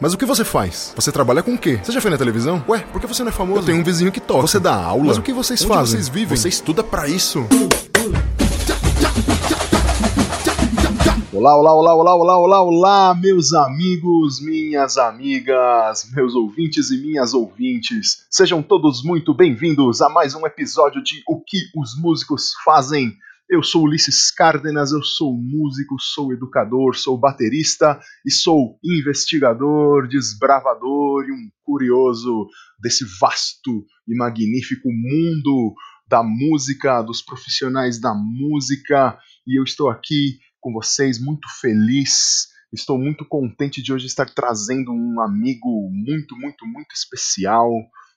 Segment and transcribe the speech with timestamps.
[0.00, 0.92] Mas o que você faz?
[0.96, 1.78] Você trabalha com o quê?
[1.82, 2.62] Você já foi na televisão?
[2.68, 3.60] Ué, por que você não é famoso?
[3.60, 4.42] Eu tenho um vizinho que toca.
[4.42, 5.04] Você dá aula?
[5.04, 5.92] Mas o que vocês Onde fazem?
[5.96, 6.36] vocês vivem?
[6.36, 7.46] Você estuda pra isso?
[11.32, 17.32] Olá, olá, olá, olá, olá, olá, olá, meus amigos, minhas amigas, meus ouvintes e minhas
[17.34, 18.24] ouvintes.
[18.30, 23.12] Sejam todos muito bem-vindos a mais um episódio de O que os músicos fazem.
[23.48, 31.26] Eu sou Ulisses Cárdenas, eu sou músico, sou educador, sou baterista e sou investigador, desbravador
[31.26, 32.48] e um curioso
[32.80, 35.74] desse vasto e magnífico mundo
[36.08, 39.18] da música, dos profissionais da música.
[39.46, 42.48] E eu estou aqui com vocês, muito feliz.
[42.72, 47.70] Estou muito contente de hoje estar trazendo um amigo muito, muito, muito especial.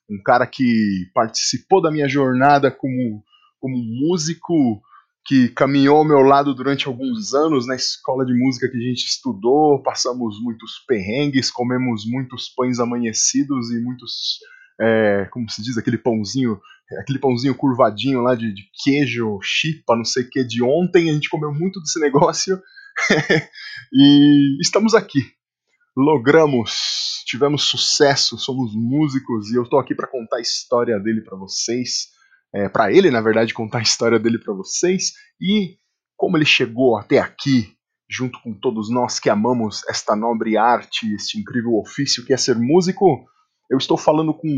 [0.10, 3.22] Um cara que participou da minha jornada como,
[3.60, 4.82] como músico,
[5.28, 9.06] que caminhou ao meu lado durante alguns anos na escola de música que a gente
[9.06, 9.84] estudou.
[9.84, 14.40] Passamos muitos perrengues, comemos muitos pães amanhecidos e muitos.
[14.80, 16.60] É, como se diz, aquele pãozinho
[16.96, 21.10] aquele pãozinho curvadinho lá de, de queijo, chipa, não sei o que, de ontem.
[21.10, 22.62] A gente comeu muito desse negócio
[23.92, 25.20] e estamos aqui.
[25.96, 31.38] Logramos, tivemos sucesso, somos músicos e eu tô aqui para contar a história dele para
[31.38, 32.10] vocês.
[32.54, 35.78] É, para ele, na verdade, contar a história dele para vocês e
[36.16, 37.76] como ele chegou até aqui,
[38.10, 42.58] junto com todos nós que amamos esta nobre arte, este incrível ofício que é ser
[42.58, 43.26] músico.
[43.70, 44.50] Eu estou falando com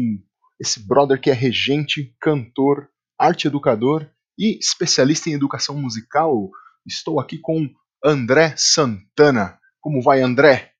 [0.59, 6.49] esse brother que é regente, cantor, arte educador e especialista em educação musical.
[6.85, 7.67] Estou aqui com
[8.03, 9.59] André Santana.
[9.81, 10.73] Como vai, André?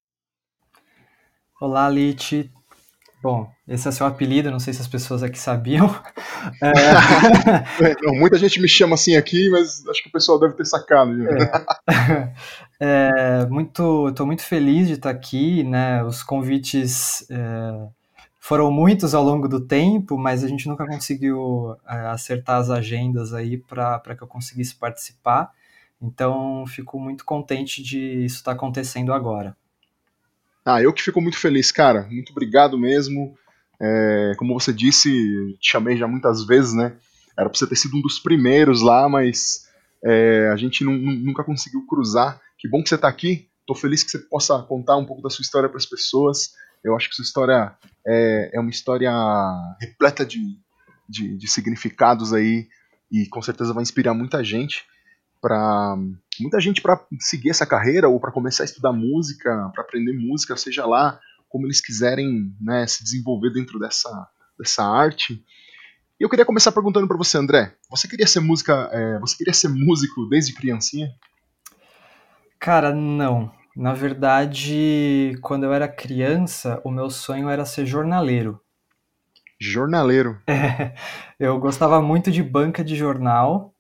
[1.59, 2.52] Olá, Lite.
[3.22, 5.89] Bom, esse é seu apelido, não sei se as pessoas aqui sabiam.
[6.62, 7.95] É...
[8.02, 11.11] não, muita gente me chama assim aqui, mas acho que o pessoal deve ter sacado.
[11.28, 12.34] É.
[12.80, 16.02] é muito, estou muito feliz de estar aqui, né?
[16.03, 17.88] Os convites é,
[18.39, 23.33] foram muitos ao longo do tempo, mas a gente nunca conseguiu é, acertar as agendas
[23.33, 25.52] aí para que eu conseguisse participar.
[26.02, 29.55] Então, fico muito contente de isso estar acontecendo agora.
[30.69, 32.07] Ah, eu que fico muito feliz, cara.
[32.11, 33.35] Muito obrigado mesmo.
[33.81, 35.09] É, como você disse,
[35.59, 36.95] te chamei já muitas vezes, né?
[37.35, 39.67] Era pra você ter sido um dos primeiros lá, mas
[40.05, 42.39] é, a gente nunca conseguiu cruzar.
[42.55, 43.47] Que bom que você tá aqui.
[43.65, 46.53] Tô feliz que você possa contar um pouco da sua história para as pessoas.
[46.83, 47.73] Eu acho que sua história
[48.05, 49.11] é, é uma história
[49.81, 50.39] repleta de,
[51.07, 52.67] de, de significados aí
[53.11, 54.86] e com certeza vai inspirar muita gente
[55.42, 55.95] para
[56.39, 60.55] muita gente para seguir essa carreira ou para começar a estudar música, para aprender música,
[60.55, 65.44] seja lá como eles quiserem né, se desenvolver dentro dessa, dessa arte.
[66.20, 67.73] E eu queria começar perguntando para você, André.
[67.89, 68.89] Você queria ser música?
[68.92, 71.10] É, você queria ser músico desde criancinha?
[72.60, 73.52] Cara, não.
[73.76, 78.60] Na verdade, quando eu era criança, o meu sonho era ser jornaleiro.
[79.60, 80.39] Jornaleiro.
[80.52, 80.94] É,
[81.39, 83.73] eu gostava muito de banca de jornal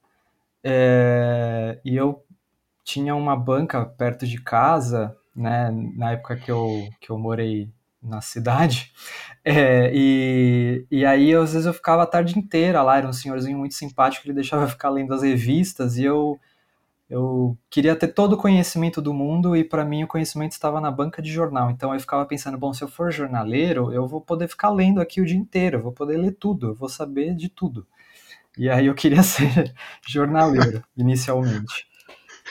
[0.63, 2.23] é, e eu
[2.83, 7.69] tinha uma banca perto de casa, né, na época que eu, que eu morei
[8.01, 8.91] na cidade,
[9.43, 13.57] é, e, e aí às vezes eu ficava a tarde inteira lá, era um senhorzinho
[13.57, 16.39] muito simpático, ele deixava eu ficar lendo as revistas, e eu,
[17.09, 20.91] eu queria ter todo o conhecimento do mundo, e para mim o conhecimento estava na
[20.91, 24.47] banca de jornal, então eu ficava pensando, bom, se eu for jornaleiro, eu vou poder
[24.47, 27.49] ficar lendo aqui o dia inteiro, eu vou poder ler tudo, eu vou saber de
[27.49, 27.85] tudo.
[28.57, 29.73] E aí eu queria ser
[30.07, 31.87] jornaleiro, inicialmente.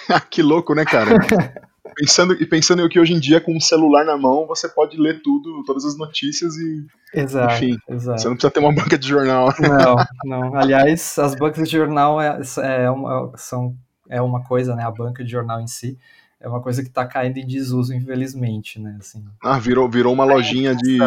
[0.30, 1.10] que louco, né, cara?
[1.96, 5.20] pensando, e pensando que hoje em dia, com um celular na mão, você pode ler
[5.22, 6.86] tudo, todas as notícias e.
[7.12, 8.20] Exato, enfim, exato.
[8.20, 9.48] Você não precisa ter uma banca de jornal.
[9.58, 10.54] Não, não.
[10.54, 13.74] Aliás, as bancas de jornal é, é, uma, são,
[14.08, 14.84] é uma coisa, né?
[14.84, 15.98] A banca de jornal em si
[16.40, 18.96] é uma coisa que está caindo em desuso, infelizmente, né?
[19.00, 20.98] Assim, ah, virou, virou uma lojinha de.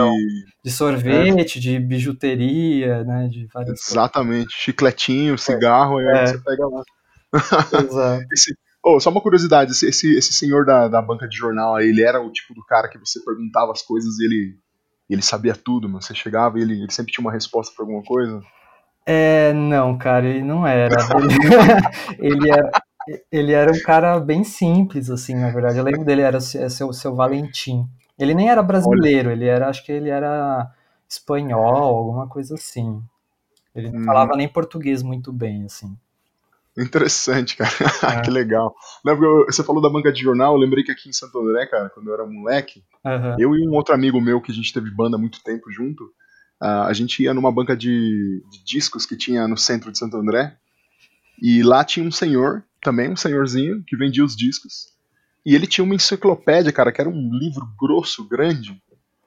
[0.63, 1.61] De sorvete, é.
[1.61, 3.27] de bijuteria, né?
[3.27, 4.45] De Exatamente.
[4.45, 4.53] Coisas.
[4.53, 6.03] Chicletinho, cigarro, é.
[6.03, 6.83] e aí você pega lá.
[7.79, 8.25] Exato.
[8.33, 11.87] Esse, oh, só uma curiosidade, esse, esse, esse senhor da, da banca de jornal aí,
[11.87, 14.57] ele era o tipo do cara que você perguntava as coisas e ele,
[15.09, 18.03] ele sabia tudo, mas você chegava e ele, ele sempre tinha uma resposta para alguma
[18.03, 18.41] coisa?
[19.05, 20.95] É, não, cara, ele não era.
[22.19, 22.72] Ele, ele era.
[23.31, 25.77] Ele era um cara bem simples, assim, na verdade.
[25.77, 27.87] Eu lembro dele, era seu, seu Valentim.
[28.17, 29.35] Ele nem era brasileiro, Olha.
[29.35, 30.71] ele era, acho que ele era
[31.09, 33.01] espanhol, alguma coisa assim.
[33.75, 34.05] Ele não hum.
[34.05, 35.97] falava nem português muito bem, assim.
[36.77, 37.71] Interessante, cara.
[38.17, 38.21] É.
[38.21, 38.75] que legal.
[39.47, 42.07] Você falou da banca de jornal, eu lembrei que aqui em Santo André, cara, quando
[42.07, 43.35] eu era moleque, uhum.
[43.39, 46.05] eu e um outro amigo meu que a gente teve banda há muito tempo junto,
[46.61, 50.17] uh, a gente ia numa banca de, de, discos que tinha no centro de Santo
[50.17, 50.55] André,
[51.41, 54.91] e lá tinha um senhor, também um senhorzinho, que vendia os discos,
[55.45, 58.81] e ele tinha uma enciclopédia, cara, que era um livro grosso, grande,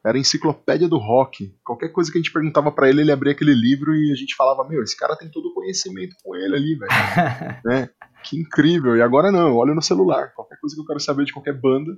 [0.04, 1.56] era a enciclopédia do rock.
[1.64, 4.36] Qualquer coisa que a gente perguntava para ele, ele abria aquele livro e a gente
[4.36, 6.90] falava: Meu, esse cara tem todo o conhecimento com ele ali, velho.
[7.64, 7.88] né?
[8.22, 8.96] Que incrível.
[8.96, 10.32] E agora não, eu olho no celular.
[10.34, 11.96] Qualquer coisa que eu quero saber de qualquer banda,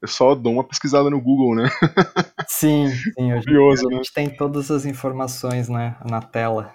[0.00, 1.68] eu só dou uma pesquisada no Google, né?
[2.46, 3.32] sim, sim.
[3.32, 3.96] Hoje Curioso, a né?
[3.96, 6.72] gente tem todas as informações né, na tela.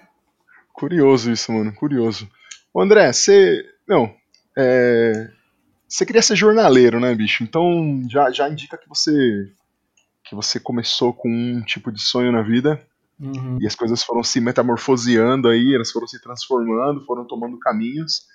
[0.73, 1.73] Curioso isso, mano.
[1.73, 2.29] Curioso.
[2.73, 3.63] Ô, André, você.
[3.87, 4.13] Não.
[4.57, 5.29] É...
[5.87, 7.43] Você queria ser jornaleiro, né, bicho?
[7.43, 9.51] Então já, já indica que você
[10.23, 12.81] que você começou com um tipo de sonho na vida
[13.19, 13.59] uhum.
[13.61, 18.25] e as coisas foram se metamorfoseando aí, elas foram se transformando, foram tomando caminhos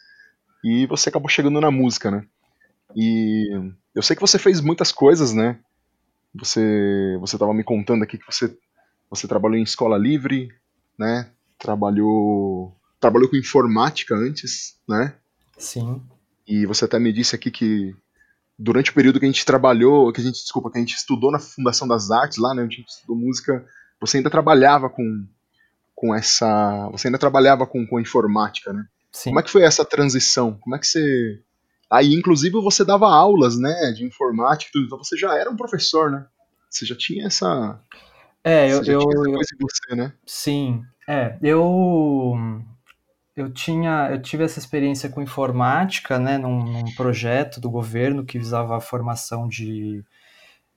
[0.63, 2.25] e você acabou chegando na música, né?
[2.95, 3.51] E
[3.95, 5.59] eu sei que você fez muitas coisas, né?
[6.35, 8.57] Você você estava me contando aqui que você
[9.11, 10.49] você trabalhou em escola livre,
[10.97, 11.31] né?
[11.59, 15.15] Trabalhou trabalhou com informática antes, né?
[15.61, 16.03] Sim.
[16.47, 17.95] E você até me disse aqui que
[18.59, 21.31] durante o período que a gente trabalhou, que a gente, desculpa, que a gente estudou
[21.31, 23.65] na Fundação das Artes lá, né, onde a gente estudou música,
[24.01, 25.27] você ainda trabalhava com,
[25.95, 28.85] com essa, você ainda trabalhava com, com informática, né?
[29.13, 29.31] Sim.
[29.31, 30.59] Como é que foi essa transição?
[30.61, 31.43] Como é que você
[31.91, 36.09] Aí, inclusive, você dava aulas, né, de informática, tudo, então você já era um professor,
[36.09, 36.25] né?
[36.71, 37.81] Você já tinha essa.
[38.45, 38.83] É, eu.
[38.85, 40.13] eu, eu você, né?
[40.25, 41.37] Sim, é.
[41.43, 42.63] Eu
[43.41, 48.39] eu tinha, eu tive essa experiência com informática, né, num, num, projeto do governo que
[48.39, 50.05] visava a formação de,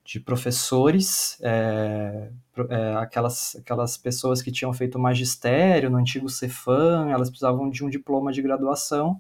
[0.06, 2.30] de professores, é,
[2.70, 7.90] é, aquelas, aquelas pessoas que tinham feito magistério no antigo Cefam, elas precisavam de um
[7.90, 9.20] diploma de graduação,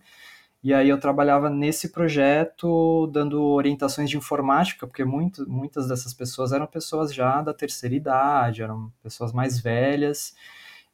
[0.63, 6.53] e aí eu trabalhava nesse projeto dando orientações de informática, porque muito, muitas dessas pessoas
[6.53, 10.33] eram pessoas já da terceira idade, eram pessoas mais velhas,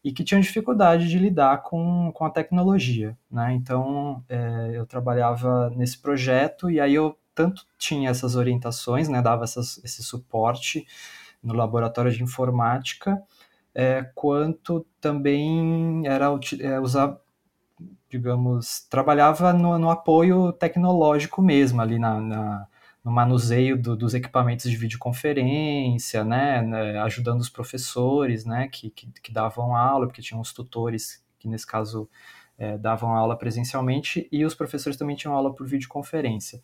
[0.04, 3.54] e que tinham dificuldade de lidar com, com a tecnologia, né?
[3.54, 9.22] Então, é, eu trabalhava nesse projeto e aí eu tanto tinha essas orientações, né?
[9.22, 10.86] Dava essas, esse suporte
[11.44, 13.22] no laboratório de informática,
[13.74, 16.28] é, quanto também era
[16.60, 17.18] é, usar,
[18.10, 22.68] digamos, trabalhava no, no apoio tecnológico mesmo ali na, na
[23.04, 29.08] no manuseio do, dos equipamentos de videoconferência, né, né, ajudando os professores, né, que, que,
[29.22, 32.10] que, davam aula, porque tinham os tutores que nesse caso
[32.58, 36.62] é, davam aula presencialmente e os professores também tinham aula por videoconferência.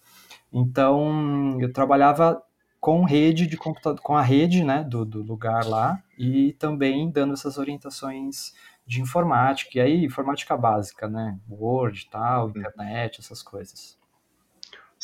[0.51, 2.41] Então eu trabalhava
[2.79, 7.33] com rede de computador, com a rede, né, do, do lugar lá e também dando
[7.33, 8.53] essas orientações
[8.85, 13.97] de informática e aí informática básica, né, Word, tal, internet, essas coisas.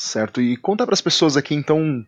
[0.01, 0.41] Certo.
[0.41, 2.03] E conta para as pessoas aqui então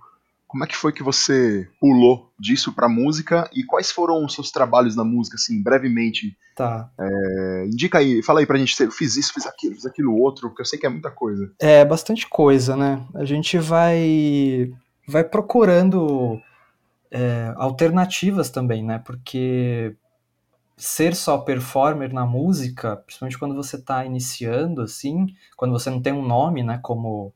[0.47, 4.51] como é que foi que você pulou disso para música e quais foram os seus
[4.51, 6.35] trabalhos na música, assim, brevemente?
[6.55, 6.89] Tá.
[6.99, 10.49] É, indica aí, fala aí pra gente, eu fiz isso, fiz aquilo, fiz aquilo outro,
[10.49, 11.51] porque eu sei que é muita coisa.
[11.59, 13.03] É, bastante coisa, né?
[13.15, 14.71] A gente vai,
[15.07, 16.39] vai procurando
[17.11, 18.99] é, alternativas também, né?
[19.03, 19.95] Porque
[20.77, 26.13] ser só performer na música, principalmente quando você está iniciando, assim, quando você não tem
[26.13, 27.33] um nome, né, como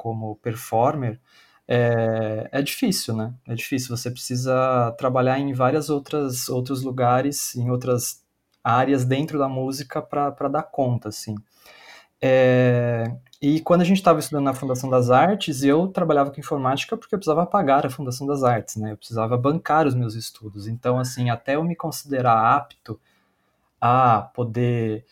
[0.00, 1.20] como performer,
[1.68, 3.34] é, é, difícil, né?
[3.46, 3.94] É difícil.
[3.94, 8.24] Você precisa trabalhar em várias outras outros lugares, em outras
[8.64, 11.34] áreas dentro da música para dar conta, assim.
[12.22, 13.04] É,
[13.42, 17.14] e quando a gente estava estudando na Fundação das Artes, eu trabalhava com informática porque
[17.14, 18.92] eu precisava pagar a Fundação das Artes, né?
[18.92, 20.66] Eu precisava bancar os meus estudos.
[20.66, 22.98] Então, assim, até eu me considerar apto
[23.80, 25.04] a poder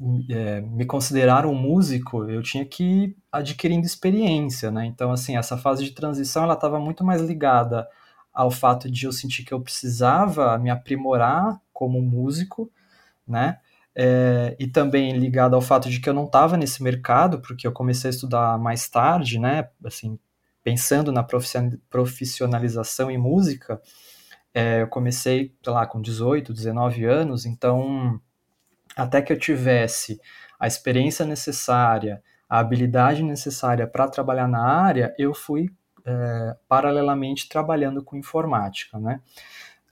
[0.00, 4.86] me considerar um músico, eu tinha que ir adquirindo experiência, né?
[4.86, 7.86] Então, assim, essa fase de transição, ela estava muito mais ligada
[8.32, 12.70] ao fato de eu sentir que eu precisava me aprimorar como músico,
[13.26, 13.58] né?
[13.94, 17.72] É, e também ligado ao fato de que eu não estava nesse mercado, porque eu
[17.72, 19.68] comecei a estudar mais tarde, né?
[19.84, 20.18] Assim,
[20.64, 21.26] pensando na
[21.90, 23.80] profissionalização em música,
[24.54, 28.20] é, eu comecei, sei lá, com 18, 19 anos, então
[28.96, 30.20] até que eu tivesse
[30.58, 35.70] a experiência necessária, a habilidade necessária para trabalhar na área, eu fui
[36.04, 39.20] é, paralelamente trabalhando com informática, né?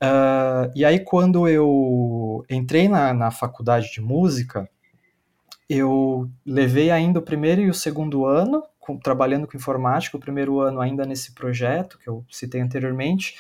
[0.03, 4.67] Uh, e aí, quando eu entrei na, na faculdade de música,
[5.69, 10.59] eu levei ainda o primeiro e o segundo ano com, trabalhando com informática, o primeiro
[10.59, 13.37] ano ainda nesse projeto que eu citei anteriormente,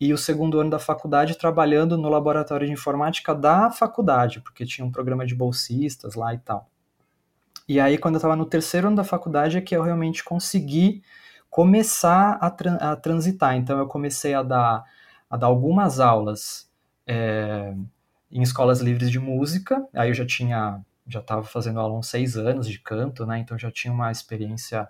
[0.00, 4.86] e o segundo ano da faculdade trabalhando no laboratório de informática da faculdade, porque tinha
[4.86, 6.68] um programa de bolsistas lá e tal.
[7.68, 11.02] E aí, quando eu estava no terceiro ano da faculdade, é que eu realmente consegui
[11.50, 13.56] começar a, tra a transitar.
[13.56, 14.84] Então, eu comecei a dar,
[15.28, 16.70] a dar algumas aulas
[17.06, 17.74] é,
[18.30, 19.86] em escolas livres de música.
[19.94, 23.38] Aí eu já tinha, já estava fazendo aula uns seis anos de canto, né?
[23.38, 24.88] Então, já tinha uma experiência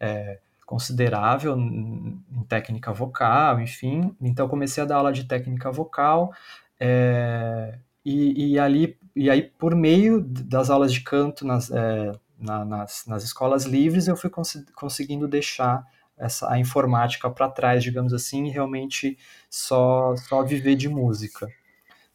[0.00, 0.38] é,
[0.74, 4.12] considerável em técnica vocal, enfim.
[4.20, 6.34] Então comecei a dar aula de técnica vocal
[6.80, 12.64] é, e, e, ali e aí por meio das aulas de canto nas, é, na,
[12.64, 15.86] nas, nas escolas livres eu fui cons conseguindo deixar
[16.18, 19.16] essa a informática para trás, digamos assim, e realmente
[19.48, 21.46] só só viver de música,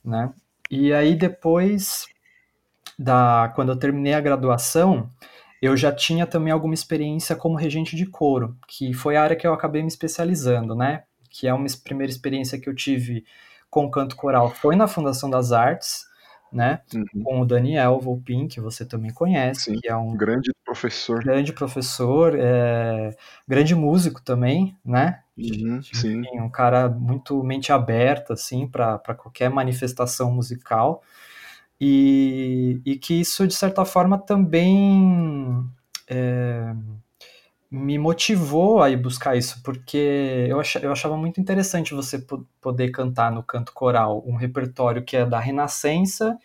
[0.04, 0.34] né?
[0.70, 2.08] E aí depois
[2.98, 5.10] da quando eu terminei a graduação,
[5.62, 9.46] eu já tinha também alguma experiência como regente de coro, que foi a área que
[9.46, 11.04] eu acabei me especializando, né?
[11.30, 13.26] Que é uma primeira experiência que eu tive
[13.70, 16.08] com canto coral foi na Fundação das Artes,
[16.52, 16.82] né?
[16.94, 17.24] Uhum.
[17.24, 21.24] Com o Daniel Volpin, que você também conhece, Sim, que é um grande professor.
[21.24, 23.16] Grande professor, é,
[23.48, 25.22] grande músico também, né?
[25.38, 26.22] Uhum, sim.
[26.22, 31.04] Enfim, um cara muito mente aberta, assim, para qualquer manifestação musical.
[31.82, 35.66] E, e que isso, de certa forma, também
[36.10, 36.74] é,
[37.72, 42.20] me motivou a ir buscar isso, porque eu, ach, eu achava muito interessante você
[42.60, 46.38] poder cantar no canto coral um repertório que é da Renascença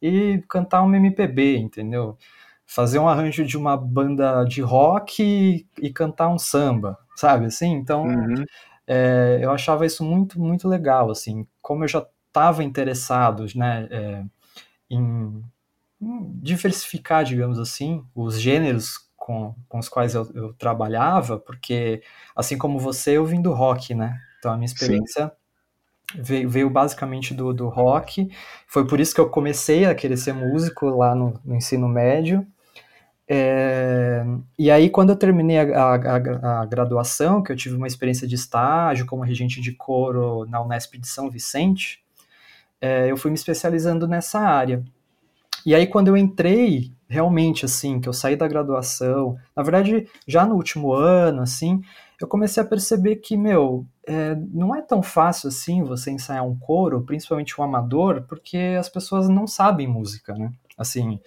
[0.00, 2.18] e cantar um MPB, entendeu?
[2.66, 7.72] Fazer um arranjo de uma banda de rock e, e cantar um samba, sabe assim?
[7.72, 8.44] Então, uhum.
[8.86, 14.24] é, eu achava isso muito, muito legal, assim, como eu já estava interessado, né, é,
[14.94, 15.42] em,
[16.00, 22.02] em diversificar, digamos assim, os gêneros com, com os quais eu, eu, trabalhava, porque
[22.34, 24.20] assim como você, eu vim do rock, né?
[24.38, 25.30] Então a minha experiência
[26.14, 28.28] veio, veio, basicamente do, do rock.
[28.66, 32.44] Foi por isso que eu comecei a querer ser músico lá no, no ensino médio.
[33.28, 34.24] É,
[34.58, 38.34] e aí, quando eu terminei a, a, a, graduação, que eu tive uma experiência de
[38.34, 42.02] estágio como regente de coro na Unesp de São Vicente,
[42.82, 44.82] é, eu fui me especializando nessa área.
[45.64, 50.44] E aí, quando eu entrei, realmente, assim, que eu saí da graduação, na verdade, já
[50.44, 51.80] no último ano, assim,
[52.20, 56.58] eu comecei a perceber que, meu, é, não é tão fácil assim você ensaiar um
[56.58, 60.50] coro, principalmente um amador, porque as pessoas não sabem música, né?
[60.76, 61.20] Assim,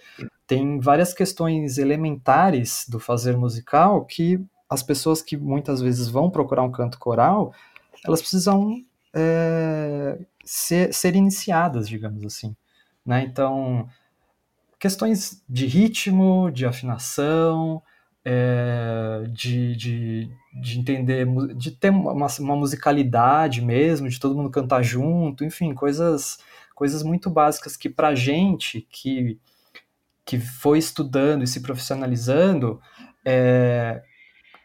[0.46, 6.62] tem várias questões elementares do fazer musical que as pessoas que muitas vezes vão procurar
[6.62, 7.54] um canto coral,
[8.04, 8.82] elas precisam
[9.14, 12.56] é, ser, ser iniciadas, digamos assim.
[13.04, 13.24] Né?
[13.24, 13.88] Então,
[14.78, 17.82] questões de ritmo, de afinação,
[18.24, 24.82] é, de, de, de, entender, de ter uma, uma, musicalidade mesmo, de todo mundo cantar
[24.82, 26.38] junto, enfim, coisas,
[26.74, 29.38] coisas muito básicas que pra gente que,
[30.24, 32.80] que foi estudando e se profissionalizando,
[33.24, 34.02] é,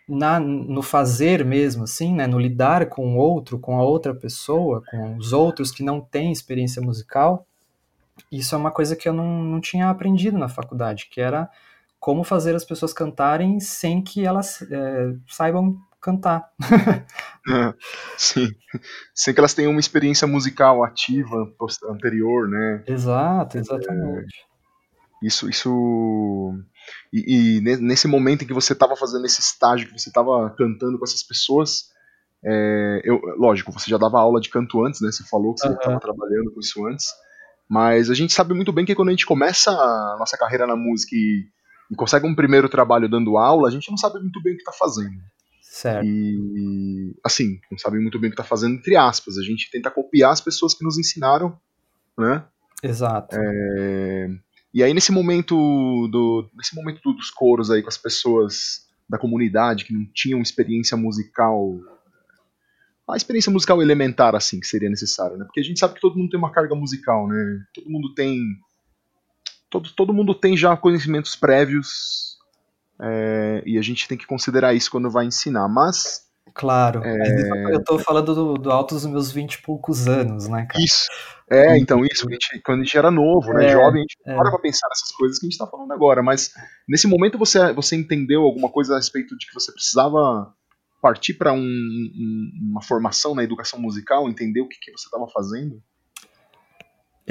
[0.08, 4.84] na, no fazer mesmo, assim, né, no lidar com o outro, com a outra pessoa,
[4.89, 7.46] com os outros que não têm experiência musical,
[8.31, 11.50] isso é uma coisa que eu não, não tinha aprendido na faculdade, que era
[12.00, 16.50] como fazer as pessoas cantarem sem que elas é, saibam cantar.
[17.48, 17.74] é,
[18.17, 18.48] sim,
[19.13, 21.48] sem que elas tenham uma experiência musical ativa
[21.89, 22.84] anterior, né?
[22.88, 24.36] Exato, exatamente.
[24.36, 24.50] É,
[25.21, 26.53] isso, isso
[27.13, 30.97] e, e, nesse momento em que você estava fazendo esse estágio, que você estava cantando
[30.97, 31.91] com essas pessoas,
[32.43, 35.11] é, eu, lógico, você já dava aula de canto antes, né?
[35.11, 35.99] Você falou que você estava uhum.
[35.99, 37.05] trabalhando com isso antes.
[37.69, 40.75] Mas a gente sabe muito bem que quando a gente começa a nossa carreira na
[40.75, 41.45] música e,
[41.89, 44.61] e consegue um primeiro trabalho dando aula, a gente não sabe muito bem o que
[44.61, 45.21] está fazendo.
[45.61, 46.05] Certo.
[46.05, 49.37] E, assim, não sabe muito bem o que está fazendo, entre aspas.
[49.37, 51.57] A gente tenta copiar as pessoas que nos ensinaram,
[52.17, 52.43] né?
[52.83, 53.37] Exato.
[53.39, 54.29] É,
[54.73, 55.55] e aí, nesse momento,
[56.09, 60.95] do, nesse momento dos coros aí com as pessoas da comunidade que não tinham experiência
[60.95, 61.79] musical
[63.11, 65.45] a experiência musical elementar, assim, que seria necessário, né?
[65.45, 67.61] Porque a gente sabe que todo mundo tem uma carga musical, né?
[67.73, 68.39] Todo mundo tem.
[69.69, 72.37] Todo, todo mundo tem já conhecimentos prévios
[72.99, 76.29] é, e a gente tem que considerar isso quando vai ensinar, mas.
[76.53, 77.74] Claro, é...
[77.74, 80.84] eu tô falando do, do alto dos meus vinte e poucos anos, né, cara?
[80.84, 81.05] Isso.
[81.50, 84.17] É, então, isso, a gente, quando a gente era novo, né, é, jovem, a gente
[84.25, 84.36] é.
[84.36, 86.53] para pra pensar nessas coisas que a gente tá falando agora, mas
[86.88, 90.53] nesse momento você, você entendeu alguma coisa a respeito de que você precisava
[91.01, 95.27] partir para um, um, uma formação na educação musical, entender o que, que você estava
[95.27, 95.81] fazendo?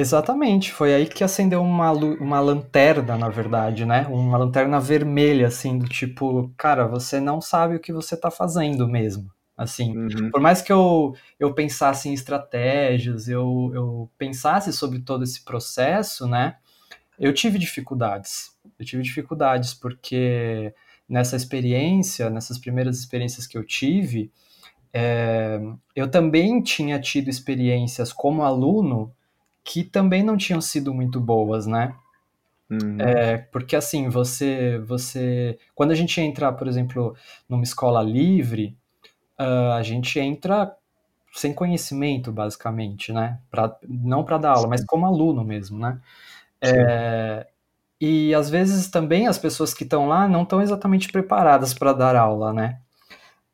[0.01, 4.07] Exatamente, foi aí que acendeu uma, uma lanterna, na verdade, né?
[4.09, 8.89] Uma lanterna vermelha, assim, do tipo, cara, você não sabe o que você está fazendo
[8.89, 9.31] mesmo.
[9.55, 10.31] Assim, uhum.
[10.31, 16.27] por mais que eu, eu pensasse em estratégias, eu, eu pensasse sobre todo esse processo,
[16.27, 16.57] né?
[17.19, 18.57] Eu tive dificuldades.
[18.79, 20.73] Eu tive dificuldades porque
[21.07, 24.33] nessa experiência, nessas primeiras experiências que eu tive,
[24.95, 25.61] é,
[25.95, 29.15] eu também tinha tido experiências como aluno
[29.71, 31.95] que também não tinham sido muito boas, né?
[32.69, 33.01] Uhum.
[33.01, 35.57] É, porque assim, você, você.
[35.77, 37.15] Quando a gente entra, por exemplo,
[37.49, 38.77] numa escola livre,
[39.39, 40.75] uh, a gente entra
[41.33, 43.39] sem conhecimento, basicamente, né?
[43.49, 44.69] Pra, não para dar aula, Sim.
[44.71, 46.01] mas como aluno mesmo, né?
[46.61, 47.47] É,
[48.01, 52.17] e às vezes também as pessoas que estão lá não estão exatamente preparadas para dar
[52.17, 52.81] aula, né?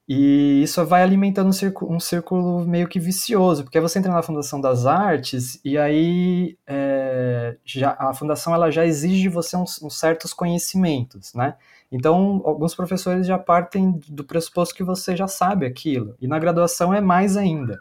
[0.08, 4.22] E isso vai alimentando um círculo, um círculo, meio que vicioso, porque você entra na
[4.22, 9.82] Fundação das Artes e aí é, já, a Fundação ela já exige de você uns,
[9.82, 11.56] uns, certos conhecimentos, né?
[11.90, 16.94] Então, alguns professores já partem do pressuposto que você já sabe aquilo, e na graduação
[16.94, 17.80] é mais ainda.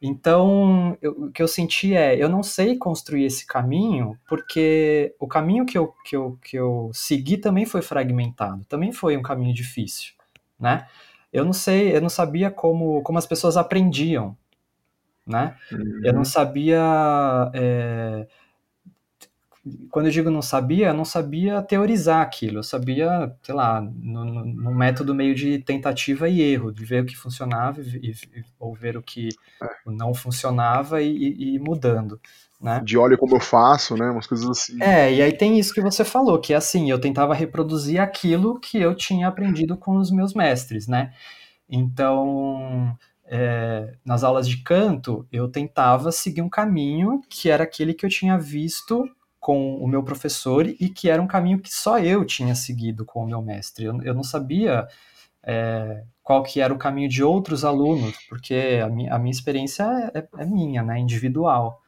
[0.00, 5.28] Então, eu, o que eu senti é, eu não sei construir esse caminho, porque o
[5.28, 9.54] caminho que eu, que eu, que eu segui também foi fragmentado, também foi um caminho
[9.54, 10.14] difícil,
[10.58, 10.88] né?
[11.32, 14.36] Eu não sei, eu não sabia como, como as pessoas aprendiam,
[15.26, 15.56] né?
[15.70, 16.00] Uhum.
[16.04, 17.50] Eu não sabia...
[17.54, 18.26] É,
[19.90, 24.74] quando eu digo não sabia, eu não sabia teorizar aquilo, eu sabia, sei lá, no
[24.74, 28.96] método meio de tentativa e erro, de ver o que funcionava e, e ou ver
[28.96, 29.28] o que
[29.62, 29.68] é.
[29.86, 32.20] não funcionava e, e, mudando.
[32.62, 32.80] Né?
[32.84, 34.08] De olha como eu faço, né?
[34.08, 34.80] Umas coisas assim.
[34.80, 38.60] É, e aí tem isso que você falou, que é assim, eu tentava reproduzir aquilo
[38.60, 41.12] que eu tinha aprendido com os meus mestres, né?
[41.68, 48.06] Então, é, nas aulas de canto, eu tentava seguir um caminho que era aquele que
[48.06, 49.08] eu tinha visto
[49.40, 53.24] com o meu professor e que era um caminho que só eu tinha seguido com
[53.24, 53.86] o meu mestre.
[53.86, 54.86] Eu, eu não sabia
[55.42, 59.82] é, qual que era o caminho de outros alunos, porque a, mi, a minha experiência
[60.14, 61.81] é, é, é, minha, né, individual.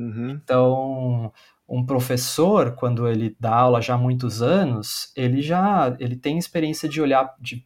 [0.00, 0.30] Uhum.
[0.42, 1.32] Então,
[1.68, 6.88] um professor, quando ele dá aula já há muitos anos, ele já ele tem experiência
[6.88, 7.64] de olhar, de,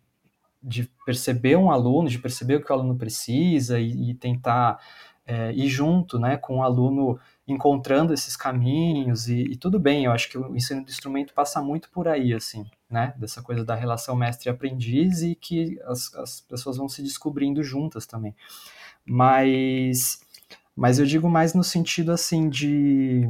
[0.63, 4.79] de perceber um aluno, de perceber o que o aluno precisa e, e tentar
[5.27, 10.13] é, ir junto né, com o aluno encontrando esses caminhos e, e, tudo bem, eu
[10.13, 13.75] acho que o ensino do instrumento passa muito por aí, assim, né, dessa coisa da
[13.75, 18.35] relação mestre-aprendiz e que as, as pessoas vão se descobrindo juntas também.
[19.05, 20.21] Mas,
[20.77, 23.29] mas eu digo mais no sentido, assim, de,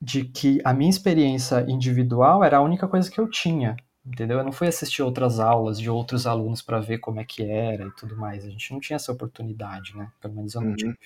[0.00, 4.38] de que a minha experiência individual era a única coisa que eu tinha, entendeu?
[4.38, 7.84] Eu não fui assistir outras aulas de outros alunos para ver como é que era
[7.86, 10.76] e tudo mais, a gente não tinha essa oportunidade, né, pelo menos eu não uhum.
[10.76, 10.98] tive.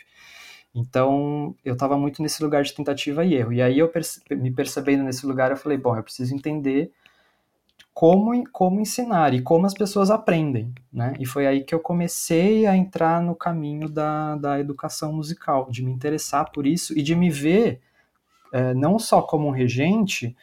[0.75, 3.53] Então, eu estava muito nesse lugar de tentativa e erro.
[3.53, 6.93] E aí, eu perce me percebendo nesse lugar, eu falei: bom, eu preciso entender
[8.01, 11.13] como, como ensinar e como as pessoas aprendem, né?
[11.21, 15.85] E foi aí que eu comecei a entrar no caminho da, da educação musical, de
[15.85, 17.83] me interessar por isso e de me ver
[18.55, 20.35] é, não só como um regente,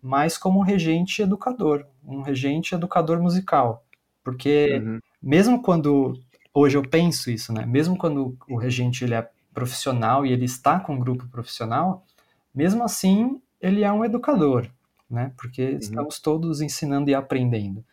[0.00, 3.84] mas como um regente educador, um regente educador musical.
[4.22, 5.00] Porque uhum.
[5.20, 6.16] mesmo quando,
[6.54, 7.66] hoje eu penso isso, né?
[7.66, 12.04] Mesmo quando o regente ele é profissional e ele está com um grupo profissional,
[12.54, 14.70] mesmo assim ele é um educador,
[15.10, 15.32] né?
[15.36, 15.78] Porque uhum.
[15.78, 17.84] estamos todos ensinando e aprendendo.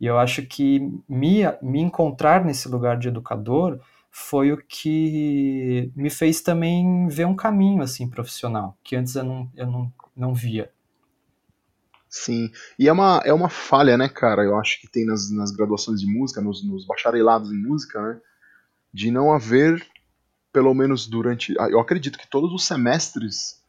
[0.00, 6.08] E eu acho que me, me encontrar nesse lugar de educador foi o que me
[6.08, 10.70] fez também ver um caminho assim profissional que antes eu não, eu não, não via.
[12.08, 14.42] Sim, e é uma, é uma falha, né, cara?
[14.42, 18.20] Eu acho que tem nas, nas graduações de música, nos, nos bacharelados em música, né?
[18.92, 19.86] De não haver
[20.50, 21.54] pelo menos durante.
[21.60, 23.62] Ah, eu acredito que todos os semestres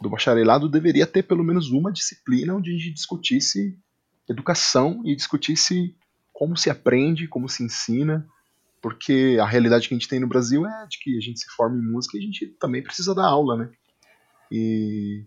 [0.00, 3.76] do bacharelado deveria ter pelo menos uma disciplina onde a gente discutisse
[4.28, 5.96] educação e discutisse
[6.32, 8.26] como se aprende, como se ensina,
[8.80, 11.46] porque a realidade que a gente tem no Brasil é de que a gente se
[11.48, 13.70] forma em música e a gente também precisa dar aula, né?
[14.50, 15.24] E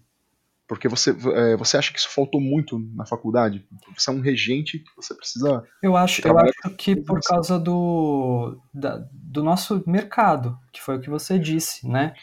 [0.72, 3.68] porque você, é, você acha que isso faltou muito na faculdade?
[3.94, 5.68] Você é um regente que você precisa.
[5.84, 11.02] Eu acho, eu acho que por causa do, da, do nosso mercado, que foi o
[11.02, 12.14] que você disse, né?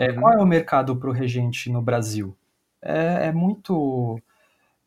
[0.00, 0.20] É, uhum.
[0.20, 2.34] Qual é o mercado para o regente no Brasil?
[2.80, 4.18] É, é, muito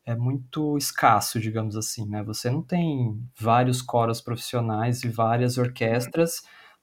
[0.03, 2.23] é muito escasso, digamos assim, né?
[2.23, 6.41] Você não tem vários coros profissionais e várias orquestras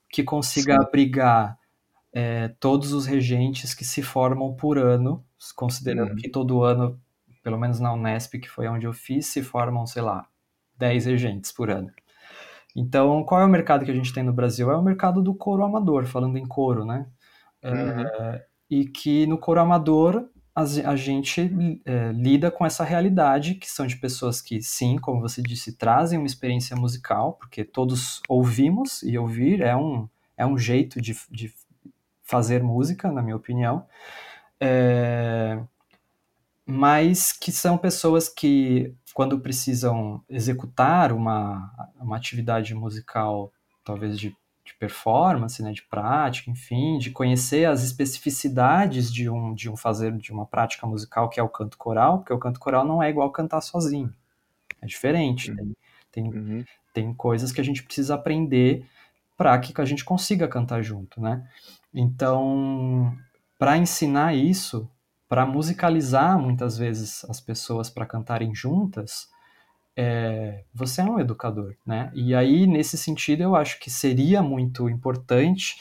[0.09, 0.81] que consiga Sim.
[0.81, 1.59] abrigar
[2.13, 5.25] é, todos os regentes que se formam por ano,
[5.57, 6.17] considerando uhum.
[6.17, 7.01] que todo ano,
[7.43, 10.25] pelo menos na Unesp, que foi onde eu fiz, se formam, sei lá,
[10.79, 11.91] 10 regentes por ano.
[12.77, 14.71] Então, qual é o mercado que a gente tem no Brasil?
[14.71, 17.07] É o mercado do coro amador, falando em coro, né?
[17.63, 18.07] Uhum.
[18.07, 21.51] É, e que no coro amador a, a gente
[21.85, 26.19] é, lida com essa realidade, que são de pessoas que, sim, como você disse, trazem
[26.19, 31.53] uma experiência musical, porque todos ouvimos, e ouvir é um, é um jeito de, de
[32.23, 33.87] fazer música, na minha opinião,
[34.61, 35.61] é,
[36.67, 43.53] mas que são pessoas que, quando precisam executar uma, uma atividade musical,
[43.85, 44.37] talvez de,
[44.71, 50.17] de performance, né, de prática, enfim, de conhecer as especificidades de um, de um fazer
[50.17, 53.11] de uma prática musical que é o canto coral, porque o canto coral não é
[53.11, 54.13] igual cantar sozinho,
[54.81, 55.51] é diferente.
[55.51, 55.57] Uhum.
[55.57, 55.75] Tem,
[56.13, 56.65] tem, uhum.
[56.95, 58.87] tem coisas que a gente precisa aprender
[59.37, 61.49] para que a gente consiga cantar junto, né?
[61.93, 63.17] Então,
[63.59, 64.89] para ensinar isso,
[65.29, 69.29] para musicalizar muitas vezes as pessoas para cantarem juntas,
[69.97, 72.11] é, você é um educador, né?
[72.15, 75.77] E aí, nesse sentido, eu acho que seria muito importante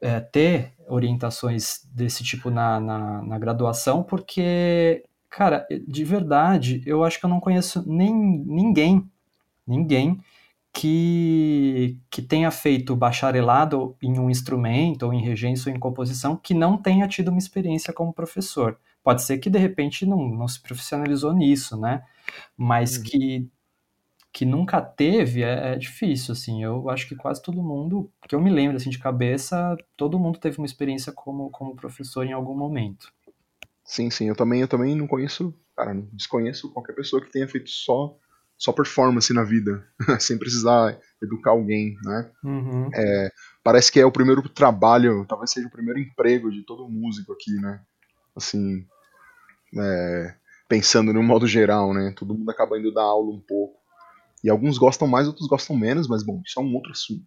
[0.00, 7.18] é, ter orientações desse tipo na, na, na, graduação, porque, cara, de verdade, eu acho
[7.18, 9.08] que eu não conheço nem ninguém,
[9.66, 10.20] ninguém
[10.72, 16.54] que, que tenha feito bacharelado em um instrumento, ou em regência, ou em composição, que
[16.54, 18.78] não tenha tido uma experiência como professor.
[19.02, 22.02] Pode ser que, de repente, não, não se profissionalizou nisso, né?
[22.56, 23.02] Mas uhum.
[23.02, 23.50] que
[24.32, 28.40] que nunca teve é, é, difícil, assim, eu acho que quase todo mundo, que eu
[28.40, 32.56] me lembro, assim, de cabeça, todo mundo teve uma experiência como, como professor em algum
[32.56, 33.12] momento.
[33.84, 37.48] Sim, sim, eu também, eu também não conheço, cara, não desconheço qualquer pessoa que tenha
[37.48, 38.16] feito só,
[38.56, 39.84] só performance na vida,
[40.20, 42.90] sem precisar educar alguém, né, uhum.
[42.94, 43.32] é,
[43.64, 47.54] parece que é o primeiro trabalho, talvez seja o primeiro emprego de todo músico aqui,
[47.54, 47.80] né,
[48.36, 48.86] assim,
[49.76, 50.34] é,
[50.68, 52.12] pensando no modo geral, né?
[52.16, 53.78] Todo mundo acaba indo dar aula um pouco.
[54.44, 57.26] E alguns gostam mais, outros gostam menos, mas bom, isso é um outro assunto,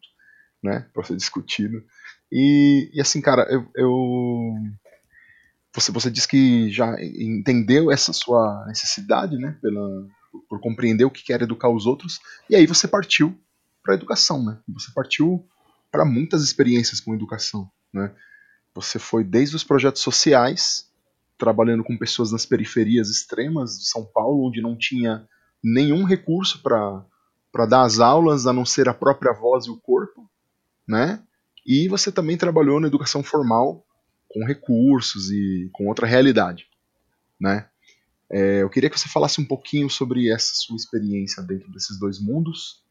[0.63, 0.87] né?
[0.93, 1.83] Pra ser discutido.
[2.31, 4.53] E, e assim, cara, eu, eu.
[5.75, 9.57] você, você disse que já entendeu essa sua necessidade, né?
[9.61, 12.19] Pela, por, por compreender o que quer educar os outros.
[12.49, 13.37] E aí você partiu
[13.83, 14.59] para educação, né?
[14.69, 15.45] Você partiu
[15.91, 18.13] para muitas experiências com educação, né?
[18.73, 20.90] Você foi desde os projetos sociais
[21.41, 25.27] trabalhando com pessoas nas periferias extremas de São Paulo, onde não tinha
[25.63, 30.29] nenhum recurso para dar as aulas, a não ser a própria voz e o corpo,
[30.87, 31.23] né?
[31.65, 33.83] E você também trabalhou na educação formal
[34.29, 36.67] com recursos e com outra realidade,
[37.39, 37.67] né?
[38.29, 42.19] É, eu queria que você falasse um pouquinho sobre essa sua experiência dentro desses dois
[42.19, 42.83] mundos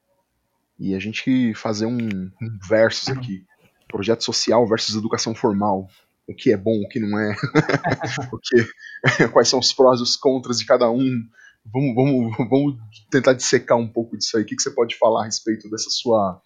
[0.76, 1.98] e a gente fazer um,
[2.42, 3.46] um versus aqui,
[3.86, 5.88] projeto social versus educação formal
[6.30, 7.34] o que é bom, o que não é,
[8.32, 11.22] o que, quais são os prós e os contras de cada um.
[11.64, 12.76] Vamos, vamos, vamos
[13.10, 14.44] tentar dissecar um pouco disso aí.
[14.44, 16.40] O que, que você pode falar a respeito dessa sua.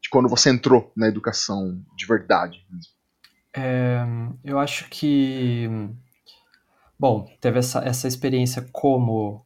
[0.00, 2.58] de quando você entrou na educação de verdade?
[3.54, 4.00] É,
[4.44, 5.68] eu acho que.
[6.98, 9.44] Bom, teve essa, essa experiência como,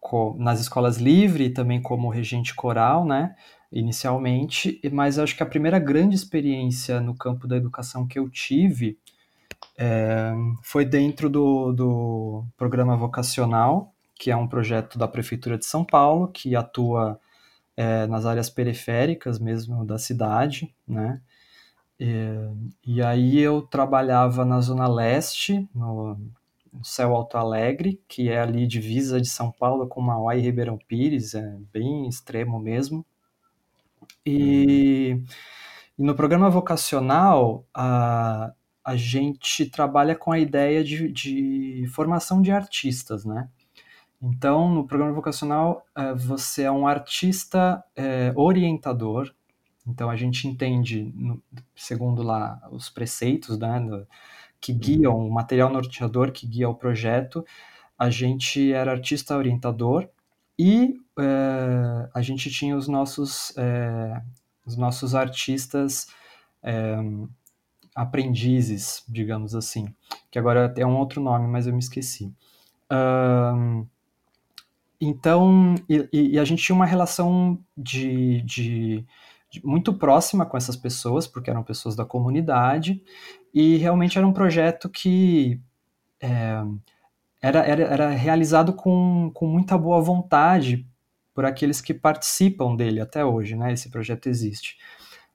[0.00, 3.34] como nas escolas livres e também como regente coral, né?
[3.72, 8.98] Inicialmente, mas acho que a primeira grande experiência no campo da educação que eu tive
[9.78, 10.32] é,
[10.62, 16.28] foi dentro do, do programa vocacional, que é um projeto da Prefeitura de São Paulo,
[16.28, 17.18] que atua
[17.76, 21.20] é, nas áreas periféricas mesmo da cidade, né?
[21.98, 22.14] E,
[22.84, 26.18] e, aí eu trabalhava na Zona Leste, no,
[26.72, 30.78] no Céu Alto Alegre, que é ali divisa de São Paulo com Mauá e Ribeirão
[30.88, 33.06] Pires, é bem extremo mesmo.
[34.26, 35.22] E,
[35.98, 38.52] e no programa vocacional, a,
[38.84, 43.48] a gente trabalha com a ideia de, de formação de artistas, né?
[44.20, 49.32] Então, no programa vocacional, é, você é um artista é, orientador.
[49.86, 51.12] Então, a gente entende,
[51.74, 53.80] segundo lá os preceitos, né,
[54.60, 57.44] que guiam o material norteador que guia o projeto,
[57.98, 60.08] a gente era artista orientador
[60.58, 64.22] e é, a gente tinha os nossos, é,
[64.66, 66.06] os nossos artistas
[66.62, 66.96] é,
[67.94, 69.94] aprendizes, digamos assim,
[70.30, 72.32] que agora é um outro nome, mas eu me esqueci.
[72.90, 73.86] Um,
[75.00, 79.04] então, e, e, a gente tinha uma relação de, de,
[79.50, 83.02] de, muito próxima com essas pessoas, porque eram pessoas da comunidade,
[83.52, 85.60] e realmente era um projeto que
[86.20, 86.62] é,
[87.42, 90.86] era, era, era realizado com, com muita boa vontade
[91.34, 93.72] por aqueles que participam dele até hoje, né?
[93.72, 94.78] Esse projeto existe.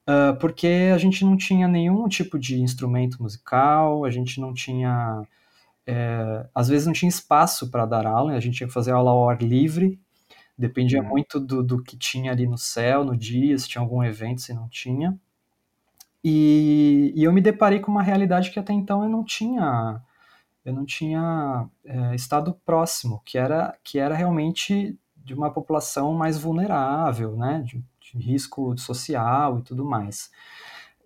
[0.07, 5.21] Uh, porque a gente não tinha nenhum tipo de instrumento musical, a gente não tinha.
[5.85, 9.11] É, às vezes não tinha espaço para dar aula, a gente tinha que fazer aula
[9.11, 9.99] ao ar livre,
[10.57, 11.07] dependia uhum.
[11.07, 14.53] muito do, do que tinha ali no céu, no dia, se tinha algum evento, se
[14.53, 15.17] não tinha.
[16.23, 20.01] E, e eu me deparei com uma realidade que até então eu não tinha
[20.67, 26.37] eu não tinha é, estado próximo, que era, que era realmente de uma população mais
[26.37, 30.29] vulnerável, né, de, de risco social e tudo mais,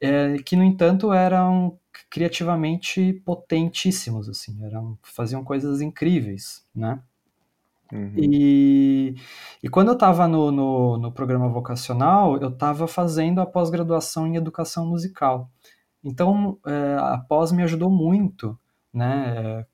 [0.02, 1.78] é, que no entanto eram
[2.10, 7.00] criativamente potentíssimos, assim, eram faziam coisas incríveis, né?
[7.94, 8.14] Uhum.
[8.18, 9.16] E,
[9.62, 14.38] e quando eu estava no, no, no, programa vocacional, eu estava fazendo a pós-graduação em
[14.38, 15.52] educação musical.
[16.04, 18.58] Então, é, a pós me ajudou muito,
[18.94, 19.66] né,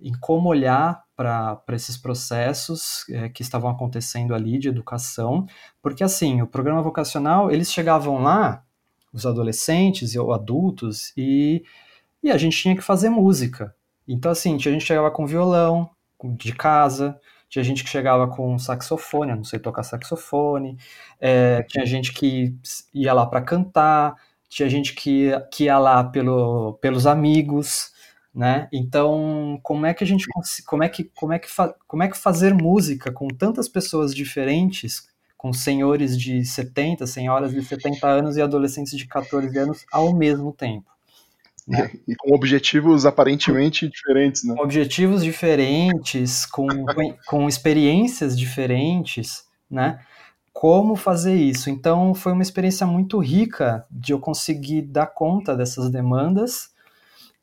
[0.00, 5.46] em como olhar para esses processos é, que estavam acontecendo ali de educação,
[5.82, 8.64] porque assim, o programa vocacional, eles chegavam lá,
[9.12, 11.62] os adolescentes ou adultos, e,
[12.22, 13.74] e a gente tinha que fazer música.
[14.08, 15.90] Então, assim, a gente chegava com violão,
[16.36, 20.78] de casa, tinha gente que chegava com saxofone, eu não sei tocar saxofone,
[21.20, 22.56] é, tinha gente que
[22.94, 24.14] ia lá para cantar,
[24.48, 27.92] tinha gente que, que ia lá pelo, pelos amigos,
[28.40, 28.68] né?
[28.72, 30.26] Então, como é que a gente
[30.64, 31.46] como é que como é que
[31.86, 37.62] como é que fazer música com tantas pessoas diferentes, com senhores de 70, senhoras de
[37.62, 40.90] 70 anos e adolescentes de 14 anos ao mesmo tempo?
[41.68, 41.90] Né?
[42.08, 44.54] E com objetivos aparentemente diferentes, né?
[44.58, 46.66] Objetivos diferentes, com,
[47.26, 50.00] com experiências diferentes, né?
[50.50, 51.68] Como fazer isso?
[51.68, 56.70] Então, foi uma experiência muito rica de eu conseguir dar conta dessas demandas,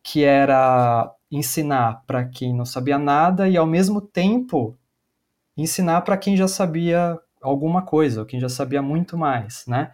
[0.08, 4.78] que era ensinar para quem não sabia nada e, ao mesmo tempo,
[5.58, 9.92] ensinar para quem já sabia alguma coisa, ou quem já sabia muito mais, né?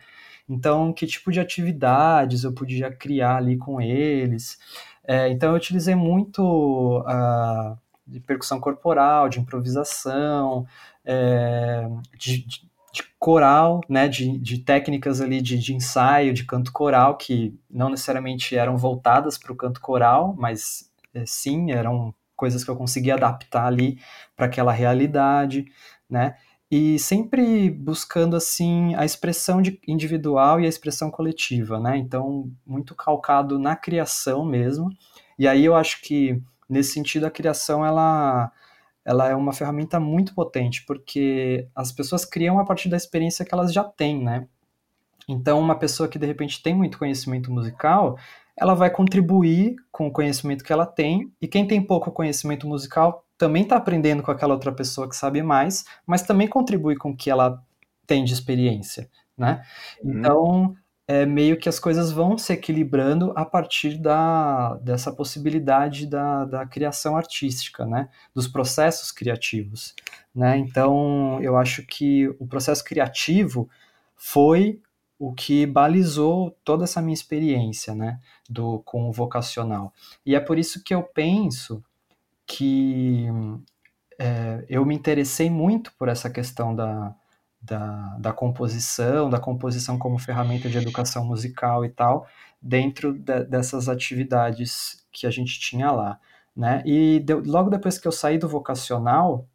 [0.47, 4.60] Então, que tipo de atividades eu podia criar ali com eles?
[5.04, 10.67] É, então, eu utilizei muito uh, de percussão corporal, de improvisação,
[11.04, 16.71] é, de, de, de, coral, né, de, de técnicas ali de, de, ensaio, de canto
[16.71, 22.63] coral, que não necessariamente eram voltadas para o canto coral, mas é, sim, eram coisas
[22.63, 23.99] que eu conseguia adaptar ali
[24.36, 25.65] para aquela realidade,
[26.10, 26.36] né?
[26.75, 31.97] e sempre buscando assim a expressão individual e a expressão coletiva, né?
[31.97, 34.89] Então muito calcado na criação mesmo.
[35.38, 38.51] E aí eu acho que nesse sentido a criação ela
[39.06, 43.54] ela é uma ferramenta muito potente porque as pessoas criam a partir da experiência que
[43.54, 44.48] elas já têm, né?
[45.28, 48.18] Então uma pessoa que de repente tem muito conhecimento musical,
[48.56, 53.26] ela vai contribuir com o conhecimento que ela tem, e quem tem pouco conhecimento musical
[53.38, 57.18] também está aprendendo com aquela outra pessoa que sabe mais, mas também contribui com o
[57.18, 57.62] que ela
[58.06, 59.63] tem de experiência, né?
[60.04, 60.20] Uhum.
[60.20, 60.76] Então,
[61.08, 66.66] é meio que as coisas vão se equilibrando a partir da, dessa possibilidade da, da
[66.66, 68.10] criação artística, né?
[68.34, 69.94] Dos processos criativos,
[70.34, 70.58] né?
[70.58, 73.70] Então, eu acho que o processo criativo
[74.16, 74.82] foi
[75.20, 78.20] o que balizou toda essa minha experiência, né?
[78.50, 79.94] Do, com o vocacional.
[80.26, 81.84] E é por isso que eu penso
[82.46, 83.28] que
[84.18, 87.13] é, eu me interessei muito por essa questão da,
[87.63, 92.28] da, da, composição, da composição como ferramenta de educação musical e tal,
[92.62, 96.19] dentro de, dessas atividades que a gente tinha lá.
[96.56, 96.84] Né?
[96.86, 99.47] E de, logo depois que eu saí do vocacional,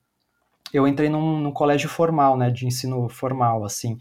[0.72, 3.96] eu entrei num, num, colégio formal, né, de ensino formal, assim,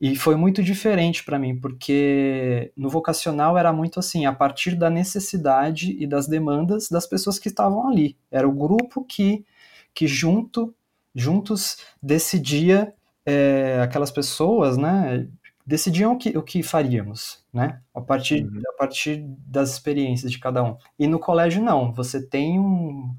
[0.00, 4.88] e foi muito diferente para mim, porque no vocacional era muito assim, a partir da
[4.88, 9.44] necessidade e das demandas das pessoas que estavam ali, era o grupo que,
[9.92, 10.72] que junto,
[11.12, 12.94] juntos decidia,
[13.26, 15.28] é, aquelas pessoas, né,
[15.66, 18.62] decidiam o que, o que faríamos, né, a partir, uhum.
[18.74, 23.14] a partir das experiências de cada um, e no colégio não, você tem um,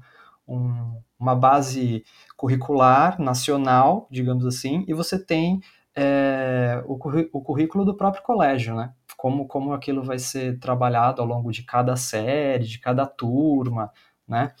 [0.46, 2.04] um uma base
[2.36, 5.60] curricular nacional, digamos assim, e você tem
[5.96, 6.94] é, o,
[7.32, 8.92] o, currículo do próprio colégio, né?
[9.16, 13.90] Como, como aquilo vai ser trabalhado ao longo de cada série, de cada turma,
[14.28, 14.52] né?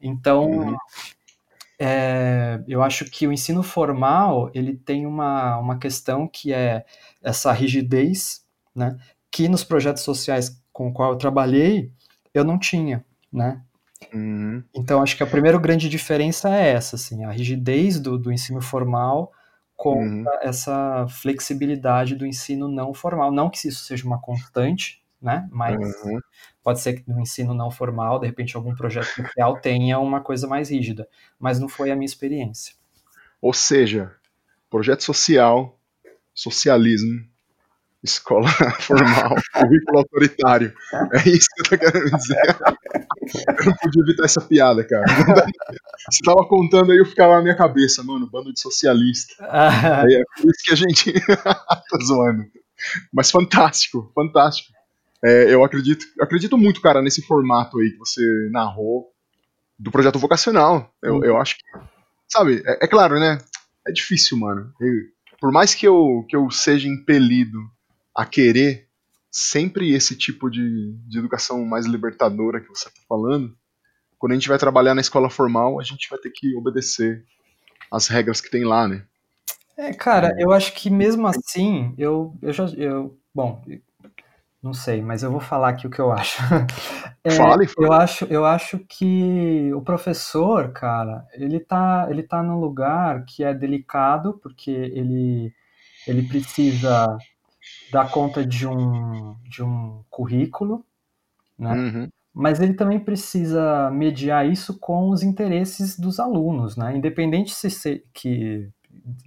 [0.00, 0.76] Então, uhum.
[1.84, 6.84] É, eu acho que o ensino formal, ele tem uma, uma questão que é
[7.20, 8.96] essa rigidez, né?
[9.32, 11.90] Que nos projetos sociais com o qual eu trabalhei,
[12.32, 13.60] eu não tinha, né?
[14.14, 14.62] Uhum.
[14.72, 18.60] Então, acho que a primeira grande diferença é essa, assim, a rigidez do, do ensino
[18.60, 19.32] formal
[19.76, 20.24] com uhum.
[20.40, 23.32] essa flexibilidade do ensino não formal.
[23.32, 25.48] Não que isso seja uma constante, né?
[25.50, 26.20] Mas uhum.
[26.62, 30.46] pode ser que no ensino não formal, de repente, algum projeto social tenha uma coisa
[30.46, 31.08] mais rígida.
[31.38, 32.74] Mas não foi a minha experiência.
[33.40, 34.12] Ou seja,
[34.68, 35.78] projeto social,
[36.34, 37.24] socialismo,
[38.02, 38.48] escola
[38.80, 40.74] formal, currículo autoritário.
[41.12, 42.56] É isso que eu tô querendo dizer.
[43.58, 45.04] Eu não podia evitar essa piada, cara.
[46.10, 49.34] Você tava contando aí, eu ficava na minha cabeça, mano, bando de socialista.
[50.12, 52.44] É por isso que a gente tá zoando.
[53.12, 54.72] Mas fantástico, fantástico.
[55.24, 59.12] É, eu acredito, eu acredito muito, cara, nesse formato aí que você narrou
[59.78, 60.92] do projeto vocacional.
[61.02, 61.62] Eu, eu acho que,
[62.28, 63.38] sabe, é, é claro, né?
[63.86, 64.72] É difícil, mano.
[64.80, 64.90] Eu,
[65.40, 67.58] por mais que eu, que eu seja impelido
[68.14, 68.88] a querer
[69.30, 73.56] sempre esse tipo de, de educação mais libertadora que você está falando,
[74.18, 77.24] quando a gente vai trabalhar na escola formal, a gente vai ter que obedecer
[77.90, 79.04] as regras que tem lá, né?
[79.76, 82.66] É, cara, eu acho que mesmo assim, eu, eu já.
[82.76, 83.64] Eu, bom,
[84.62, 86.40] não sei, mas eu vou falar aqui o que eu acho.
[87.24, 87.86] É, Fale, fale.
[87.86, 93.44] Eu acho, eu acho que o professor, cara, ele tá, ele tá num lugar que
[93.44, 95.54] é delicado, porque ele,
[96.04, 97.16] ele precisa
[97.92, 100.84] dar conta de um, de um currículo,
[101.58, 101.74] né?
[101.74, 106.96] Uhum, Mas ele também precisa mediar isso com os interesses dos alunos, né?
[106.96, 108.68] Independente se, se que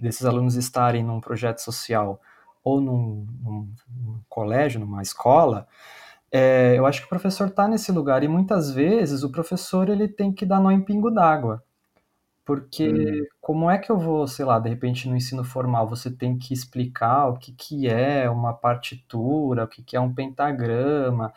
[0.00, 2.20] desses alunos estarem num projeto social
[2.66, 5.68] ou num, num, num colégio, numa escola,
[6.32, 10.08] é, eu acho que o professor está nesse lugar e muitas vezes o professor ele
[10.08, 11.62] tem que dar nó em pingo d'água.
[12.44, 13.26] Porque Hum.
[13.40, 16.52] como é que eu vou, sei lá, de repente no ensino formal você tem que
[16.54, 21.32] explicar o que, que é uma partitura, o que, que é um pentagrama,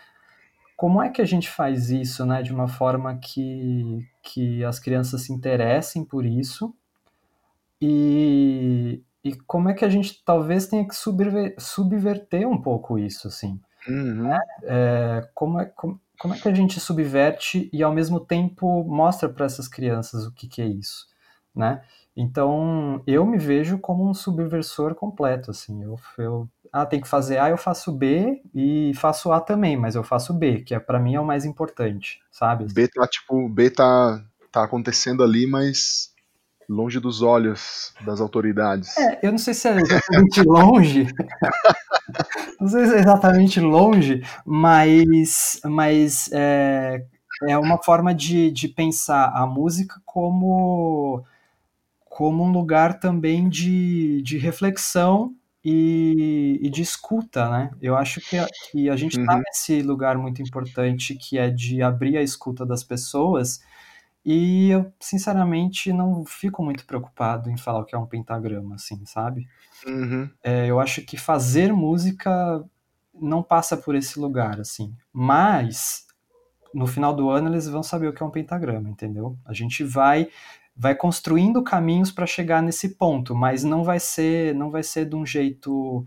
[0.78, 5.24] como é que a gente faz isso, né, de uma forma que, que as crianças
[5.24, 6.74] se interessem por isso
[7.82, 13.28] e, e como é que a gente talvez tenha que subver, subverter um pouco isso,
[13.28, 13.60] assim.
[13.88, 14.30] Uhum,
[14.64, 19.30] É, como, é, como, como é que a gente subverte e ao mesmo tempo mostra
[19.30, 21.08] para essas crianças o que, que é isso,
[21.56, 21.82] né?
[22.16, 27.38] Então, eu me vejo como um subversor completo, assim, eu, eu ah, tem que fazer
[27.38, 31.00] A, eu faço B e faço A também, mas eu faço B, que é para
[31.00, 32.66] mim é o mais importante, sabe?
[32.72, 36.09] B tá, tipo, B tá, tá acontecendo ali, mas
[36.70, 38.90] longe dos olhos das autoridades.
[38.98, 41.08] É, eu não sei se é exatamente longe,
[42.60, 47.06] não sei se é exatamente longe, mas, mas é,
[47.48, 51.24] é uma forma de, de pensar a música como,
[52.06, 57.72] como um lugar também de, de reflexão e, e de escuta, né?
[57.82, 61.50] Eu acho que a, que a gente está Uhum, nesse lugar muito importante que é
[61.50, 63.62] de abrir a escuta das pessoas
[64.26, 69.06] e eu, sinceramente, não fico muito preocupado em falar o que é um pentagrama, assim,
[69.06, 69.48] sabe?
[69.86, 72.64] uhum, É, eu acho que fazer música
[73.14, 74.96] não passa por esse lugar, assim.
[75.12, 76.08] Mas
[76.74, 79.38] no final do ano eles vão saber o que é um pentagrama, entendeu?
[79.46, 80.30] A gente vai
[80.76, 85.16] vai construindo caminhos para chegar nesse ponto, mas não vai ser não vai ser de
[85.16, 86.06] um jeito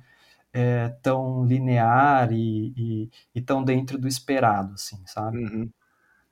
[0.53, 5.39] é, tão linear e, e, e tão dentro do esperado, assim, sabe?
[5.39, 5.73] uhum.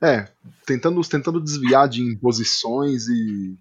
[0.03, 0.27] É,
[0.65, 3.55] tentando, tentando desviar de imposições e,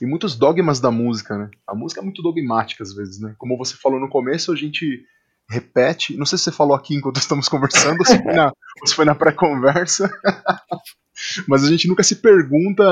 [0.00, 1.50] e muitos dogmas da música, né?
[1.66, 3.34] A música é muito dogmática às vezes, né?
[3.38, 5.04] Como você falou no começo, a gente
[5.48, 6.16] repete.
[6.16, 10.10] Não sei se você falou aqui enquanto estamos conversando, ou se foi na, na pré-conversa,
[11.46, 12.82] mas a gente nunca se pergunta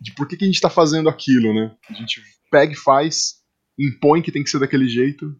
[0.00, 1.74] de por que, que a gente está fazendo aquilo, né?
[1.90, 3.36] A gente pega e faz,
[3.78, 5.34] impõe que tem que ser daquele jeito,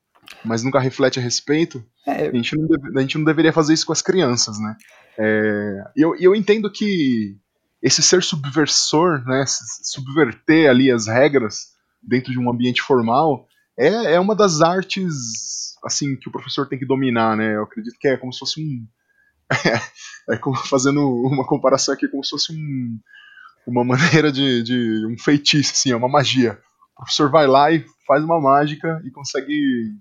[0.44, 1.84] mas nunca reflete a respeito.
[2.06, 4.76] É, A gente não, deve- a gente não deveria fazer isso com as crianças, né?
[5.18, 7.36] É, e eu, eu entendo que
[7.82, 9.44] esse ser subversor, né,
[9.82, 11.66] subverter ali as regras
[12.02, 13.46] dentro de um ambiente formal,
[13.78, 17.56] é, é uma das artes assim que o professor tem que dominar, né?
[17.56, 18.86] Eu acredito que é como se fosse um
[20.30, 22.98] é como fazendo uma comparação aqui, como se fosse um,
[23.66, 26.58] uma maneira de, de um feitiço, assim, é uma magia.
[26.94, 29.94] O professor vai lá e faz uma mágica e consegue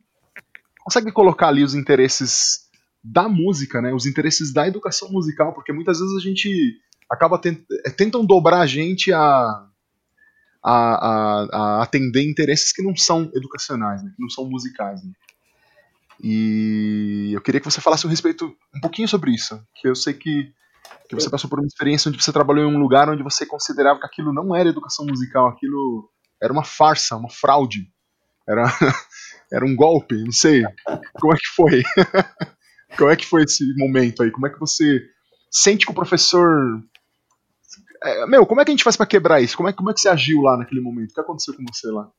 [0.83, 2.63] consegue colocar ali os interesses
[3.03, 3.93] da música, né?
[3.93, 7.61] Os interesses da educação musical, porque muitas vezes a gente acaba tent...
[7.85, 9.67] é, tentam dobrar a gente a,
[10.63, 14.11] a, a, a atender interesses que não são educacionais, né?
[14.15, 15.03] que não são musicais.
[15.03, 15.11] Né?
[16.21, 20.13] E eu queria que você falasse um respeito um pouquinho sobre isso, que eu sei
[20.13, 20.53] que,
[21.09, 23.99] que você passou por uma experiência onde você trabalhou em um lugar onde você considerava
[23.99, 26.09] que aquilo não era educação musical, aquilo
[26.41, 27.89] era uma farsa, uma fraude,
[28.47, 28.63] era,
[29.53, 30.63] era um golpe, não sei.
[31.13, 31.83] Como é que foi?
[32.97, 34.31] Como é que foi esse momento aí?
[34.31, 35.01] Como é que você
[35.53, 36.81] sente que o professor.
[38.03, 39.55] É, meu, como é que a gente faz pra quebrar isso?
[39.55, 41.11] Como é, como é que você agiu lá naquele momento?
[41.11, 42.09] O que aconteceu com você lá?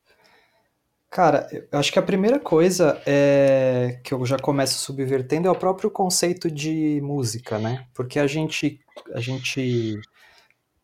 [1.10, 5.54] Cara, eu acho que a primeira coisa é que eu já começo subvertendo é o
[5.54, 7.86] próprio conceito de música, né?
[7.94, 8.80] Porque a gente,
[9.12, 10.00] a gente,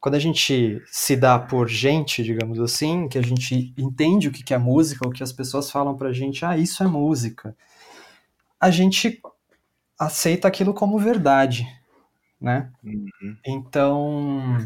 [0.01, 4.55] quando a gente se dá por gente, digamos assim, que a gente entende o que
[4.55, 7.55] é música, o que as pessoas falam pra gente, ah, isso é música,
[8.59, 9.21] a gente
[9.99, 11.67] aceita aquilo como verdade,
[12.41, 12.71] né?
[12.83, 13.37] Uhum.
[13.47, 14.59] Então,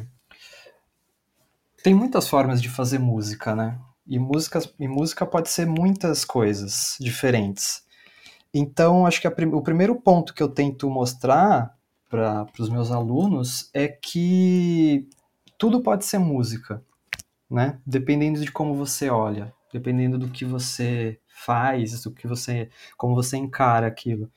[1.83, 3.79] tem muitas formas de fazer música, né?
[4.07, 7.83] E música, e música pode ser muitas coisas diferentes.
[8.53, 11.77] Então, acho que a prim- o primeiro ponto que eu tento mostrar
[12.09, 15.09] para os meus alunos é que
[15.59, 16.83] tudo pode ser música,
[17.51, 17.79] né?
[17.87, 23.37] Dependendo de como você olha, dependendo do que você faz, do que você, como você
[23.37, 24.31] encara aquilo.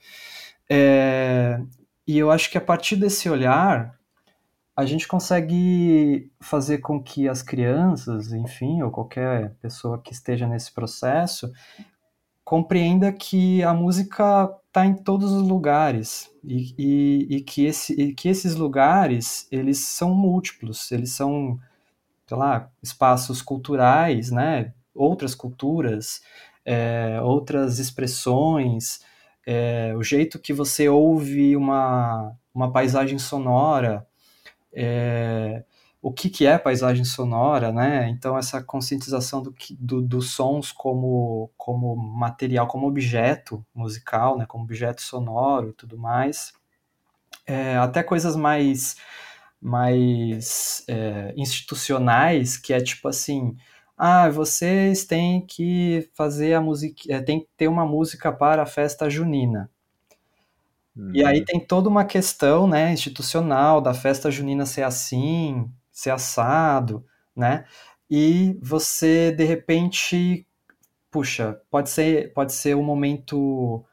[0.70, 1.62] É,
[2.06, 3.98] e eu acho que a partir desse olhar
[4.76, 10.72] a gente consegue fazer com que as crianças, enfim, ou qualquer pessoa que esteja nesse
[10.72, 11.52] processo,
[12.44, 14.48] compreenda que a música
[14.78, 19.80] está em todos os lugares e, e, e, que esse, e que esses lugares eles
[19.80, 21.60] são múltiplos, eles são,
[22.28, 24.72] sei lá, espaços culturais, né?
[24.94, 26.22] Outras culturas,
[26.64, 29.02] é, outras expressões,
[29.48, 34.06] é, o jeito que você ouve uma, uma paisagem sonora,
[34.72, 35.64] é,
[36.02, 38.08] o que, que é paisagem sonora, né?
[38.10, 44.46] Então essa conscientização do, do, dos sons como, como material, como objeto musical, né?
[44.46, 46.54] Como objeto sonoro e tudo mais.
[47.46, 48.96] É, até coisas mais
[49.60, 53.58] mais é, institucionais, que é tipo assim,
[53.98, 58.68] ah, vocês têm que fazer a música, é, tem que ter uma música para a
[58.68, 59.70] festa junina.
[61.14, 61.46] E aí uhum.
[61.46, 67.04] tem toda uma questão, né, institucional da festa junina ser assim, ser assado,
[67.36, 67.66] né?
[68.08, 70.46] E você de repente,
[71.10, 73.84] puxa, pode ser pode ser um momento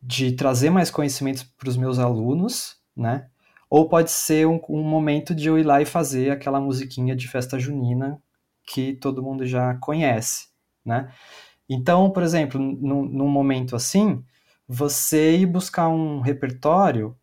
[0.00, 3.28] de trazer mais conhecimentos para os meus alunos, né?
[3.68, 7.26] Ou pode ser um, um, momento de eu ir lá e fazer aquela musiquinha de
[7.26, 8.22] festa junina
[8.64, 10.48] que todo mundo já conhece,
[10.84, 11.12] né?
[11.68, 14.24] Então, por exemplo, num, num momento assim,
[14.68, 17.16] você ir buscar um repertório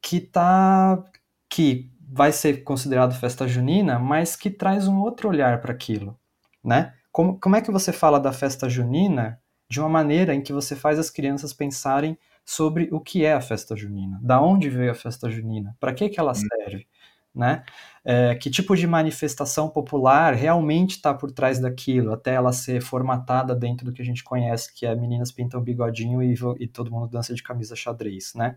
[0.00, 1.02] que tá
[1.48, 6.18] que vai ser considerado festa junina, mas que traz um outro olhar para aquilo,
[6.62, 6.92] né?
[7.12, 10.74] Como, como é que você fala da festa junina de uma maneira em que você
[10.74, 14.94] faz as crianças pensarem sobre o que é a festa junina, da onde veio a
[14.94, 16.34] festa junina, para que que ela hum.
[16.34, 16.86] serve,
[17.32, 17.62] né?
[18.04, 23.54] É, que tipo de manifestação popular realmente está por trás daquilo, até ela ser formatada
[23.54, 27.08] dentro do que a gente conhece, que é meninas pintam bigodinho e, e todo mundo
[27.08, 28.56] dança de camisa xadrez, né?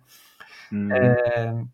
[0.72, 0.91] Hum.
[0.91, 1.66] É,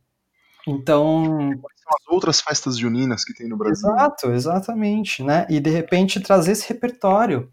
[0.69, 1.51] então.
[1.59, 3.89] São as outras festas juninas que tem no Brasil.
[3.89, 5.47] Exato, exatamente, né?
[5.49, 7.49] E de repente trazer esse repertório,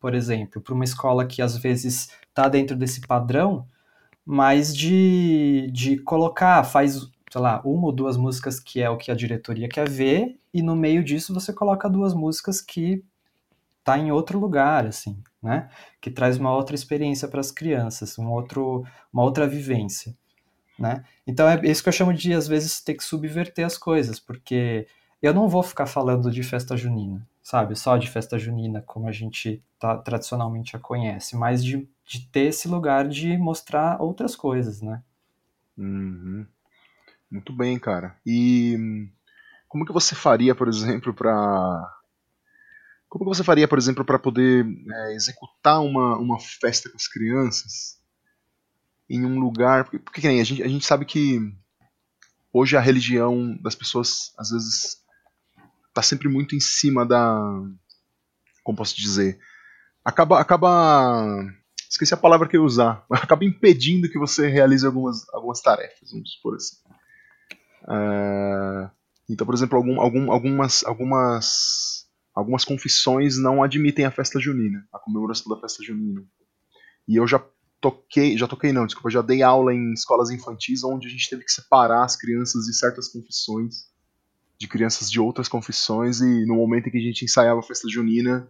[0.00, 3.66] por exemplo, para uma escola que às vezes está dentro desse padrão,
[4.24, 6.94] mas de, de colocar, faz,
[7.30, 10.62] sei lá, uma ou duas músicas que é o que a diretoria quer ver, e
[10.62, 13.04] no meio disso você coloca duas músicas que
[13.84, 15.68] tá em outro lugar, assim, né?
[16.00, 20.14] Que traz uma outra experiência para as crianças, um outro, uma outra vivência
[20.80, 21.04] né?
[21.26, 24.86] Então é isso que eu chamo de, às vezes, ter que subverter as coisas, porque
[25.20, 27.76] eu não vou ficar falando de festa junina, sabe?
[27.76, 32.46] Só de festa junina, como a gente tá, tradicionalmente a conhece, mas de, de ter
[32.46, 35.02] esse lugar de mostrar outras coisas, né?
[35.76, 36.46] Uhum.
[37.30, 38.16] Muito bem, cara.
[38.24, 39.06] E
[39.68, 41.96] como que você faria, por exemplo, para
[43.06, 47.08] como que você faria, por exemplo, para poder é, executar uma, uma festa com as
[47.08, 47.99] crianças
[49.10, 49.84] em um lugar.
[49.84, 51.40] Porque, porque a, gente, a gente sabe que
[52.52, 55.02] hoje a religião das pessoas, às vezes,
[55.88, 57.36] está sempre muito em cima da.
[58.62, 59.38] Como posso dizer?
[60.04, 60.40] Acaba.
[60.40, 61.44] acaba
[61.90, 63.04] esqueci a palavra que eu ia usar.
[63.10, 66.76] Acaba impedindo que você realize algumas, algumas tarefas, vamos supor assim.
[67.82, 68.88] Uh,
[69.28, 74.98] então, por exemplo, algum, algum, algumas, algumas, algumas confissões não admitem a festa junina, a
[75.00, 76.24] comemoração da festa junina.
[77.08, 77.44] E eu já
[77.80, 81.44] toquei, já toquei não, desculpa, já dei aula em escolas infantis onde a gente teve
[81.44, 83.88] que separar as crianças de certas confissões,
[84.58, 87.88] de crianças de outras confissões, e no momento em que a gente ensaiava a festa
[87.88, 88.48] junina,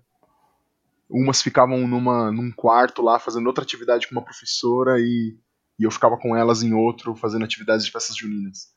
[1.08, 5.36] umas ficavam numa, num quarto lá fazendo outra atividade com uma professora e,
[5.78, 8.72] e eu ficava com elas em outro fazendo atividades de festas juninas.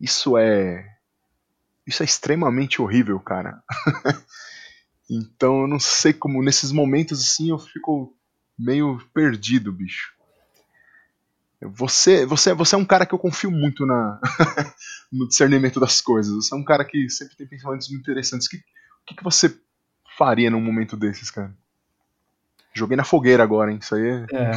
[0.00, 0.86] Isso é.
[1.86, 3.62] Isso é extremamente horrível, cara.
[5.08, 8.16] então eu não sei como, nesses momentos assim, eu fico
[8.58, 10.14] meio perdido, bicho.
[11.60, 14.20] Você, você, você é um cara que eu confio muito na
[15.10, 16.34] no discernimento das coisas.
[16.34, 18.46] Você é um cara que sempre tem pensamentos muito interessantes.
[18.46, 18.62] O que,
[19.06, 19.58] que, que você
[20.16, 21.54] faria num momento desses, cara?
[22.74, 23.78] Joguei na fogueira agora, hein?
[23.80, 24.26] Isso aí é.
[24.32, 24.52] é.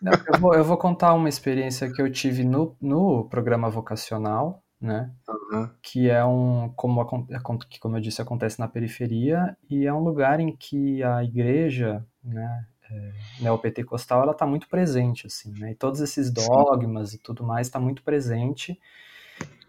[0.00, 4.62] Não, eu, vou, eu, vou, contar uma experiência que eu tive no, no programa vocacional,
[4.80, 5.10] né?
[5.28, 5.68] Uhum.
[5.82, 10.54] Que é um, como, como eu disse, acontece na periferia e é um lugar em
[10.54, 12.64] que a igreja, né?
[12.90, 17.16] É, neopentecostal ela está muito presente assim né e todos esses dogmas Sim.
[17.16, 18.78] e tudo mais está muito presente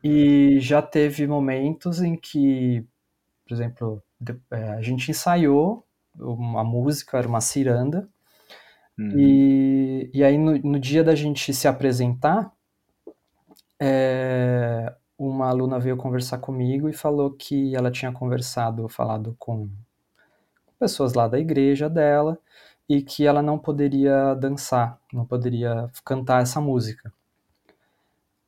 [0.03, 2.85] e já teve momentos em que
[3.47, 4.03] por exemplo
[4.51, 5.85] é, a gente ensaiou
[6.17, 8.07] uma música era uma ciranda
[8.97, 9.11] uhum.
[9.17, 12.51] e, e aí no, no, dia da gente se apresentar
[13.81, 19.69] é, uma aluna veio conversar comigo e falou que ela tinha conversado falado com
[20.79, 22.39] pessoas lá da igreja dela
[22.89, 27.13] e que ela não poderia dançar, não poderia cantar essa música.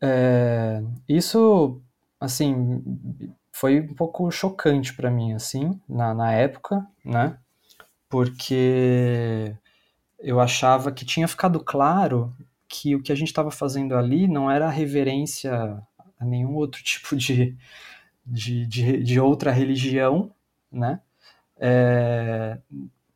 [0.01, 1.79] É, isso
[2.19, 2.83] assim,
[3.51, 7.37] foi um pouco chocante para mim, assim, na, na época, né?
[8.09, 9.55] Porque
[10.19, 12.35] eu achava que tinha ficado claro
[12.67, 15.53] que o que a gente estava fazendo ali não era reverência
[16.19, 17.55] a nenhum outro tipo de,
[18.25, 20.31] de, de, de outra religião,
[20.71, 20.99] né?
[21.59, 22.57] É,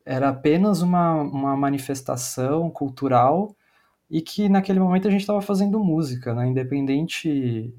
[0.06, 3.54] era apenas uma, uma manifestação cultural
[4.08, 6.46] e que naquele momento a gente estava fazendo música, né?
[6.46, 7.74] Independente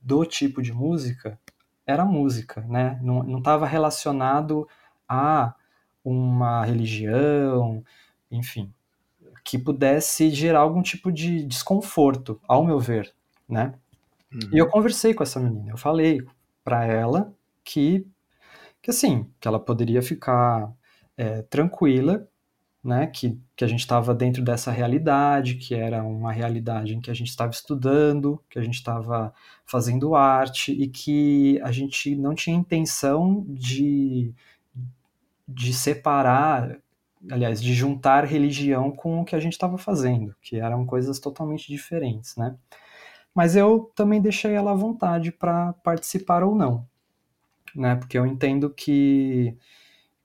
[0.00, 1.38] do tipo de música,
[1.86, 2.98] era música, né?
[3.00, 4.68] Não estava relacionado
[5.08, 5.54] a
[6.04, 7.84] uma religião,
[8.28, 8.72] enfim,
[9.44, 13.14] que pudesse gerar algum tipo de desconforto, ao meu ver,
[13.48, 13.72] né?
[14.32, 14.50] Uhum.
[14.52, 16.26] E eu conversei com essa menina, eu falei
[16.64, 17.32] para ela
[17.62, 18.04] que,
[18.80, 20.72] que assim, que ela poderia ficar
[21.16, 22.28] é, tranquila,
[22.82, 27.10] né, que, que a gente estava dentro dessa realidade, que era uma realidade em que
[27.10, 29.32] a gente estava estudando, que a gente estava
[29.64, 34.34] fazendo arte e que a gente não tinha intenção de,
[35.46, 36.76] de separar,
[37.30, 41.68] aliás, de juntar religião com o que a gente estava fazendo, que eram coisas totalmente
[41.68, 42.56] diferentes, né?
[43.34, 46.86] Mas eu também deixei ela à vontade para participar ou não,
[47.76, 47.94] né?
[47.94, 49.56] Porque eu entendo que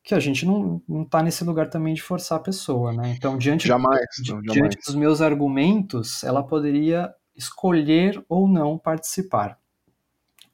[0.07, 3.13] que a gente não, não tá nesse lugar também de forçar a pessoa, né?
[3.17, 9.59] Então, diante, jamais, de, não, diante dos meus argumentos, ela poderia escolher ou não participar,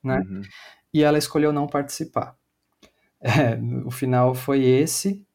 [0.04, 0.24] né?
[0.28, 0.42] Uhum.
[0.92, 2.36] E ela escolheu não participar.
[3.26, 5.26] É, o final foi esse,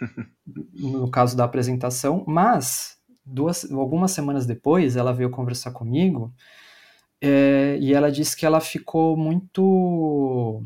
[0.72, 6.32] no caso da apresentação, mas duas, algumas semanas depois ela veio conversar comigo
[7.20, 10.64] é, e ela disse que ela ficou muito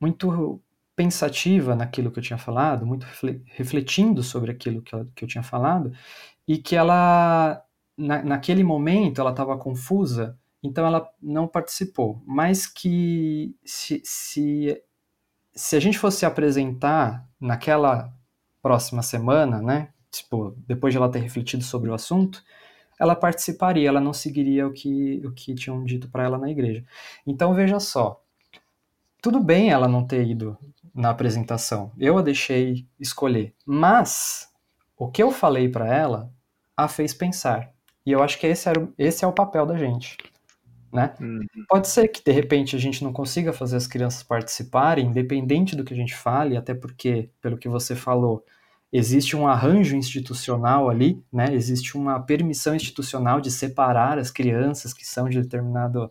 [0.00, 0.60] muito
[1.00, 3.06] pensativa naquilo que eu tinha falado, muito
[3.46, 5.94] refletindo sobre aquilo que, que eu tinha falado,
[6.46, 7.64] e que ela,
[7.96, 12.22] na, naquele momento, ela estava confusa, então ela não participou.
[12.26, 14.78] Mas que se, se,
[15.54, 18.12] se a gente fosse apresentar naquela
[18.60, 22.44] próxima semana, né, tipo, depois de ela ter refletido sobre o assunto,
[22.98, 26.84] ela participaria, ela não seguiria o que, o que tinham dito para ela na igreja.
[27.26, 28.22] Então veja só,
[29.22, 30.56] tudo bem ela não ter ido
[31.00, 31.90] na apresentação.
[31.98, 33.54] Eu a deixei escolher.
[33.66, 34.48] Mas
[34.96, 36.30] o que eu falei para ela
[36.76, 37.72] a fez pensar.
[38.04, 40.16] E eu acho que esse, era, esse é o papel da gente.
[40.92, 41.14] Né?
[41.20, 41.40] Uhum.
[41.68, 45.84] Pode ser que de repente a gente não consiga fazer as crianças participarem, independente do
[45.84, 48.44] que a gente fale, até porque, pelo que você falou,
[48.92, 51.54] existe um arranjo institucional ali, né?
[51.54, 56.10] Existe uma permissão institucional de separar as crianças que são de determinada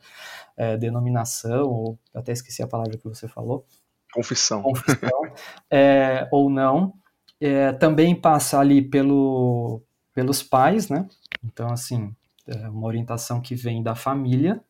[0.56, 3.66] é, denominação, ou até esqueci a palavra que você falou,
[4.14, 4.64] Confissão.
[4.64, 5.22] Confissão
[5.70, 6.94] é, ou não.
[7.40, 9.82] É, também passa ali pelo,
[10.14, 11.08] pelos pais, né?
[11.44, 12.14] Então, assim,
[12.46, 14.62] é uma orientação que vem da família.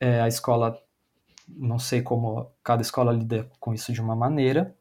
[0.00, 0.78] É, a escola,
[1.48, 4.74] não sei como cada escola lida com isso de uma maneira,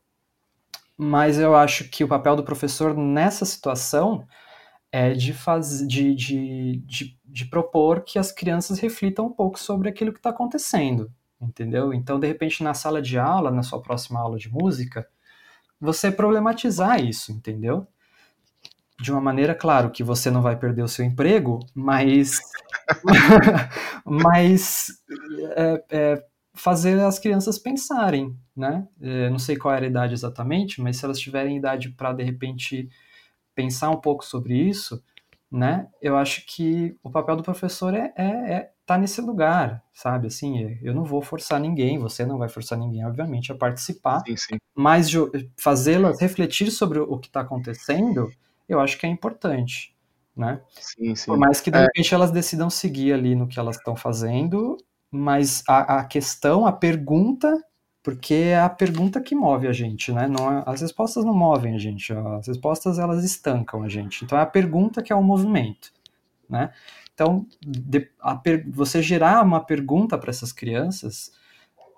[0.97, 4.26] mas eu acho que o papel do professor nessa situação
[4.91, 9.89] é de, faz, de, de, de, de propor que as crianças reflitam um pouco sobre
[9.89, 11.11] aquilo que está acontecendo
[11.43, 11.93] entendeu?
[11.93, 15.07] Então, de repente, na sala de aula, na sua próxima aula de música,
[15.79, 17.87] você problematizar isso, entendeu?
[18.99, 22.39] De uma maneira, claro, que você não vai perder o seu emprego, mas,
[24.05, 24.87] mas
[25.55, 28.87] é, é, fazer as crianças pensarem, né?
[29.01, 32.23] É, não sei qual era a idade exatamente, mas se elas tiverem idade para, de
[32.23, 32.89] repente,
[33.55, 35.03] pensar um pouco sobre isso,
[35.51, 35.87] né?
[36.01, 40.27] Eu acho que o papel do professor é, é, é tá nesse lugar, sabe?
[40.27, 44.36] Assim, eu não vou forçar ninguém, você não vai forçar ninguém, obviamente, a participar, sim,
[44.36, 44.57] sim.
[44.75, 45.09] mas
[45.57, 48.29] fazê-las refletir sobre o que está acontecendo,
[48.67, 49.95] eu acho que é importante,
[50.36, 50.61] né?
[50.79, 51.25] Sim, sim.
[51.25, 51.81] Por mais que de é.
[51.84, 54.77] repente elas decidam seguir ali no que elas estão fazendo,
[55.09, 57.63] mas a, a, questão, a pergunta,
[58.01, 60.27] porque é a pergunta que move a gente, né?
[60.27, 64.25] Não é, as respostas não movem a gente, as respostas elas estancam a gente.
[64.25, 65.93] Então é a pergunta que é o movimento,
[66.49, 66.73] né?
[67.14, 68.09] Então, de,
[68.68, 71.32] você gerar uma pergunta para essas crianças,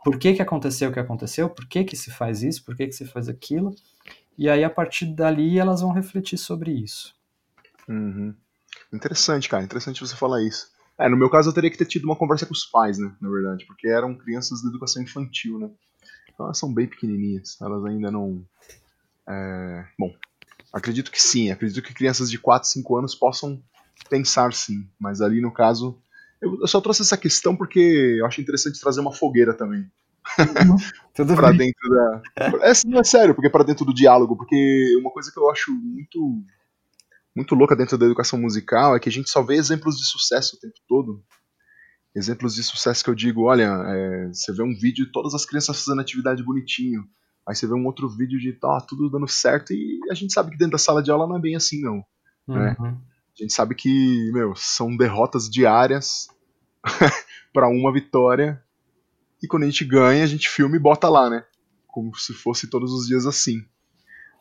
[0.03, 2.88] por que, que aconteceu o que aconteceu, por que, que se faz isso, por que,
[2.88, 3.74] que se faz aquilo,
[4.38, 7.16] e aí a partir dali elas vão refletir sobre isso.
[7.88, 8.36] Uhum.
[8.93, 10.70] Interessante, cara, interessante você falar isso.
[10.97, 13.13] É, no meu caso eu teria que ter tido uma conversa com os pais, né,
[13.22, 15.70] na verdade, porque eram crianças de educação infantil, né.
[16.34, 18.45] Então elas são bem pequenininhas, elas ainda não...
[19.28, 19.86] É...
[19.97, 20.13] Bom,
[20.74, 23.61] acredito que sim, acredito que crianças de 4, 5 anos possam
[24.09, 25.99] pensar sim, mas ali no caso.
[26.41, 29.89] Eu, eu só trouxe essa questão porque eu acho interessante trazer uma fogueira também.
[30.39, 30.77] Uhum,
[31.35, 32.21] para dentro da.
[32.37, 35.71] É, não é sério, porque para dentro do diálogo, porque uma coisa que eu acho
[35.71, 36.43] muito
[37.35, 40.55] muito louca dentro da educação musical é que a gente só vê exemplos de sucesso
[40.55, 41.21] o tempo todo.
[42.15, 45.45] Exemplos de sucesso que eu digo, olha, é, você vê um vídeo de todas as
[45.45, 47.05] crianças fazendo atividade bonitinho.
[47.45, 50.51] Aí você vê um outro vídeo de tá, tudo dando certo e a gente sabe
[50.51, 52.03] que dentro da sala de aula não é bem assim, não.
[52.47, 52.75] Né?
[53.39, 56.27] A gente sabe que, meu, são derrotas diárias
[57.53, 58.61] para uma vitória.
[59.43, 61.45] E quando a gente ganha, a gente filma e bota lá, né?
[61.88, 63.63] Como se fosse todos os dias assim.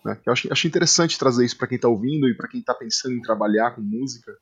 [0.04, 0.18] Né?
[0.24, 3.14] Eu acho, acho interessante trazer isso para quem tá ouvindo e para quem tá pensando
[3.14, 4.32] em trabalhar com música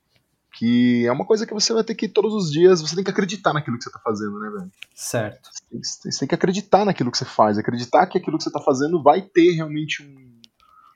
[0.53, 3.09] que é uma coisa que você vai ter que todos os dias você tem que
[3.09, 4.71] acreditar naquilo que você tá fazendo, né, velho?
[4.93, 5.49] Certo.
[5.51, 8.51] Você tem, você tem que acreditar naquilo que você faz, acreditar que aquilo que você
[8.51, 10.32] tá fazendo vai ter realmente um,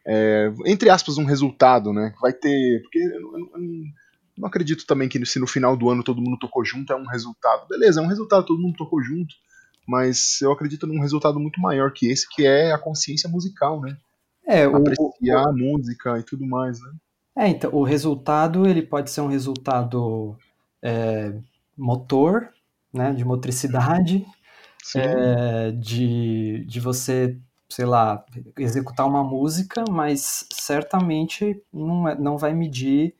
[0.07, 2.13] é, entre aspas, um resultado, né?
[2.21, 3.61] Vai ter, porque eu, eu, eu,
[4.37, 7.07] não acredito também que se no final do ano todo mundo tocou junto é um
[7.07, 7.67] resultado.
[7.67, 9.35] Beleza, é um resultado, todo mundo tocou junto,
[9.85, 13.97] mas eu acredito num resultado muito maior que esse, que é a consciência musical, né?
[14.45, 16.91] É, Apreciar o, a música e tudo mais, né?
[17.37, 20.37] É, então, o resultado ele pode ser um resultado
[20.81, 21.33] é,
[21.77, 22.49] motor,
[22.93, 24.25] né, de motricidade,
[24.95, 27.37] é, de, de você,
[27.69, 28.23] sei lá,
[28.57, 33.15] executar uma música, mas certamente não, é, não vai medir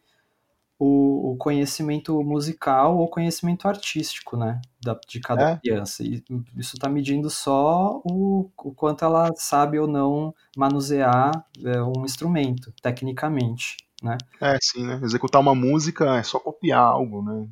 [0.80, 5.58] o, o conhecimento musical ou conhecimento artístico, né, da, de cada É.
[5.58, 6.04] criança.
[6.04, 6.24] E
[6.56, 11.32] isso está medindo só o, o quanto ela sabe ou não manusear
[11.66, 14.18] é, um instrumento, tecnicamente né?
[14.40, 15.00] É, sim, né?
[15.04, 17.48] Executar uma música é só copiar algo, né?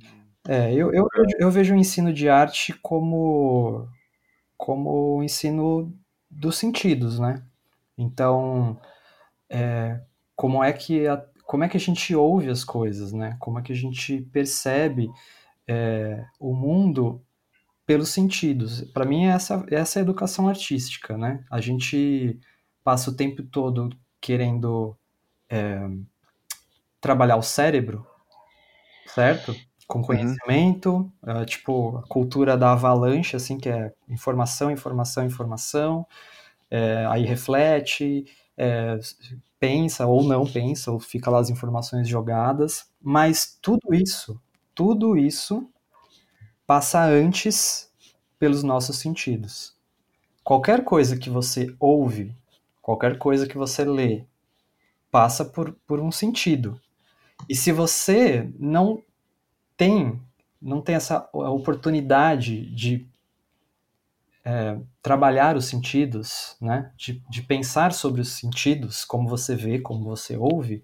[0.47, 1.07] É, eu, eu,
[1.39, 3.87] eu vejo o ensino de arte como,
[4.57, 5.91] como o ensino
[6.36, 7.41] dos sentidos, né?
[7.97, 8.79] Então,
[9.49, 10.01] é,
[10.36, 13.38] como, é que a, como é que a gente ouve as coisas, né?
[13.39, 15.09] Como é que a gente percebe
[15.67, 17.23] é, o mundo
[17.86, 18.81] pelos sentidos.
[18.91, 21.43] Para mim, essa, essa é a educação artística, né?
[21.49, 22.39] A gente
[22.83, 24.97] passa o tempo todo querendo
[25.49, 25.79] é,
[26.99, 28.05] trabalhar o cérebro,
[29.07, 29.55] certo?
[29.88, 31.41] Com conhecimento, uhum.
[31.41, 36.07] uh, tipo, a cultura da avalanche, assim, que é informação, informação, informação,
[36.71, 38.25] é, aí reflete,
[38.57, 38.99] é,
[39.59, 44.41] pensa ou não pensa, ou fica lá as informações jogadas, mas tudo isso,
[44.73, 45.69] tudo isso
[46.65, 47.91] passa antes
[48.39, 49.75] pelos nossos sentidos.
[50.43, 52.36] Qualquer coisa que você ouve,
[52.81, 54.23] qualquer coisa que você lê,
[55.09, 56.79] passa por, por um sentido.
[57.49, 59.01] E se você não
[59.78, 60.21] tem,
[60.61, 63.07] não tem essa oportunidade de
[64.43, 66.91] é, trabalhar os sentidos, né?
[66.95, 70.84] De, de pensar sobre os sentidos, como você vê, como você ouve,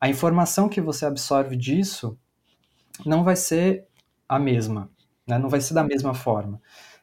[0.00, 2.18] a informação que você absorve disso
[3.06, 3.86] não vai ser
[4.28, 4.90] a mesma,
[5.26, 5.38] né?
[5.38, 6.60] não vai ser da mesma forma.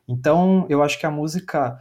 [0.08, 1.80] Então, eu acho que a música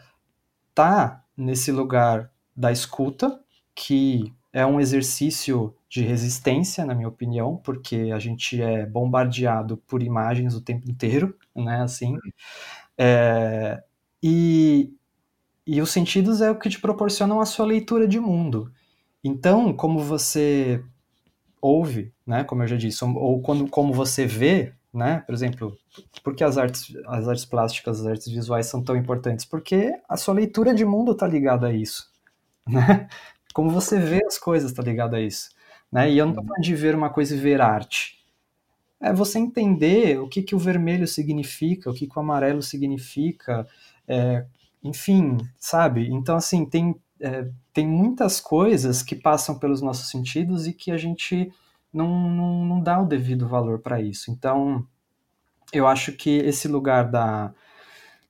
[0.74, 3.38] tá nesse lugar da escuta,
[3.74, 10.02] que é um exercício de resistência, na minha opinião, porque a gente é bombardeado por
[10.02, 12.16] imagens o tempo inteiro, né, assim,
[12.98, 13.82] é,
[14.22, 14.92] e,
[15.66, 18.70] e os sentidos é o que te proporcionam a sua leitura de mundo.
[19.22, 20.82] Então, como você
[21.60, 25.76] ouve, né, como eu já disse, ou quando, como você vê, né, por exemplo,
[26.22, 29.44] por que as artes, as artes plásticas, as artes visuais são tão importantes?
[29.44, 32.10] Porque a sua leitura de mundo está ligada a isso,
[32.66, 33.08] né?
[33.52, 35.50] Como você vê as coisas, tá ligado a isso.
[35.90, 36.10] Né?
[36.10, 38.18] E eu não tô falando de ver uma coisa e ver arte.
[39.00, 43.66] É você entender o que, que o vermelho significa, o que, que o amarelo significa,
[44.06, 44.44] é,
[44.84, 46.08] enfim, sabe?
[46.10, 50.98] Então, assim, tem, é, tem muitas coisas que passam pelos nossos sentidos e que a
[50.98, 51.50] gente
[51.92, 54.30] não, não, não dá o devido valor para isso.
[54.30, 54.86] Então,
[55.72, 57.54] eu acho que esse lugar da,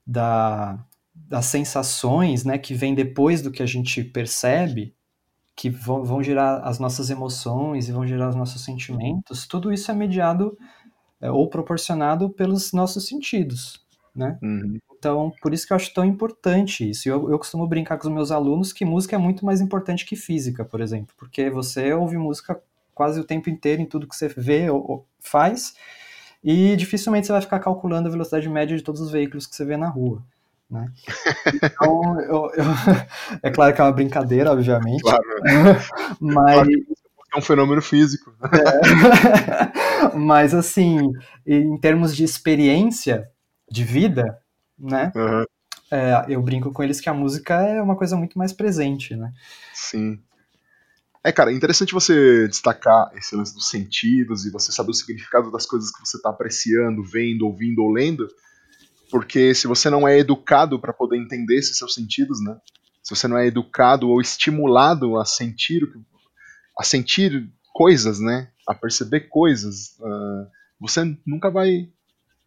[0.06, 0.78] da,
[1.14, 4.94] das sensações, né, que vem depois do que a gente percebe,
[5.60, 9.90] que vão, vão gerar as nossas emoções e vão gerar os nossos sentimentos, tudo isso
[9.90, 10.56] é mediado
[11.20, 13.78] é, ou proporcionado pelos nossos sentidos,
[14.16, 14.38] né?
[14.42, 14.78] Uhum.
[14.90, 17.06] Então, por isso que eu acho tão importante isso.
[17.06, 20.16] Eu, eu costumo brincar com os meus alunos que música é muito mais importante que
[20.16, 22.58] física, por exemplo, porque você ouve música
[22.94, 25.74] quase o tempo inteiro em tudo que você vê ou, ou faz,
[26.42, 29.66] e dificilmente você vai ficar calculando a velocidade média de todos os veículos que você
[29.66, 30.22] vê na rua.
[30.70, 30.86] Né?
[31.54, 32.64] Então, eu, eu,
[33.42, 35.02] é claro que é uma brincadeira, obviamente.
[35.02, 35.22] Claro.
[36.20, 36.54] mas.
[36.54, 36.70] Claro
[37.32, 38.34] é um fenômeno físico.
[38.42, 40.10] É.
[40.18, 41.12] mas, assim,
[41.46, 43.30] em termos de experiência
[43.70, 44.38] de vida,
[44.78, 45.12] né?
[45.14, 45.44] Uhum.
[45.92, 49.32] É, eu brinco com eles que a música é uma coisa muito mais presente, né?
[49.72, 50.20] Sim.
[51.22, 55.50] É, cara, é interessante você destacar esse lance dos sentidos e você saber o significado
[55.50, 58.26] das coisas que você está apreciando, vendo, ouvindo ou lendo
[59.10, 62.56] porque se você não é educado para poder entender esses seus sentidos, né?
[63.02, 65.82] Se você não é educado ou estimulado a sentir,
[66.78, 68.50] a sentir coisas, né?
[68.68, 70.46] A perceber coisas, uh,
[70.80, 71.88] você nunca vai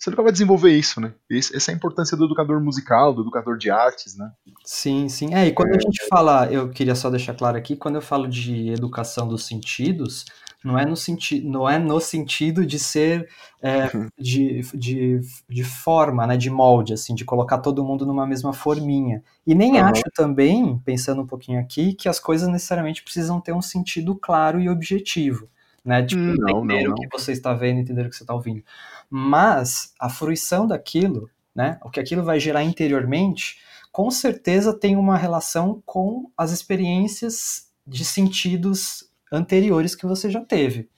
[0.03, 1.13] você nunca vai desenvolver isso, né?
[1.29, 4.29] Esse, essa é a importância do educador musical, do educador de artes, né?
[4.65, 5.33] Sim, sim.
[5.33, 5.77] É, e quando é...
[5.77, 9.45] a gente fala, eu queria só deixar claro aqui, quando eu falo de educação dos
[9.45, 10.25] sentidos,
[10.63, 13.29] não é no, senti não é no sentido de ser
[13.61, 18.53] é, de, de, de forma, né, de molde, assim, de colocar todo mundo numa mesma
[18.53, 19.23] forminha.
[19.45, 19.85] E nem uhum.
[19.85, 24.59] acho também, pensando um pouquinho aqui, que as coisas necessariamente precisam ter um sentido claro
[24.59, 25.49] e objetivo.
[25.83, 26.05] Né?
[26.05, 28.63] Tipo, hum, entender o que você está vendo, entender o que você está ouvindo.
[29.09, 33.59] Mas a fruição daquilo, né, o que aquilo vai gerar interiormente,
[33.91, 40.89] com certeza tem uma relação com as experiências de sentidos anteriores que você já teve,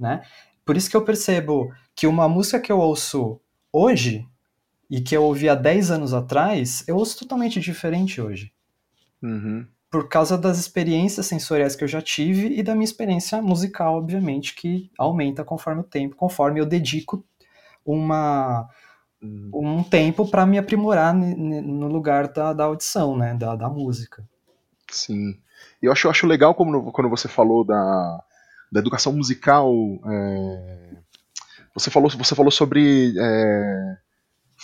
[0.00, 0.22] né?
[0.64, 3.38] Por isso que eu percebo que uma música que eu ouço
[3.70, 4.26] hoje
[4.88, 8.52] e que eu ouvi há 10 anos atrás, eu ouço totalmente diferente hoje.
[9.22, 9.66] Uhum.
[9.90, 14.54] Por causa das experiências sensoriais que eu já tive e da minha experiência musical, obviamente,
[14.54, 17.24] que aumenta conforme o tempo, conforme eu dedico
[17.84, 18.68] uma,
[19.22, 19.50] uhum.
[19.52, 24.26] um tempo para me aprimorar no lugar da, da audição, né, da, da música.
[24.90, 25.38] Sim.
[25.82, 28.24] E eu acho, eu acho legal como, quando você falou da,
[28.70, 29.72] da educação musical.
[30.06, 30.96] É,
[31.74, 33.96] você, falou, você falou sobre é,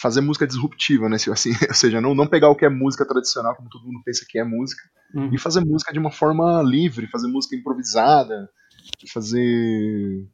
[0.01, 1.17] fazer música disruptiva, né?
[1.17, 4.25] Assim, ou seja, não, não pegar o que é música tradicional, como todo mundo pensa
[4.29, 4.83] que é música,
[5.15, 5.35] uhum.
[5.35, 8.49] e fazer música de uma forma livre, fazer música improvisada,
[9.13, 10.27] fazer.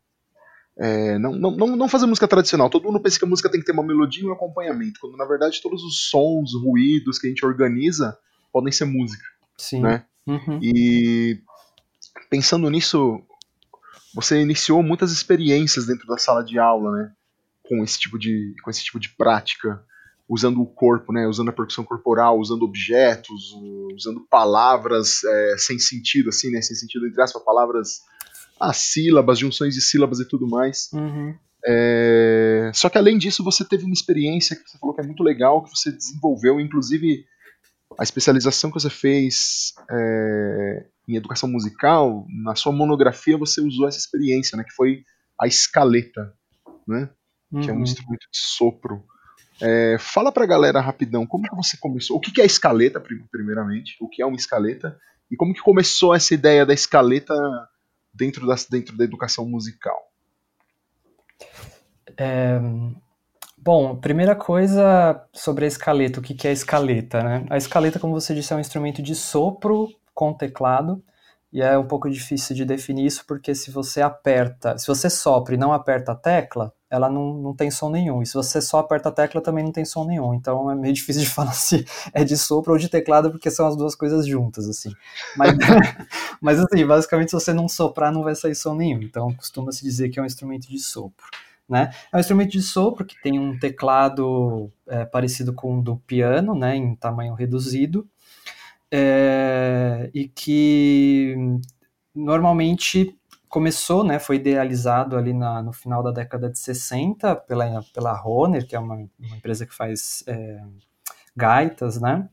[0.77, 2.69] É, não, não, não fazer música tradicional.
[2.69, 5.17] Todo mundo pensa que a música tem que ter uma melodia e um acompanhamento, quando
[5.17, 8.17] na verdade todos os sons, ruídos que a gente organiza
[8.53, 9.25] podem ser música.
[9.57, 9.83] Sim.
[9.83, 10.05] Né?
[10.27, 10.59] Uhum.
[10.63, 11.41] E
[12.31, 13.21] pensando nisso,
[14.15, 17.13] você iniciou muitas experiências dentro da sala de aula, né?
[17.63, 19.83] Com esse tipo de, com esse tipo de prática,
[20.29, 21.27] usando o corpo, né?
[21.27, 23.55] Usando a percussão corporal, usando objetos,
[23.95, 26.63] usando palavras é, sem sentido, assim, né?
[26.63, 28.01] Sem sentido entre aspas, palavras,
[28.61, 30.91] ah, sílabas, junções de sílabas e tudo mais.
[30.93, 31.35] Uhum.
[31.67, 32.71] É...
[32.75, 35.63] Só que além disso, você teve uma experiência que você falou que é muito legal,
[35.65, 37.25] que você desenvolveu, inclusive
[37.99, 43.99] a especialização que você fez é, em educação musical, na sua monografia você usou essa
[43.99, 45.05] experiência, né, que foi
[45.41, 46.35] a escaleta,
[46.87, 47.09] né,
[47.53, 47.61] uhum.
[47.61, 47.83] que é um uhum.
[47.83, 49.05] instrumento de sopro.
[49.61, 52.17] É, fala pra galera rapidão, como que você começou?
[52.17, 53.97] O que, que é a escaleta, primeiramente?
[54.01, 54.99] O que é uma escaleta?
[55.31, 57.35] E como que começou essa ideia da escaleta
[58.13, 59.97] dentro da, dentro da educação musical?
[62.17, 62.59] É,
[63.65, 67.47] Bom, primeira coisa sobre a escaleta, o que é a escaleta, né?
[67.49, 71.03] A escaleta, como você disse, é um instrumento de sopro com teclado,
[71.51, 75.55] e é um pouco difícil de definir isso, porque se você aperta, se você sopra
[75.55, 78.81] e não aperta a tecla, ela não, não tem som nenhum, e se você só
[78.81, 81.87] aperta a tecla, também não tem som nenhum, então é meio difícil de falar se
[82.13, 84.93] é de sopro ou de teclado, porque são as duas coisas juntas, assim.
[85.39, 85.57] Mas,
[86.39, 90.11] mas assim, basicamente, se você não soprar, não vai sair som nenhum, então costuma-se dizer
[90.11, 91.25] que é um instrumento de sopro.
[91.69, 91.91] Né?
[92.13, 96.55] É um instrumento de sopro que tem um teclado é, parecido com o do piano,
[96.55, 98.07] né, em tamanho reduzido,
[98.91, 101.35] é, e que
[102.15, 108.13] normalmente começou, né, foi idealizado ali na, no final da década de 60 pela, pela
[108.13, 110.61] Roner, que é uma, uma empresa que faz é,
[111.37, 112.29] gaitas, né,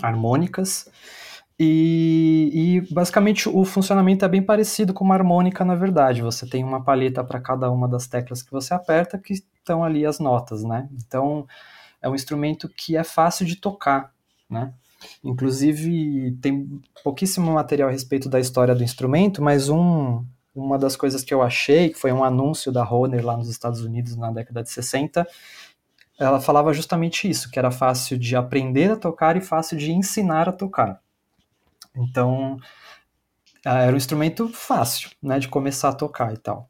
[0.00, 0.90] harmônicas,
[1.58, 6.22] e, e, basicamente o funcionamento é bem parecido com uma harmônica, na verdade.
[6.22, 10.04] Você tem uma palheta para cada uma das teclas que você aperta, que estão ali
[10.04, 10.88] as notas, né?
[11.06, 11.46] Então
[12.00, 14.12] é um instrumento que é fácil de tocar,
[14.48, 14.72] né?
[15.22, 20.24] Inclusive tem pouquíssimo material a respeito da história do instrumento, mas um,
[20.54, 23.80] uma das coisas que eu achei, que foi um anúncio da Hohner lá nos Estados
[23.80, 25.26] Unidos na década de 60,
[26.18, 30.48] ela falava justamente isso, que era fácil de aprender a tocar e fácil de ensinar
[30.48, 31.01] a tocar.
[31.96, 32.58] Então,
[33.64, 36.68] ah, era um instrumento fácil, né, de começar a tocar e tal.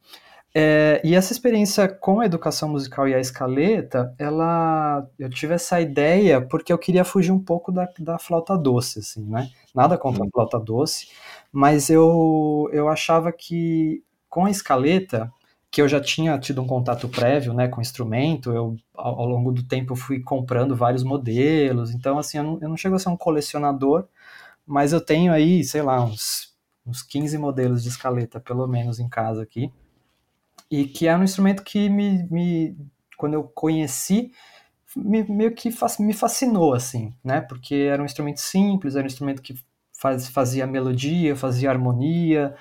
[0.54, 5.80] É, e essa experiência com a educação musical e a escaleta, ela, eu tive essa
[5.80, 9.48] ideia porque eu queria fugir um pouco da, da flauta doce, assim, né?
[9.74, 10.30] Nada contra a uhum.
[10.30, 11.08] flauta doce,
[11.50, 15.32] mas eu, eu achava que com a escaleta,
[15.70, 19.26] que eu já tinha tido um contato prévio, né, com o instrumento, eu ao, ao
[19.26, 22.98] longo do tempo fui comprando vários modelos, então assim, eu não, eu não chego a
[22.98, 24.06] ser um colecionador,
[24.72, 26.56] mas eu tenho aí, sei lá, uns,
[26.86, 29.70] uns 15 modelos de escaleta, pelo menos, em casa aqui.
[30.70, 32.74] E que é um instrumento que me, me
[33.18, 34.32] quando eu conheci,
[34.96, 35.68] me, meio que
[36.00, 37.42] me fascinou, assim, né?
[37.42, 39.54] Porque era um instrumento simples, era um instrumento que
[39.92, 42.54] faz, fazia melodia, fazia harmonia,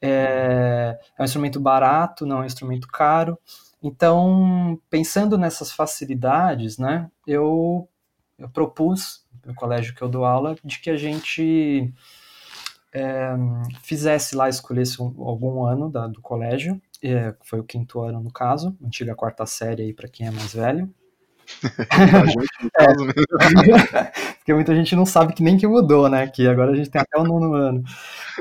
[0.00, 3.36] é, é um instrumento barato, não é um instrumento caro.
[3.82, 7.88] Então, pensando nessas facilidades, né, eu,
[8.38, 11.92] eu propus no colégio que eu dou aula, de que a gente
[12.92, 13.30] é,
[13.82, 18.32] fizesse lá, escolhesse um, algum ano da, do colégio, é, foi o quinto ano no
[18.32, 20.88] caso, antiga quarta série aí para quem é mais velho.
[22.78, 22.86] é,
[24.36, 26.26] porque muita gente não sabe que nem que mudou, né?
[26.26, 27.82] Que agora a gente tem até o nono ano.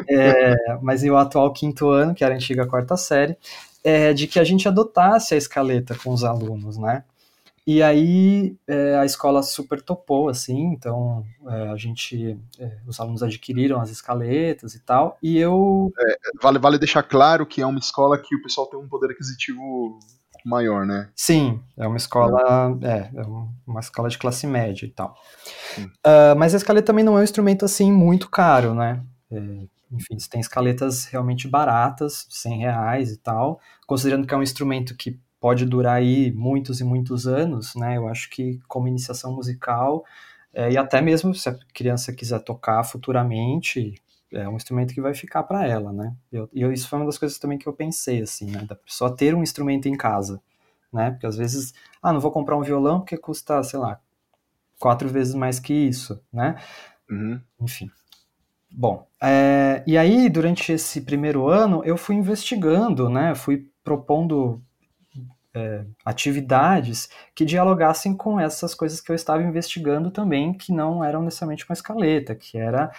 [0.10, 3.38] É, mas e o atual quinto ano, que era a antiga quarta série,
[3.84, 7.06] é de que a gente adotasse a escaleta com os alunos, né?
[7.68, 13.22] E aí é, a escola super topou, assim, então é, a gente, é, os alunos
[13.22, 15.91] adquiriram as escaletas e tal, e eu...
[15.99, 19.11] É, vale, vale deixar claro que é uma escola que o pessoal tem um poder
[19.11, 19.99] aquisitivo
[20.45, 21.09] maior, né?
[21.13, 23.26] Sim, é uma escola, é, é
[23.68, 25.18] uma escola de classe média e tal.
[25.78, 29.03] Uh, mas a escaleta também não é um instrumento, assim, muito caro, né?
[29.30, 29.38] É,
[29.91, 34.95] enfim, você tem escaletas realmente baratas, 100 reais e tal, considerando que é um instrumento
[34.95, 37.95] que pode durar aí muitos e muitos anos, né?
[37.95, 40.04] Eu acho que como iniciação musical
[40.54, 43.95] é, e até mesmo se a criança quiser tocar futuramente,
[44.30, 46.14] é um instrumento que vai ficar para ela, né?
[46.54, 48.66] E isso foi uma das coisas também que eu pensei, assim, né?
[48.66, 50.41] Da pessoa ter um instrumento em casa,
[50.91, 51.12] né?
[51.12, 51.74] Porque às vezes,
[52.04, 54.02] ah, não vou comprar um violão porque custa, sei lá,
[54.78, 56.58] quatro vezes mais que isso, né?
[57.10, 57.39] Uhum.
[57.62, 57.89] Enfim.
[58.70, 63.34] Bom, é, e aí durante esse primeiro ano eu fui investigando, né?
[63.34, 64.62] Fui propondo
[65.58, 71.24] é, atividades que dialogassem com essas coisas que eu estava investigando também, que não eram
[71.24, 72.91] necessariamente uma escaleta, que era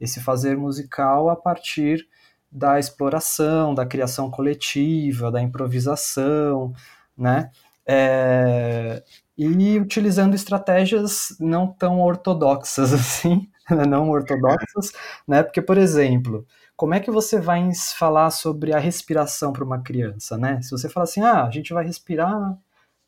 [0.00, 2.06] esse fazer musical a partir
[2.50, 6.74] da exploração, da criação coletiva, da improvisação,
[7.16, 7.50] né?
[7.86, 9.02] É,
[9.36, 13.48] e utilizando estratégias não tão ortodoxas assim,
[13.88, 14.92] não ortodoxas,
[15.26, 15.42] né?
[15.42, 16.46] Porque, por exemplo,
[16.76, 20.60] como é que você vai falar sobre a respiração para uma criança, né?
[20.62, 22.58] Se você falar assim, ah, a gente vai respirar,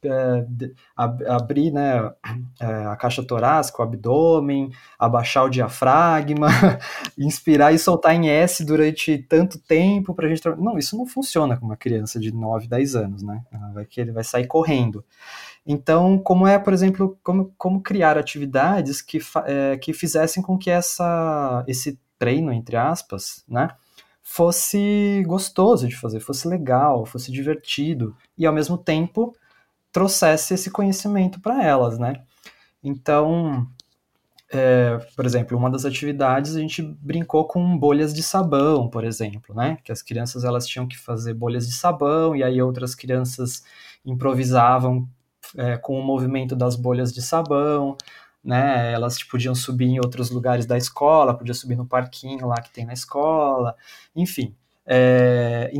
[0.04, 0.46] é,
[0.96, 2.12] ab abrir né,
[2.60, 6.48] é, a caixa torácica, o abdômen, abaixar o diafragma,
[7.18, 10.46] inspirar e soltar em S durante tanto tempo para a gente...
[10.58, 13.42] Não, isso não funciona com uma criança de 9, 10 anos, né?
[13.72, 15.04] Vai que ele vai sair correndo.
[15.66, 20.70] Então, como é, por exemplo, como, como criar atividades que, é, que fizessem com que
[20.70, 23.68] essa, esse treino, entre aspas, né,
[24.22, 29.36] fosse gostoso de fazer, fosse legal, fosse divertido e ao mesmo tempo
[29.92, 32.22] trouxesse esse conhecimento para elas, né?
[32.82, 33.68] Então,
[34.50, 39.54] é, por exemplo, uma das atividades a gente brincou com bolhas de sabão, por exemplo,
[39.54, 39.76] né?
[39.84, 43.62] Que as crianças elas tinham que fazer bolhas de sabão e aí outras crianças
[44.04, 45.06] improvisavam
[45.56, 47.96] é, com o movimento das bolhas de sabão
[48.44, 48.92] né?
[48.92, 52.70] Elas tipo, podiam subir em outros lugares da escola, podia subir no parquinho lá que
[52.70, 53.74] tem na escola,
[54.14, 54.54] enfim.
[54.86, 55.72] É,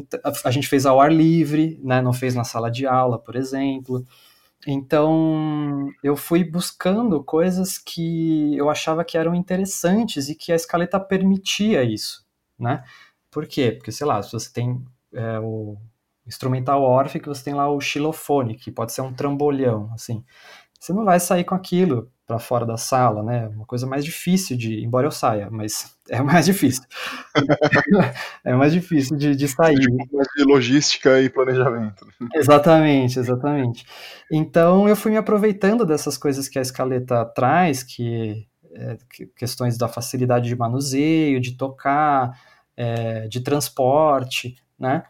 [0.45, 2.01] a gente fez ao ar livre, né?
[2.01, 4.07] Não fez na sala de aula, por exemplo.
[4.67, 10.99] Então, eu fui buscando coisas que eu achava que eram interessantes e que a escaleta
[10.99, 12.27] permitia isso,
[12.59, 12.83] né?
[13.31, 13.73] Por quê?
[13.73, 15.77] Porque, sei lá, se você tem é, o
[16.27, 20.25] instrumental órfico, você tem lá o xilofone, que pode ser um trambolhão, assim.
[20.81, 23.49] Você não vai sair com aquilo para fora da sala, né?
[23.49, 26.85] Uma coisa mais difícil de, embora eu saia, mas é mais difícil.
[28.45, 29.77] é mais difícil de, de sair.
[29.77, 32.07] De logística e planejamento.
[32.35, 33.85] Exatamente, exatamente.
[34.31, 39.77] Então eu fui me aproveitando dessas coisas que a escaleta traz, que, é, que questões
[39.77, 42.39] da facilidade de manuseio, de tocar,
[42.77, 45.05] é, de transporte, né?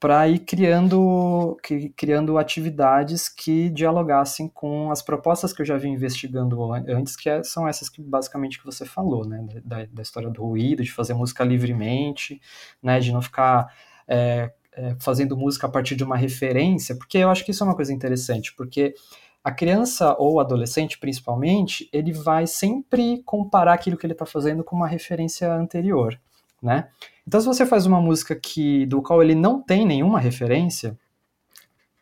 [0.00, 1.56] Para ir criando,
[1.96, 7.42] criando atividades que dialogassem com as propostas que eu já vi investigando antes, que é,
[7.42, 11.14] são essas que basicamente que você falou, né, da, da, história do ruído, de fazer
[11.14, 12.40] música livremente,
[12.80, 13.74] né, de não ficar
[14.06, 17.66] é, é, fazendo música a partir de uma referência, porque eu acho que isso é
[17.66, 18.94] uma coisa interessante, porque
[19.42, 24.76] a criança ou adolescente, principalmente, ele vai sempre comparar aquilo que ele está fazendo com
[24.76, 26.20] uma referência anterior,
[26.62, 26.88] né?
[27.28, 30.98] Então, se você faz uma música que do qual ele não tem nenhuma referência,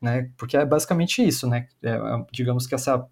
[0.01, 0.31] né?
[0.37, 1.67] Porque é basicamente isso, né?
[1.83, 3.05] É, é, digamos que essa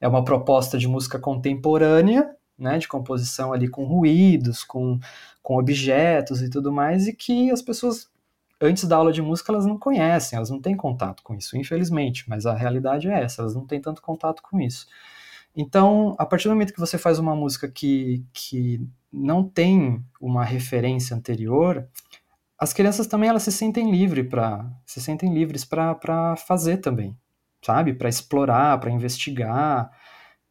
[0.00, 2.78] é uma proposta de música contemporânea, né?
[2.78, 4.98] De composição ali com ruídos, com,
[5.42, 8.08] com objetos e tudo mais, e que as pessoas
[8.58, 12.24] antes da aula de música elas não conhecem, elas não têm contato com isso, infelizmente,
[12.26, 14.86] mas a realidade é essa, elas não têm tanto contato com isso.
[15.54, 20.44] Então, a partir do momento que você faz uma música que, que não tem uma
[20.44, 21.88] referência anterior,
[22.58, 27.16] as crianças também elas se sentem livres para se sentem livres para fazer também,
[27.62, 27.94] sabe?
[27.94, 29.90] Para explorar, para investigar.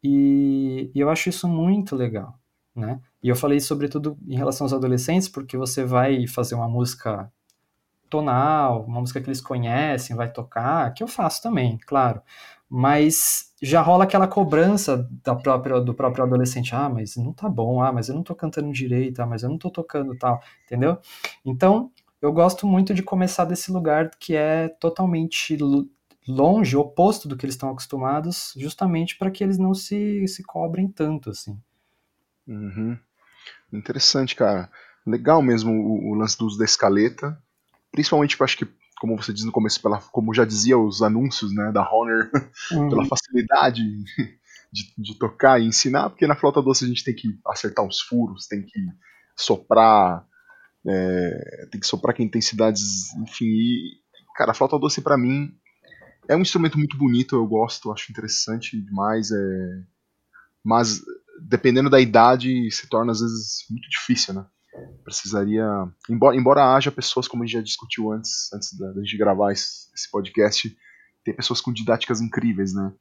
[0.02, 2.38] E, e, eu acho isso muito legal,
[2.74, 3.00] né?
[3.22, 7.30] E eu falei sobretudo em relação aos adolescentes, porque você vai fazer uma música
[8.08, 12.22] tonal, uma música que eles conhecem, vai tocar, que eu faço também, claro
[12.70, 17.82] mas já rola aquela cobrança da própria, do próprio adolescente, ah, mas não tá bom,
[17.82, 20.98] ah, mas eu não tô cantando direito, ah, mas eu não tô tocando tal, entendeu?
[21.44, 21.90] Então,
[22.22, 25.58] eu gosto muito de começar desse lugar que é totalmente
[26.28, 30.86] longe, oposto do que eles estão acostumados, justamente para que eles não se, se cobrem
[30.86, 31.58] tanto, assim.
[32.46, 32.96] Uhum.
[33.72, 34.70] Interessante, cara.
[35.06, 37.40] Legal mesmo o, o, lance do uso da escaleta.
[37.90, 38.68] Principalmente, eu acho que,
[39.00, 42.30] como você diz no começo, pela, como já dizia os anúncios né, da Honor,
[42.70, 42.90] uhum.
[42.90, 43.82] pela facilidade
[44.70, 47.98] de, de, tocar e ensinar, porque na flauta doce a gente tem que acertar os
[48.02, 48.78] furos, tem que
[49.34, 50.26] soprar,
[50.86, 53.46] é, tem que soprar com intensidades, enfim.
[53.46, 53.92] E,
[54.36, 55.50] cara, a flauta doce para mim
[56.28, 59.30] é um instrumento muito bonito, eu gosto, acho interessante demais.
[59.30, 59.82] É...
[60.62, 61.00] Mas
[61.40, 64.44] dependendo da idade, se torna às vezes muito difícil, né?
[65.04, 65.66] Precisaria.
[66.08, 69.52] Embora, embora haja pessoas, como a gente já discutiu antes, antes da, da gente gravar
[69.52, 70.76] esse, esse, podcast,
[71.24, 72.92] tem pessoas com didáticas incríveis, né?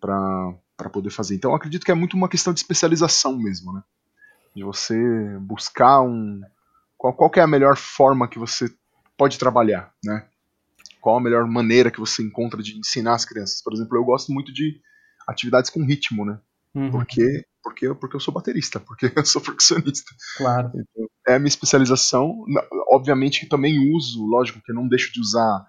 [0.00, 1.34] Para poder fazer.
[1.34, 3.82] Então acredito que é muito uma questão de especialização mesmo, né?
[4.54, 4.96] De você
[5.40, 6.40] buscar um.
[6.96, 8.72] Qual, qual é a melhor forma que você
[9.16, 10.26] pode trabalhar, né?
[11.00, 13.62] Qual a melhor maneira que você encontra de ensinar as crianças?
[13.62, 14.80] Por exemplo, eu gosto muito de
[15.26, 16.40] atividades com ritmo, né?
[16.74, 16.90] Uhum.
[16.90, 20.10] Porque, porque, porque eu sou baterista, porque eu sou percussionista.
[20.36, 20.68] Claro.
[20.68, 22.44] Então, é a minha especialização.
[22.88, 25.64] Obviamente que também uso, lógico que eu não deixo de usar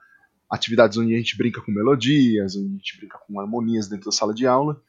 [0.49, 4.11] atividades onde a gente brinca com melodias, onde a gente brinca com harmonias dentro da
[4.11, 4.81] sala de aula.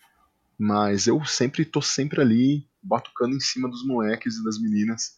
[0.59, 5.15] Mas eu sempre tô sempre ali batucando em cima dos moleques e das meninas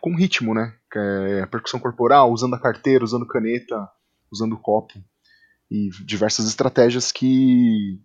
[0.00, 0.74] com ritmo, né?
[0.94, 3.88] É percussão corporal, usando a carteira, usando caneta,
[4.30, 4.94] usando copo
[5.70, 8.00] e diversas estratégias que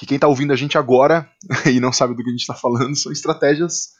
[0.00, 1.30] que quem está ouvindo a gente agora
[1.70, 3.90] e não sabe do que a gente está falando são estratégias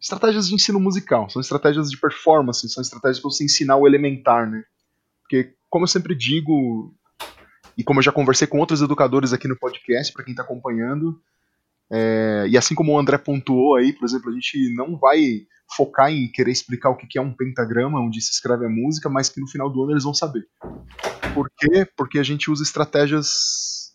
[0.00, 4.50] estratégias de ensino musical, são estratégias de performance, são estratégias para você ensinar o elementar,
[4.50, 4.64] né?
[5.20, 6.94] Porque como eu sempre digo
[7.76, 11.20] e como eu já conversei com outros educadores aqui no podcast para quem está acompanhando,
[11.92, 15.42] é, e assim como o André pontuou aí, por exemplo, a gente não vai
[15.76, 19.28] focar em querer explicar o que é um pentagrama, onde se escreve a música, mas
[19.28, 20.48] que no final do ano eles vão saber.
[21.34, 21.86] Por quê?
[21.94, 23.89] Porque a gente usa estratégias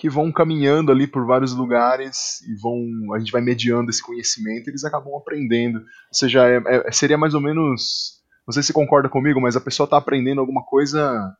[0.00, 4.68] que vão caminhando ali por vários lugares e vão a gente vai mediando esse conhecimento
[4.68, 5.76] eles acabam aprendendo.
[5.78, 8.18] Ou seja, é, é, seria mais ou menos.
[8.46, 11.30] Não sei se concorda comigo, mas a pessoa está aprendendo alguma coisa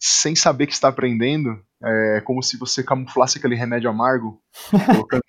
[0.00, 1.50] sem saber que está aprendendo.
[1.84, 4.40] É como se você camuflasse aquele remédio amargo,
[4.88, 5.22] colocando,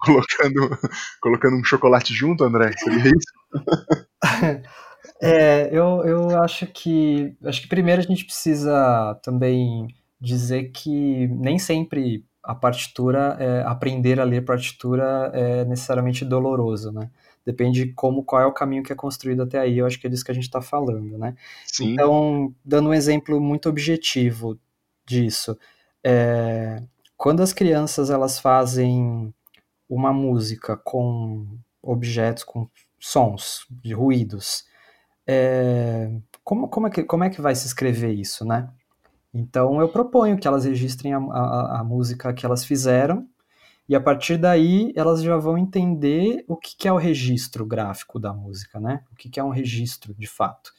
[0.00, 0.78] colocando,
[1.22, 2.72] colocando um chocolate junto, André.
[2.76, 4.64] Seria isso?
[5.22, 9.86] É, eu, eu acho que acho que primeiro a gente precisa também
[10.20, 17.10] dizer que nem sempre a partitura, é, aprender a ler partitura é necessariamente doloroso, né?
[17.44, 20.06] Depende de como, qual é o caminho que é construído até aí, eu acho que
[20.06, 21.34] é disso que a gente está falando, né?
[21.66, 21.92] Sim.
[21.92, 24.58] Então, dando um exemplo muito objetivo
[25.06, 25.58] disso,
[26.04, 26.82] é,
[27.16, 29.32] quando as crianças elas fazem
[29.88, 31.46] uma música com
[31.82, 34.64] objetos, com sons, de ruídos,
[35.26, 36.10] é,
[36.42, 38.68] como, como, é que, como é que vai se escrever isso, né?
[39.34, 43.26] Então eu proponho que elas registrem a, a, a música que elas fizeram
[43.88, 48.20] e a partir daí elas já vão entender o que, que é o registro gráfico
[48.20, 49.02] da música, né?
[49.12, 50.72] O que, que é um registro de fato.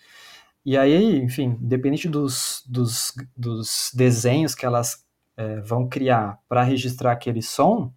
[0.66, 5.06] E aí, enfim, independente dos, dos, dos desenhos que elas
[5.38, 7.94] é, vão criar para registrar aquele som,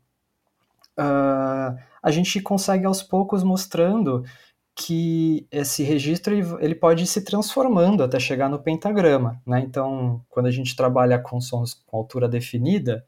[0.99, 4.23] uh, a gente consegue aos poucos mostrando
[4.81, 9.59] que esse registro ele pode ir se transformando até chegar no pentagrama, né?
[9.59, 13.05] Então, quando a gente trabalha com sons com altura definida,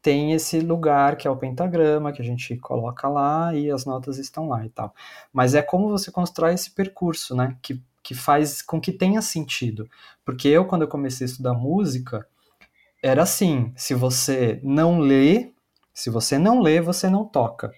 [0.00, 4.16] tem esse lugar que é o pentagrama que a gente coloca lá e as notas
[4.16, 4.94] estão lá e tal.
[5.32, 7.56] Mas é como você constrói esse percurso, né?
[7.60, 9.90] Que, que faz com que tenha sentido.
[10.24, 12.24] Porque eu, quando eu comecei a estudar música,
[13.02, 15.52] era assim: se você não lê,
[15.92, 17.72] se você não lê, você não toca.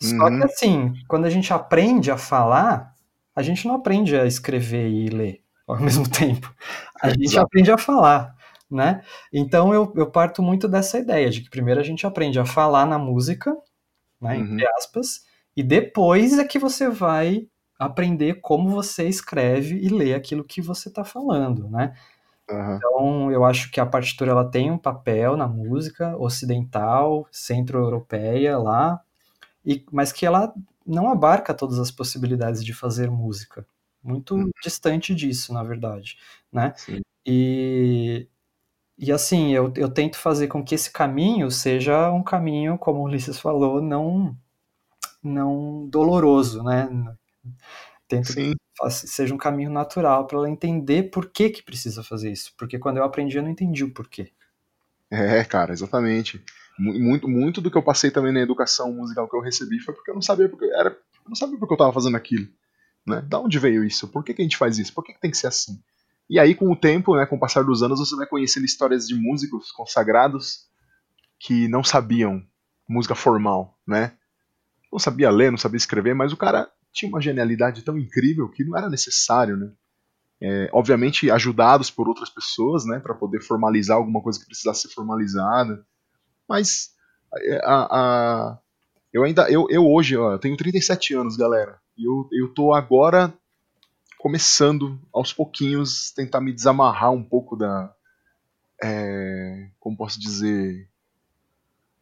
[0.00, 0.38] Só uhum.
[0.38, 2.94] que assim, quando a gente aprende a falar,
[3.34, 6.52] a gente não aprende a escrever e ler ao mesmo tempo.
[7.02, 7.46] A gente Exato.
[7.46, 8.34] aprende a falar,
[8.70, 9.02] né?
[9.32, 12.86] Então eu, eu parto muito dessa ideia de que primeiro a gente aprende a falar
[12.86, 13.54] na música,
[14.20, 14.54] né, uhum.
[14.54, 15.24] entre aspas,
[15.56, 17.46] e depois é que você vai
[17.78, 21.94] aprender como você escreve e lê aquilo que você está falando, né?
[22.50, 22.76] Uhum.
[22.76, 29.00] Então, eu acho que a partitura ela tem um papel na música ocidental, centro-europeia lá,
[29.64, 30.52] e, mas que ela
[30.86, 33.66] não abarca todas as possibilidades de fazer música.
[34.02, 34.50] Muito hum.
[34.62, 36.18] distante disso, na verdade,
[36.52, 36.72] né?
[36.76, 37.00] Sim.
[37.26, 38.26] E,
[38.98, 43.04] e assim, eu, eu tento fazer com que esse caminho seja um caminho, como o
[43.04, 44.34] Ulisses falou, não,
[45.22, 46.88] não doloroso, né?
[48.08, 48.52] Tento Sim.
[48.52, 52.54] que seja um caminho natural para ela entender por que que precisa fazer isso.
[52.56, 54.32] Porque quando eu aprendi, eu não entendi o porquê.
[55.10, 56.42] É, cara, exatamente
[56.80, 60.10] muito, muito do que eu passei também na educação musical que eu recebi foi porque
[60.10, 62.48] eu não sabia porque era, eu não sabia porque eu estava fazendo aquilo.
[63.06, 63.22] Né?
[63.22, 64.08] Da onde veio isso?
[64.08, 64.94] Por que, que a gente faz isso?
[64.94, 65.80] Por que, que tem que ser assim?
[66.28, 69.06] E aí, com o tempo, né, com o passar dos anos, você vai conhecendo histórias
[69.06, 70.68] de músicos consagrados
[71.38, 72.40] que não sabiam
[72.88, 74.12] música formal, né?
[74.92, 78.64] Não sabia ler, não sabia escrever, mas o cara tinha uma genialidade tão incrível que
[78.64, 79.72] não era necessário, né?
[80.40, 84.94] É, obviamente ajudados por outras pessoas, né, para poder formalizar alguma coisa que precisasse ser
[84.94, 85.84] formalizada.
[86.50, 86.90] Mas
[87.32, 88.58] é, a, a,
[89.12, 92.74] eu ainda, eu, eu hoje, ó, eu tenho 37 anos, galera, e eu, eu tô
[92.74, 93.32] agora
[94.18, 97.94] começando aos pouquinhos tentar me desamarrar um pouco da,
[98.82, 100.88] é, como posso dizer,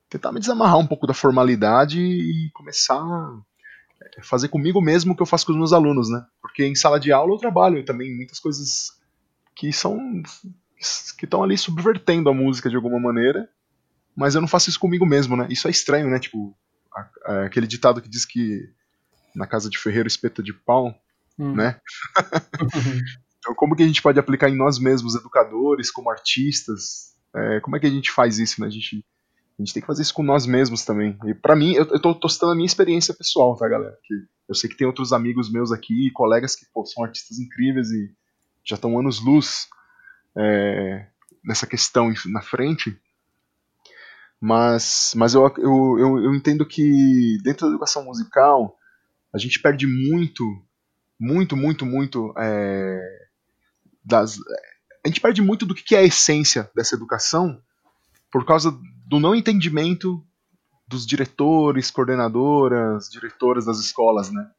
[0.09, 3.05] tentar me desamarrar um pouco da formalidade e começar
[4.17, 6.25] é fazer comigo mesmo o que eu faço com os meus alunos, né?
[6.41, 8.99] Porque em sala de aula eu trabalho também muitas coisas
[9.55, 9.99] que são
[11.19, 13.51] que estão ali subvertendo a música de alguma maneira,
[14.19, 15.47] mas eu não faço isso comigo mesmo, né?
[15.49, 16.19] Isso é estranho, né?
[16.19, 16.53] Tipo,
[16.93, 18.69] a, a, aquele ditado que diz que
[19.33, 20.93] na casa de ferreiro espeta de pau,
[21.39, 21.55] hum.
[21.55, 21.81] né?
[23.39, 27.15] então, como que a gente pode aplicar em nós mesmos, educadores, como artistas?
[27.33, 28.67] É, como é que a gente faz isso, né?
[28.67, 29.05] A gente
[29.57, 31.19] a gente tem que fazer isso com nós mesmos também.
[31.25, 33.97] E para mim, eu, eu tô, citando a minha experiência pessoal, tá, galera?
[34.05, 34.15] Que
[34.49, 38.09] eu sei que tem outros amigos meus aqui, colegas que pô, são artistas incríveis e
[38.65, 39.69] já estão anos-luz
[40.37, 41.07] é,
[41.45, 42.97] nessa questão na frente.
[44.41, 48.77] Mas, mas eu, eu, eu, eu entendo que dentro da educação musical,
[49.35, 50.45] a gente perde muito,
[51.19, 53.01] muito, muito, muito é,
[54.05, 54.39] das.
[55.05, 57.61] A gente perde muito do que é a essência dessa educação
[58.31, 60.25] por causa do não entendimento
[60.87, 64.51] dos diretores, coordenadoras, diretoras das escolas, né?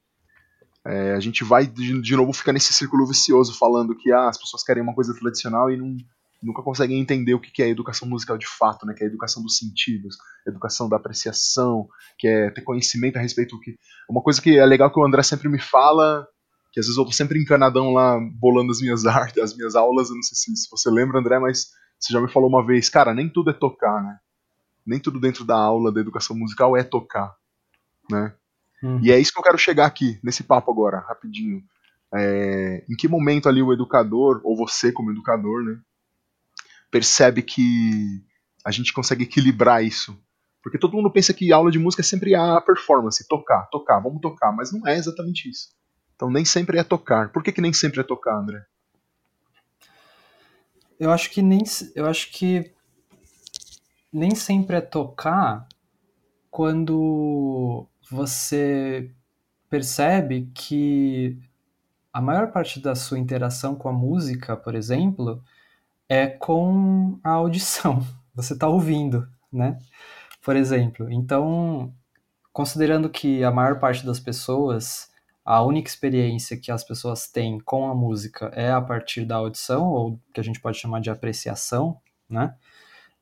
[0.86, 4.38] É, a gente vai de, de, novo ficar nesse círculo vicioso falando que ah, as
[4.38, 5.98] pessoas querem uma coisa tradicional e não,
[6.42, 8.94] nunca conseguem entender o que é educação musical de fato, né?
[8.94, 10.18] Que é a educação dos sentidos,
[10.48, 11.88] educação da apreciação,
[12.18, 13.78] que é ter conhecimento a respeito do que.
[14.10, 16.28] Uma coisa que é legal que o André sempre me fala,
[16.72, 20.10] que às vezes eu tô sempre encanadão lá bolando as minhas artes, as minhas aulas,
[20.10, 21.68] eu não sei se, se você lembra, André, mas
[22.00, 24.18] você já me falou uma vez, cara, nem tudo é tocar, né?
[24.86, 27.36] Nem tudo dentro da aula da educação musical é tocar,
[28.10, 28.34] né?
[28.82, 29.00] Uhum.
[29.04, 31.62] E é isso que eu quero chegar aqui, nesse papo agora, rapidinho.
[32.14, 35.80] É, em que momento ali o educador, ou você como educador, né,
[36.92, 38.24] percebe que
[38.66, 40.18] a gente consegue equilibrar isso?
[40.62, 44.22] Porque todo mundo pensa que aula de música é sempre a performance, tocar, tocar, vamos
[44.22, 45.70] tocar, mas não é exatamente isso.
[46.16, 47.32] Então nem sempre é tocar.
[47.32, 48.66] Por que, que nem sempre é tocar, André?
[51.00, 51.64] Eu acho que nem
[51.96, 52.74] eu acho que
[54.12, 55.66] nem sempre é tocar
[56.52, 59.10] quando você
[59.70, 61.40] percebe que
[62.12, 65.42] a maior parte da sua interação com a música, por exemplo,
[66.10, 68.06] é com a audição.
[68.36, 69.80] Você está ouvindo, né?
[70.42, 71.12] Por exemplo.
[71.12, 71.94] Então,
[72.52, 75.10] considerando que a maior parte das pessoas
[75.50, 79.88] a única experiência que as pessoas têm com a música é a partir da audição,
[79.88, 82.00] ou que a gente pode chamar de apreciação,
[82.30, 82.54] né?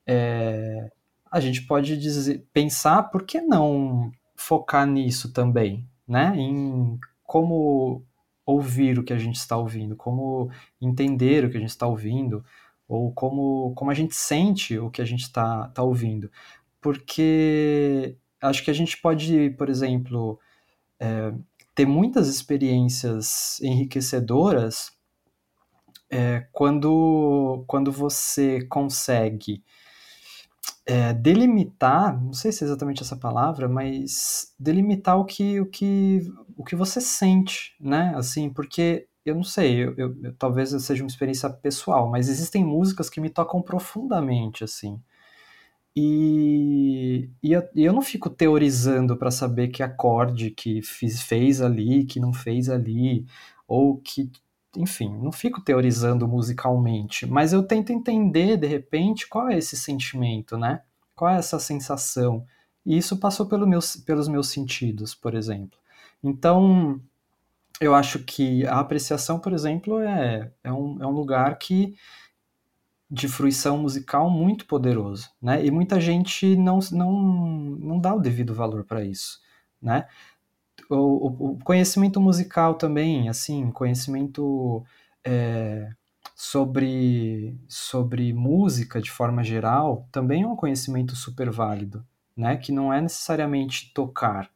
[0.06, 0.92] É,
[1.32, 6.34] a gente pode dizer, pensar por que não focar nisso também, né?
[6.36, 8.04] Em como
[8.46, 12.44] ouvir o que a gente está ouvindo, como entender o que a gente está ouvindo,
[12.88, 16.32] ou como, como a gente sente o que a gente está tá ouvindo.
[16.82, 20.40] Porque acho que a gente pode, por exemplo,
[21.00, 21.34] é,
[21.76, 24.92] ter muitas experiências enriquecedoras
[26.10, 29.64] é, quando, quando você consegue
[30.86, 36.22] é, delimitar, não sei se é exatamente essa palavra, mas delimitar o que, o que,
[36.56, 38.14] o que você sente, né?
[38.16, 42.64] Assim, porque eu não sei, eu, eu, eu, talvez seja uma experiência pessoal, mas existem
[42.64, 45.02] músicas que me tocam profundamente, assim.
[45.96, 52.06] E, e, eu, eu não fico teorizando para saber que acorde que fiz, fez ali,
[52.06, 53.26] que não fez ali,
[53.68, 54.32] ou que.
[54.76, 60.56] Enfim, não fico teorizando musicalmente, mas eu tento entender, de repente, qual é esse sentimento,
[60.58, 60.82] né?
[61.16, 62.46] Qual é essa sensação?
[62.86, 65.80] E isso passou pelo meus, pelos meus sentidos, por exemplo.
[66.24, 67.02] Então,
[67.80, 71.96] eu acho que a apreciação, por exemplo, é, é, um, é um lugar que
[73.10, 75.66] de fruição musical muito poderoso, né?
[75.66, 77.22] E muita gente não, não,
[77.80, 79.40] não dá o devido valor para isso,
[79.82, 80.08] né?
[80.90, 84.84] O, o, conhecimento musical também, assim, conhecimento
[85.24, 85.90] é,
[86.36, 92.06] sobre, sobre música de forma geral, também é um conhecimento super válido,
[92.36, 92.58] né?
[92.58, 94.50] Que não é necessariamente tocar,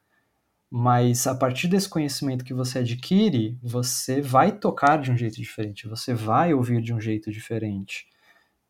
[0.74, 5.86] mas a partir desse conhecimento que você adquire, você vai tocar de um jeito diferente,
[5.86, 8.10] você vai ouvir de um jeito diferente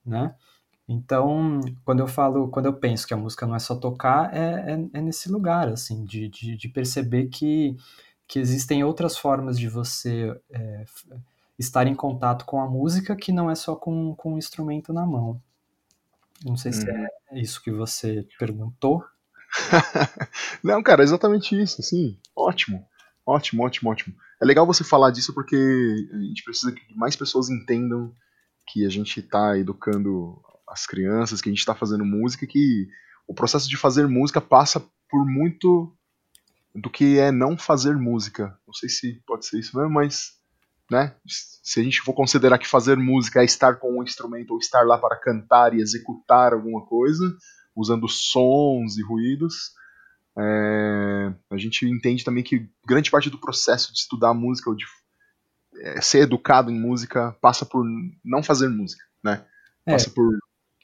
[0.04, 0.34] né?
[0.88, 4.72] Então, quando eu falo, quando eu penso que a música não é só tocar, é,
[4.72, 7.76] é, é nesse lugar, assim, de, de, de, perceber que,
[8.26, 10.84] que existem outras formas de você é,
[11.58, 15.06] estar em contato com a música que não é só com, com o instrumento na
[15.06, 15.40] mão.
[16.44, 17.38] Não sei se é uhum.
[17.38, 19.04] isso que você perguntou.
[20.62, 22.86] não, cara, é exatamente isso, assim, ótimo,
[23.26, 24.14] ótimo, ótimo, ótimo.
[24.40, 25.56] É legal você falar disso porque
[26.12, 28.14] a gente precisa que mais pessoas entendam
[28.66, 32.88] que a gente está educando as crianças, que a gente está fazendo música, que
[33.26, 35.94] o processo de fazer música passa por muito
[36.74, 38.58] do que é não fazer música.
[38.66, 40.32] Não sei se pode ser isso mesmo, mas
[40.90, 41.14] né?
[41.62, 44.84] Se a gente for considerar que fazer música é estar com um instrumento ou estar
[44.84, 47.24] lá para cantar e executar alguma coisa,
[47.74, 49.72] usando sons e ruídos,
[50.38, 54.84] é, a gente entende também que grande parte do processo de estudar música ou de
[55.76, 57.84] é, ser educado em música passa por
[58.24, 59.44] não fazer música, né?
[59.86, 59.92] É.
[59.92, 60.38] Passa por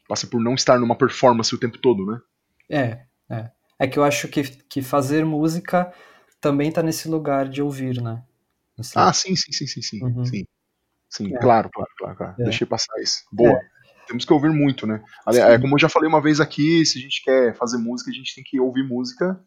[0.08, 2.20] passa por não estar numa performance o tempo todo, né?
[2.70, 3.50] É, é.
[3.78, 5.92] É que eu acho que, que fazer música
[6.40, 8.22] também está nesse lugar de ouvir, né?
[8.78, 8.94] Assim.
[8.96, 10.02] Ah, sim, sim, sim, sim, sim.
[10.02, 10.24] Uhum.
[10.24, 10.46] Sim,
[11.08, 11.38] sim é.
[11.38, 12.34] claro, claro, claro, claro.
[12.40, 12.44] É.
[12.44, 13.24] Deixei passar isso.
[13.30, 13.60] Boa.
[14.08, 14.12] É.
[14.12, 15.02] Temos que ouvir muito, né?
[15.28, 18.14] É, como eu já falei uma vez aqui, se a gente quer fazer música, a
[18.14, 19.38] gente tem que ouvir música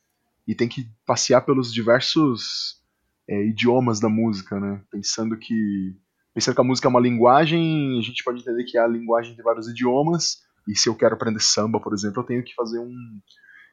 [0.48, 2.82] e tem que passear pelos diversos
[3.28, 4.82] é, idiomas da música, né?
[4.92, 5.96] Pensando que
[6.34, 9.36] pensando que a música é uma linguagem, a gente pode entender que é a linguagem
[9.36, 10.38] de vários idiomas.
[10.68, 12.94] E se eu quero aprender samba, por exemplo, eu tenho que fazer um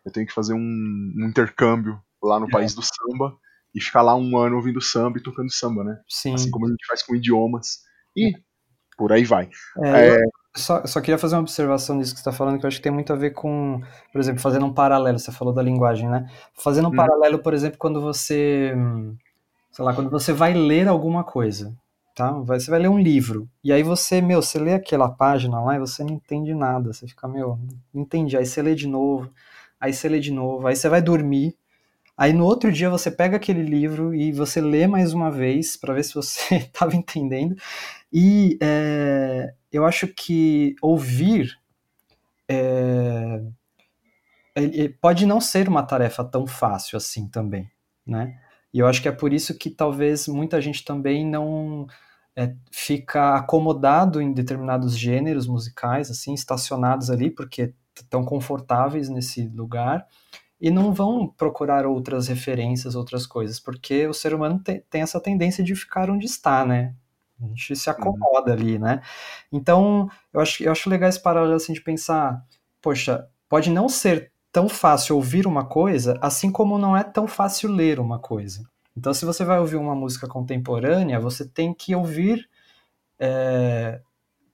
[0.04, 2.50] eu tenho que fazer um, um intercâmbio lá no é.
[2.50, 3.36] país do samba
[3.74, 6.00] e ficar lá um ano ouvindo samba e tocando samba, né?
[6.08, 6.34] Sim.
[6.34, 7.80] Assim como a gente faz com idiomas.
[8.16, 8.32] E
[8.98, 9.48] por aí vai.
[9.78, 10.24] É, é...
[10.56, 12.82] Só, só queria fazer uma observação disso que você está falando, que eu acho que
[12.82, 13.80] tem muito a ver com,
[14.12, 16.28] por exemplo, fazendo um paralelo, você falou da linguagem, né?
[16.54, 16.96] Fazendo um hum.
[16.96, 18.74] paralelo, por exemplo, quando você,
[19.70, 21.72] sei lá, quando você vai ler alguma coisa,
[22.12, 22.32] tá?
[22.32, 25.78] Você vai ler um livro, e aí você, meu, você lê aquela página lá e
[25.78, 27.56] você não entende nada, você fica, meu,
[27.94, 29.30] não entendi, aí você lê de novo,
[29.80, 31.54] aí você lê de novo, aí você vai dormir,
[32.18, 35.94] Aí no outro dia você pega aquele livro e você lê mais uma vez para
[35.94, 37.54] ver se você estava entendendo.
[38.12, 41.56] E é, eu acho que ouvir
[42.48, 43.40] é,
[45.00, 47.70] pode não ser uma tarefa tão fácil assim também,
[48.04, 48.36] né?
[48.74, 51.86] E eu acho que é por isso que talvez muita gente também não
[52.34, 60.06] é, fica acomodado em determinados gêneros musicais, assim, estacionados ali, porque estão confortáveis nesse lugar
[60.60, 65.20] e não vão procurar outras referências, outras coisas, porque o ser humano tem, tem essa
[65.20, 66.94] tendência de ficar onde está, né?
[67.40, 68.58] A gente se acomoda uhum.
[68.58, 69.00] ali, né?
[69.52, 72.44] Então, eu acho, eu acho legal esse paralelo assim de pensar,
[72.82, 77.70] poxa, pode não ser tão fácil ouvir uma coisa, assim como não é tão fácil
[77.70, 78.64] ler uma coisa.
[78.96, 82.48] Então, se você vai ouvir uma música contemporânea, você tem que ouvir,
[83.20, 84.00] é,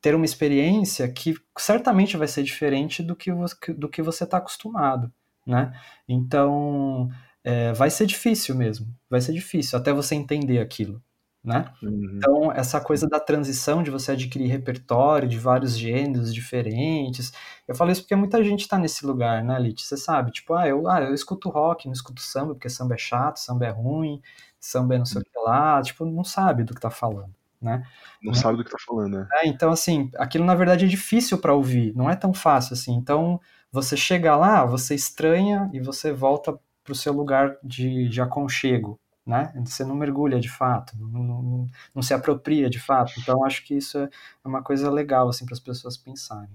[0.03, 3.33] ter uma experiência que certamente vai ser diferente do que,
[3.73, 5.11] do que você está acostumado
[5.47, 5.73] né?
[6.09, 7.09] Então,
[7.43, 11.03] é, vai ser difícil mesmo, vai ser difícil até você entender aquilo,
[11.43, 11.73] né?
[11.83, 12.17] Uhum.
[12.17, 17.33] Então, essa coisa da transição de você adquirir repertório de vários gêneros diferentes,
[17.69, 19.83] eu falo isso porque muita gente está nesse lugar, né, Lit?
[19.85, 22.99] Você sabe, tipo, ah eu, ah, eu escuto rock, não escuto samba, porque samba é
[22.99, 24.23] chato, samba é ruim,
[24.59, 27.35] samba é não sei o que lá, tipo, não sabe do que tá falando.
[27.65, 27.83] Né?
[28.23, 28.39] Não né?
[28.39, 29.29] sabe do que tá falando, né?
[29.33, 32.93] É, então, assim, aquilo na verdade é difícil para ouvir, não é tão fácil assim.
[32.93, 33.41] Então,
[33.73, 39.01] você chega lá, você estranha e você volta para o seu lugar de, de aconchego,
[39.27, 39.53] né?
[39.65, 43.15] Você não mergulha de fato, não, não, não, se apropria de fato.
[43.19, 44.09] Então acho que isso é
[44.45, 46.55] uma coisa legal assim para as pessoas pensarem.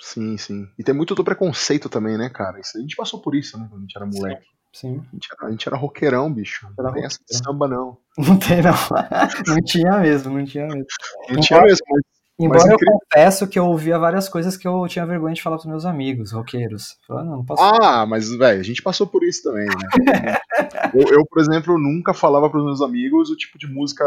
[0.00, 0.68] Sim, sim.
[0.78, 2.58] E tem muito do preconceito também, né, cara?
[2.58, 4.42] Isso, a gente passou por isso, né, quando a gente era moleque.
[4.42, 4.57] Sim.
[4.86, 6.66] A gente era, a gente era roqueirão, bicho.
[6.76, 7.98] Não era tem essa samba, não.
[8.16, 8.72] Não tem, não.
[9.46, 10.86] não tinha mesmo, não tinha mesmo.
[11.30, 12.02] Não tinha mesmo, mas
[12.40, 15.66] Embora eu confesso que eu ouvia várias coisas que eu tinha vergonha de falar pros
[15.66, 16.96] meus amigos, roqueiros.
[17.04, 17.56] Falei, não, não.
[17.58, 19.74] Ah, mas, velho, a gente passou por isso também, né?
[20.94, 24.04] eu, eu, por exemplo, nunca falava pros meus amigos o tipo de música.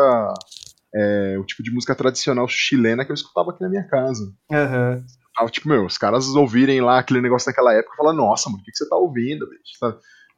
[0.96, 4.24] É, o tipo de música tradicional chilena que eu escutava aqui na minha casa.
[4.50, 5.50] Uhum.
[5.50, 8.64] Tipo, meu, os caras ouvirem lá aquele negócio daquela época e falar, nossa, mano, o
[8.64, 9.78] que, que você tá ouvindo, bicho?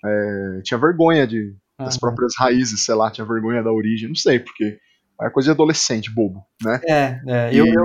[0.05, 1.99] É, tinha vergonha de, das uhum.
[2.01, 4.77] próprias raízes, sei lá, tinha vergonha da origem, não sei, porque
[5.21, 6.81] é coisa de adolescente, bobo, né?
[6.85, 7.49] É, é.
[7.53, 7.73] Eu, e...
[7.73, 7.83] eu...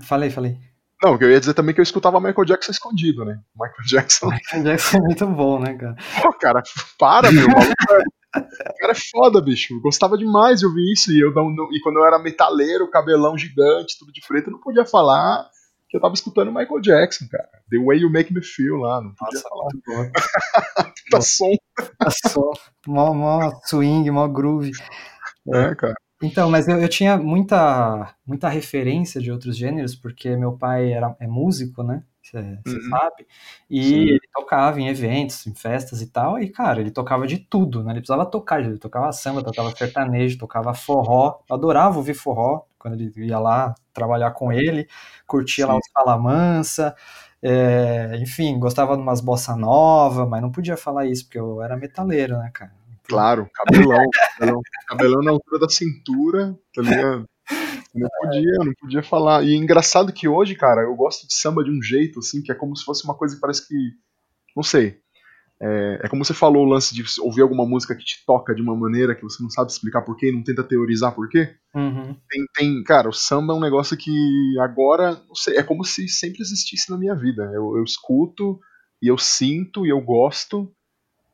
[0.00, 0.56] Falei, falei.
[1.02, 3.38] Não, eu ia dizer também que eu escutava Michael Jackson escondido, né?
[3.54, 4.26] Michael Jackson.
[4.30, 5.96] Michael Jackson é muito bom, né, cara?
[6.22, 6.62] Pô, cara,
[6.98, 7.46] para, meu.
[7.46, 9.74] É, o cara é foda, bicho.
[9.74, 11.12] Eu gostava demais de ouvir isso.
[11.12, 14.52] E, eu não, não, e quando eu era metaleiro, cabelão gigante, tudo de preto, eu
[14.52, 15.48] não podia falar
[15.88, 17.48] que eu tava escutando Michael Jackson, cara.
[17.70, 19.68] The Way You Make Me Feel lá, não podia Nossa, falar.
[19.72, 20.12] Muito
[21.10, 21.54] tá som.
[21.98, 22.52] Tá som.
[22.86, 24.70] Mó, mó swing, mó groove.
[25.54, 25.94] É, cara.
[26.22, 31.16] Então, mas eu, eu tinha muita, muita referência de outros gêneros, porque meu pai era,
[31.20, 32.02] é músico, né?
[32.22, 32.90] Você Uhum.
[32.90, 33.26] sabe?
[33.70, 34.00] E Sim.
[34.00, 37.92] ele tocava em eventos, em festas e tal, e, cara, ele tocava de tudo, né?
[37.92, 41.38] Ele precisava tocar, ele tocava samba, tocava sertanejo, tocava forró.
[41.48, 44.88] Eu adorava ouvir forró quando ele ia lá trabalhar com ele,
[45.26, 45.80] curtia lá Sim.
[45.80, 46.94] os Fala Mansa,
[47.42, 51.76] é, enfim, gostava de umas bossa nova, mas não podia falar isso, porque eu era
[51.76, 52.72] metaleiro, né, cara?
[53.04, 54.06] Claro, cabelão,
[54.38, 57.26] cabelão, cabelão na altura da cintura, tá ligado?
[57.94, 59.42] Não podia, não podia falar.
[59.44, 62.52] E é engraçado que hoje, cara, eu gosto de samba de um jeito, assim, que
[62.52, 63.74] é como se fosse uma coisa que parece que.
[64.54, 65.00] Não sei.
[65.60, 68.62] É, é como você falou o lance de ouvir alguma música que te toca de
[68.62, 71.54] uma maneira que você não sabe explicar porquê, não tenta teorizar porquê.
[71.74, 72.16] Uhum.
[72.30, 76.08] Tem, tem, cara, o samba é um negócio que agora, não sei, é como se
[76.08, 77.42] sempre existisse na minha vida.
[77.54, 78.60] Eu, eu escuto
[79.02, 80.72] e eu sinto e eu gosto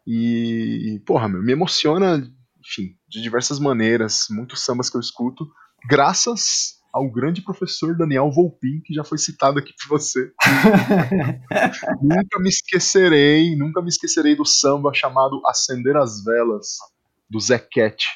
[0.06, 2.16] e, porra, meu, me emociona,
[2.60, 4.26] enfim, de diversas maneiras.
[4.30, 5.46] Muitos sambas que eu escuto,
[5.88, 10.30] graças ao grande professor Daniel Volpin, que já foi citado aqui por você.
[12.00, 16.76] nunca me esquecerei, nunca me esquecerei do samba chamado Acender as Velas,
[17.28, 18.06] do Zé Cat,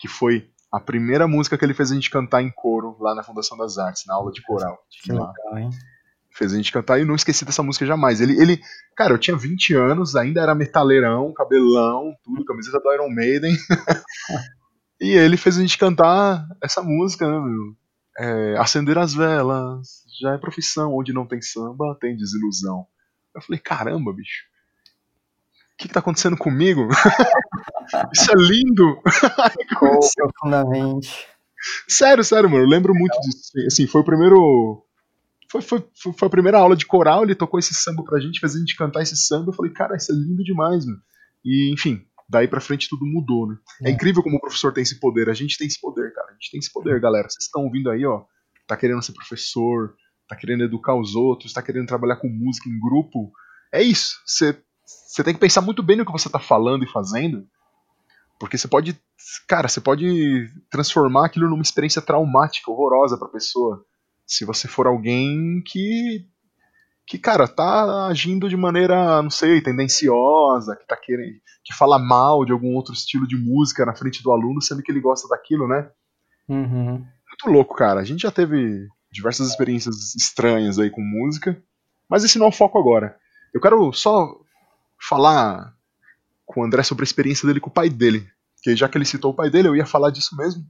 [0.00, 3.22] que foi a primeira música que ele fez a gente cantar em coro lá na
[3.22, 4.76] Fundação das Artes, na aula de coral.
[4.90, 5.32] Que lá.
[5.32, 5.70] legal, hein?
[6.32, 8.20] Fez a gente cantar e não esqueci dessa música jamais.
[8.20, 8.60] Ele, ele,
[8.96, 13.56] cara, eu tinha 20 anos, ainda era metaleirão, cabelão, tudo, camiseta do Iron Maiden.
[15.00, 17.76] e ele fez a gente cantar essa música, né, meu?
[18.18, 22.86] É, Acender as velas, já é profissão, onde não tem samba, tem desilusão.
[23.34, 24.44] Eu falei, caramba, bicho.
[25.74, 26.88] O que, que tá acontecendo comigo?
[28.12, 29.00] Isso é lindo!
[29.78, 31.28] Profundamente.
[31.86, 32.64] Sério, sério, mano.
[32.64, 33.52] Eu lembro muito disso.
[33.66, 34.84] Assim, foi o primeiro.
[35.50, 38.38] Foi, foi, foi foi a primeira aula de coral, ele tocou esse samba pra gente,
[38.38, 39.50] fez a gente cantar esse samba.
[39.50, 41.00] Eu falei, cara, isso é lindo demais, mano.
[41.44, 43.56] E, enfim, daí pra frente tudo mudou, né?
[43.84, 43.92] É, É.
[43.92, 45.28] incrível como o professor tem esse poder.
[45.28, 46.28] A gente tem esse poder, cara.
[46.30, 47.28] A gente tem esse poder, galera.
[47.28, 48.24] Vocês estão ouvindo aí, ó.
[48.66, 49.94] Tá querendo ser professor,
[50.28, 53.32] tá querendo educar os outros, tá querendo trabalhar com música em grupo.
[53.72, 54.16] É isso.
[54.26, 57.46] Você tem que pensar muito bem no que você tá falando e fazendo.
[58.38, 58.98] Porque você pode.
[59.48, 63.84] Cara, você pode transformar aquilo numa experiência traumática, horrorosa pra pessoa.
[64.26, 66.24] Se você for alguém que.
[67.08, 71.40] Que, cara, tá agindo de maneira, não sei, tendenciosa, que tá querendo.
[71.64, 74.92] que fala mal de algum outro estilo de música na frente do aluno, sendo que
[74.92, 75.90] ele gosta daquilo, né?
[76.46, 76.98] Uhum.
[76.98, 78.00] Muito louco, cara.
[78.00, 81.60] A gente já teve diversas experiências estranhas aí com música.
[82.08, 83.16] Mas esse não é o foco agora.
[83.54, 84.34] Eu quero só
[85.00, 85.74] falar
[86.44, 88.28] com o André sobre a experiência dele com o pai dele.
[88.62, 90.62] Que já que ele citou o pai dele, eu ia falar disso mesmo.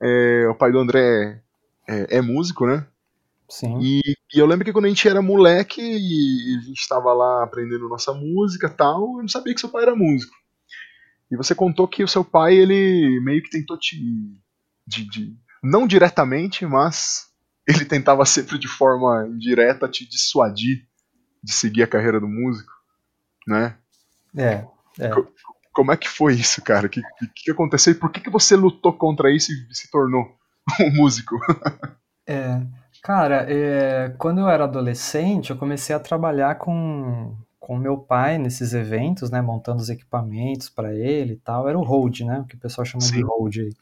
[0.00, 1.40] É, o pai do André
[1.88, 2.86] é, é músico, né?
[3.48, 3.78] Sim.
[3.80, 4.00] E,
[4.34, 7.44] e eu lembro que quando a gente era moleque e, e a gente estava lá
[7.44, 10.34] aprendendo nossa música e tal, eu não sabia que seu pai era músico.
[11.30, 13.96] E você contou que o seu pai, ele meio que tentou te.
[14.86, 17.28] De, de- não diretamente, mas
[17.66, 20.86] ele tentava sempre de forma indireta te dissuadir
[21.42, 22.72] de seguir a carreira do músico,
[23.46, 23.78] né?
[24.36, 24.66] É,
[24.98, 25.10] é.
[25.72, 26.86] Como é que foi isso, cara?
[26.86, 29.90] O que, que, que aconteceu e por que, que você lutou contra isso e se
[29.90, 30.24] tornou
[30.80, 31.36] um músico?
[32.26, 32.60] É,
[33.04, 38.74] cara, é, quando eu era adolescente, eu comecei a trabalhar com com meu pai nesses
[38.74, 41.66] eventos, né, montando os equipamentos para ele e tal.
[41.66, 43.22] Era o hold, né, o que o pessoal chama de Sim.
[43.22, 43.72] hold aí.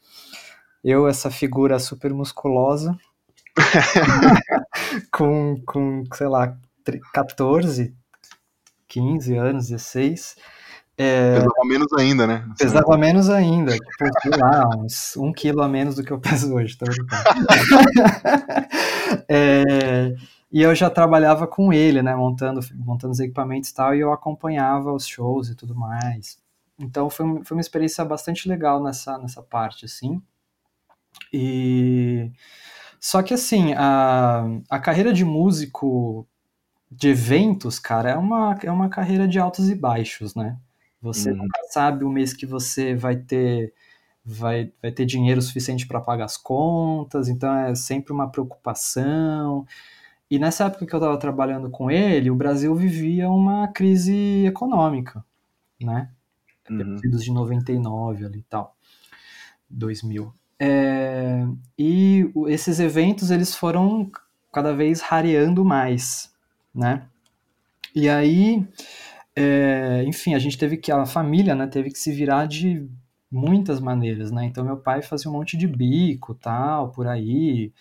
[0.81, 2.97] Eu, essa figura super musculosa,
[5.11, 7.93] com, com, sei lá, tre- 14,
[8.87, 10.37] 15 anos, 16,
[10.97, 12.47] é, Pesava menos ainda, né?
[12.57, 16.53] pesava menos ainda, tipo, sei lá, uns um quilo a menos do que eu peso
[16.53, 17.23] hoje, brincando.
[19.29, 20.15] É,
[20.51, 24.11] e eu já trabalhava com ele, né, montando, montando os equipamentos e tal, e eu
[24.11, 26.39] acompanhava os shows e tudo mais.
[26.79, 30.21] Então foi, foi uma experiência bastante legal nessa, nessa parte, assim.
[31.31, 32.31] E
[32.99, 36.27] só que assim, a, a carreira de músico
[36.89, 40.57] de eventos, cara, é uma, é uma carreira de altos e baixos, né?
[41.03, 41.37] Você Uhum.
[41.37, 43.73] nunca sabe o mês que você vai ter
[44.25, 49.67] vai, vai ter dinheiro suficiente para pagar as contas, então é sempre uma preocupação.
[50.31, 55.25] E nessa época que eu estava trabalhando com ele, o Brasil vivia uma crise econômica,
[55.79, 56.09] né?
[56.69, 56.95] Uhum.
[56.95, 58.77] De 99 ali e tal,
[59.69, 60.33] 2000.
[60.57, 61.45] É,
[61.77, 64.09] e esses eventos eles foram
[64.53, 66.33] cada vez rareando mais,
[66.73, 67.05] né?
[67.93, 68.65] E aí,
[69.35, 72.87] é, enfim, a gente teve que, a família, né, teve que se virar de
[73.31, 74.45] muitas maneiras, né?
[74.45, 77.73] Então meu pai fazia um monte de bico, tal, por aí.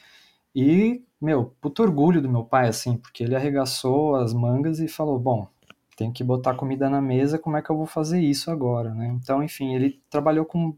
[0.54, 5.18] E, meu, puto orgulho do meu pai, assim, porque ele arregaçou as mangas e falou,
[5.18, 5.48] bom,
[5.96, 9.08] tenho que botar comida na mesa, como é que eu vou fazer isso agora, né?
[9.22, 10.76] Então, enfim, ele trabalhou com,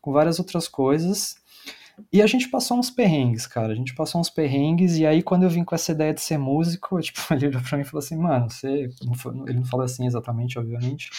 [0.00, 1.36] com várias outras coisas.
[2.12, 3.72] E a gente passou uns perrengues, cara.
[3.72, 6.38] A gente passou uns perrengues, e aí quando eu vim com essa ideia de ser
[6.38, 8.68] músico, tipo, ele olhou pra mim e falou assim, mano, você.
[9.46, 11.10] Ele não falou assim exatamente, obviamente,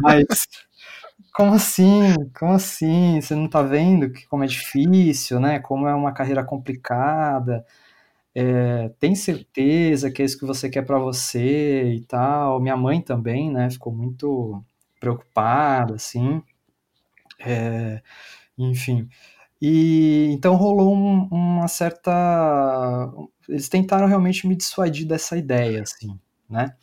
[0.00, 0.26] mas.
[1.34, 2.14] Como assim?
[2.38, 3.20] Como assim?
[3.20, 5.60] Você não tá vendo que como é difícil, né?
[5.60, 7.64] Como é uma carreira complicada?
[8.34, 12.60] É, tem certeza que é isso que você quer para você e tal?
[12.60, 13.70] Minha mãe também, né?
[13.70, 14.62] Ficou muito
[15.00, 16.42] preocupada, assim.
[17.40, 18.02] É,
[18.58, 19.08] enfim.
[19.64, 22.10] E então rolou um, uma certa.
[23.48, 26.18] Eles tentaram realmente me dissuadir dessa ideia, assim,
[26.50, 26.74] né?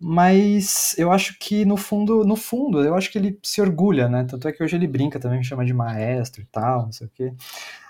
[0.00, 4.24] Mas eu acho que no fundo, no fundo, eu acho que ele se orgulha, né?
[4.24, 7.06] Tanto é que hoje ele brinca também, me chama de maestro e tal, não sei
[7.06, 7.34] o quê.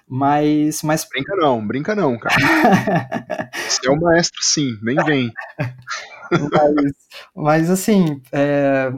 [0.09, 1.05] Mas, mas...
[1.05, 2.36] Brinca não, brinca não, cara.
[3.69, 5.32] Você é o maestro sim, nem vem.
[6.31, 6.93] mas,
[7.35, 8.93] mas assim, é,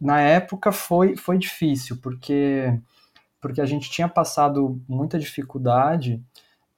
[0.00, 2.78] na época foi, foi difícil, porque,
[3.44, 6.18] porque a gente tinha passado muita dificuldade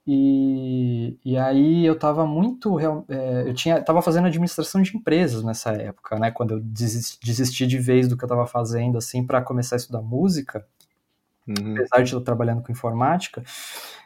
[0.05, 2.77] e, e aí eu estava muito.
[3.07, 6.29] É, eu tinha, tava fazendo administração de empresas nessa época, né?
[6.29, 9.77] Quando eu desisti, desisti de vez do que eu estava fazendo, assim, para começar a
[9.77, 10.67] estudar música.
[11.47, 11.71] Uhum.
[11.77, 13.41] Apesar de eu trabalhando com informática,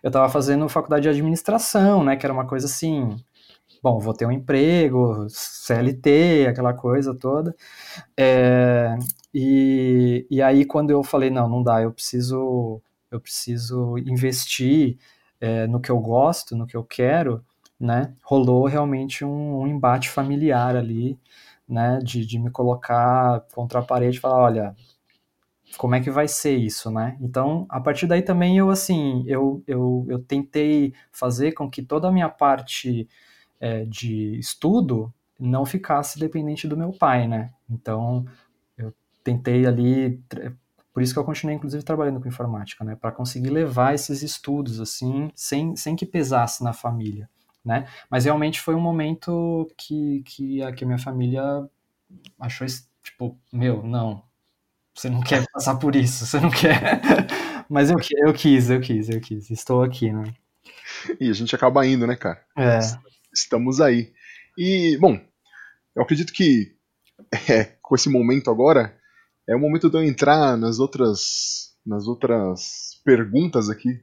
[0.03, 2.15] eu estava fazendo faculdade de administração, né?
[2.15, 3.17] Que era uma coisa assim.
[3.81, 7.55] Bom, vou ter um emprego, CLT, aquela coisa toda.
[8.15, 8.95] É,
[9.34, 14.98] e, e aí, quando eu falei, não, não dá, eu preciso, eu preciso investir
[15.40, 17.44] é, no que eu gosto, no que eu quero,
[17.80, 21.20] né, rolou realmente um, um embate familiar ali,
[21.68, 24.76] né, de, de me colocar contra a parede e falar, olha,
[25.78, 27.18] como é que vai ser isso, né?
[27.22, 32.08] Então, a partir daí também eu, assim, eu, eu, eu tentei fazer com que toda
[32.08, 33.08] a minha parte
[33.60, 37.49] é, de estudo não ficasse dependente do meu pai, né?
[37.70, 38.26] Então,
[39.23, 40.22] tentei ali
[40.93, 42.95] por isso que eu continuei, inclusive, trabalhando com informática, né?
[42.95, 47.30] Para conseguir levar esses estudos, assim, sem, sem que pesasse na família,
[47.64, 47.88] né?
[48.10, 51.41] Mas realmente foi um momento que, que, a, que a minha família
[52.38, 52.68] achou,
[53.02, 54.22] tipo, meu, não,
[54.93, 57.02] você não quer passar por isso, você não quer.
[57.69, 59.49] Mas eu, eu quis, eu quis, eu quis.
[59.49, 60.34] Estou aqui, né?
[61.22, 62.43] E a gente acaba indo, né, cara?
[62.57, 62.80] É.
[63.34, 64.11] Estamos aí.
[64.57, 65.18] E, bom,
[65.95, 66.76] eu acredito que
[67.49, 68.99] é, com esse momento agora,
[69.52, 73.99] é o momento de eu entrar nas outras, nas outras perguntas aqui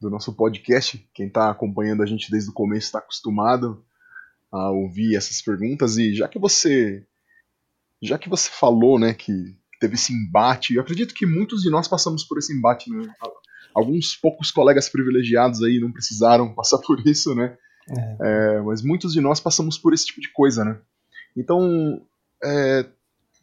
[0.00, 1.06] do nosso podcast.
[1.12, 3.84] Quem está acompanhando a gente desde o começo está acostumado
[4.50, 7.06] a ouvir essas perguntas e já que você
[8.02, 11.86] já que você falou, né, que teve esse embate, eu acredito que muitos de nós
[11.86, 13.14] passamos por esse embate, né?
[13.74, 17.56] Alguns poucos colegas privilegiados aí não precisaram passar por isso, né?
[17.88, 18.16] É.
[18.20, 20.80] É, mas muitos de nós passamos por esse tipo de coisa, né?
[21.36, 22.00] Então,
[22.42, 22.86] é,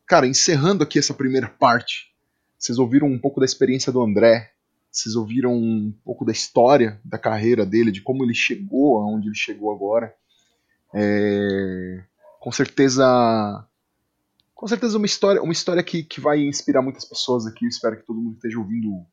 [0.10, 2.12] Cara, encerrando aqui essa primeira parte,
[2.58, 4.52] vocês ouviram um pouco da experiência do André,
[4.92, 9.36] vocês ouviram um pouco da história da carreira dele, de como ele chegou aonde ele
[9.36, 10.12] chegou agora.
[10.96, 12.04] É,
[12.40, 13.06] com certeza,
[14.56, 17.66] com certeza uma história, uma história que, que vai inspirar muitas pessoas aqui.
[17.66, 19.06] Eu espero que todo mundo esteja ouvindo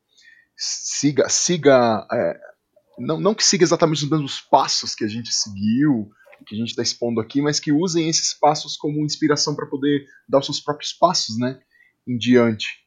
[0.55, 2.39] siga, siga, é,
[2.97, 6.09] não, não que siga exatamente os mesmos passos que a gente seguiu,
[6.45, 10.05] que a gente está expondo aqui, mas que usem esses passos como inspiração para poder
[10.27, 11.59] dar os seus próprios passos, né,
[12.07, 12.85] em diante.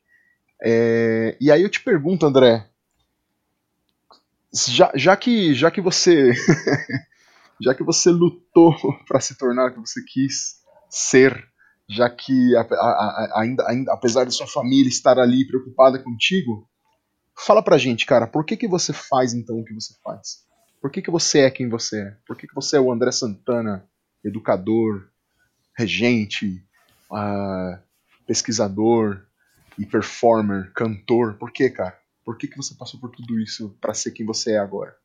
[0.63, 2.69] É, e aí eu te pergunto, André,
[4.53, 6.33] já, já que já que você
[7.61, 8.75] já que você lutou
[9.07, 11.47] para se tornar o que você quis ser,
[11.89, 16.69] já que a, a, a, ainda, ainda apesar de sua família estar ali preocupada contigo,
[17.37, 20.45] fala pra gente, cara, por que que você faz então o que você faz?
[20.81, 22.17] Por que, que você é quem você é?
[22.27, 23.87] Por que, que você é o André Santana,
[24.25, 25.09] educador,
[25.77, 26.65] regente,
[27.11, 27.79] uh,
[28.27, 29.23] pesquisador
[29.79, 31.35] e performer, cantor?
[31.35, 31.99] Por que, cara?
[32.25, 34.97] Por que, que você passou por tudo isso para ser quem você é agora?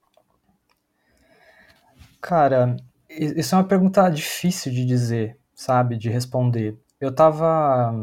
[2.21, 2.77] Cara,
[3.09, 5.97] isso é uma pergunta difícil de dizer, sabe?
[5.97, 6.77] De responder.
[6.99, 7.93] Eu tava,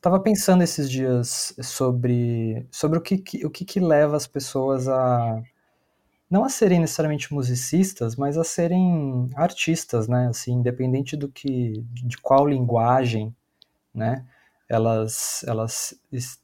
[0.00, 5.42] tava pensando esses dias sobre, sobre o, que, o que, que leva as pessoas a
[6.34, 10.26] não a serem necessariamente musicistas, mas a serem artistas, né?
[10.26, 13.32] Assim, independente do que, de qual linguagem,
[13.94, 14.26] né?
[14.68, 15.94] Elas, elas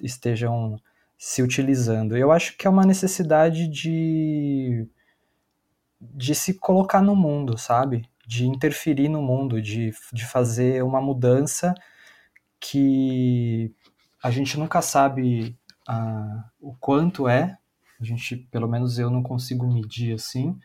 [0.01, 0.81] estejam
[1.19, 2.17] se utilizando.
[2.17, 4.89] Eu acho que é uma necessidade de
[6.01, 8.09] de se colocar no mundo, sabe?
[8.27, 11.75] De interferir no mundo, de, de fazer uma mudança
[12.61, 13.75] que
[14.23, 15.59] a gente nunca sabe
[15.89, 17.59] uh, o quanto é,
[18.01, 20.59] a gente, pelo menos eu não consigo medir assim,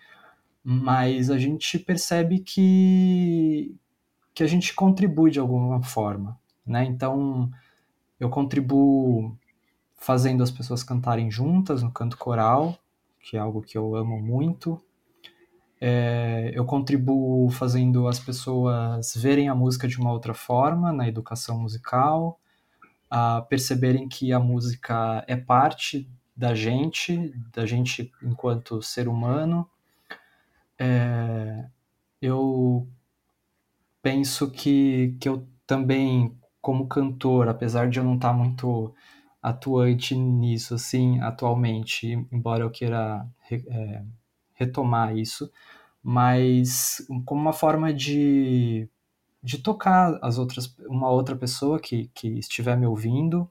[0.64, 3.76] mas a gente percebe que
[4.34, 6.84] que a gente contribui de alguma forma, né?
[6.84, 7.50] Então,
[8.20, 9.38] eu contribuo
[9.96, 12.78] fazendo as pessoas cantarem juntas no canto coral,
[13.22, 14.82] que é algo que eu amo muito.
[15.80, 21.60] É, eu contribuo fazendo as pessoas verem a música de uma outra forma na educação
[21.62, 22.40] musical,
[23.10, 29.70] a perceberem que a música é parte da gente, da gente enquanto ser humano.
[30.78, 31.66] É,
[32.22, 32.88] eu
[34.02, 38.94] penso que, que eu também, como cantor, apesar de eu não estar muito
[39.42, 44.04] atuante nisso, assim, atualmente, embora eu queira é,
[44.54, 45.52] retomar isso,
[46.04, 48.88] mas como uma forma de,
[49.44, 53.50] de tocar as outras, uma outra pessoa que, que estiver me ouvindo,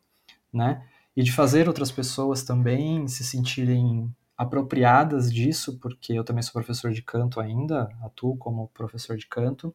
[0.52, 0.86] né?
[1.16, 6.90] E de fazer outras pessoas também se sentirem apropriadas disso, porque eu também sou professor
[6.92, 9.74] de canto ainda, atuo como professor de canto.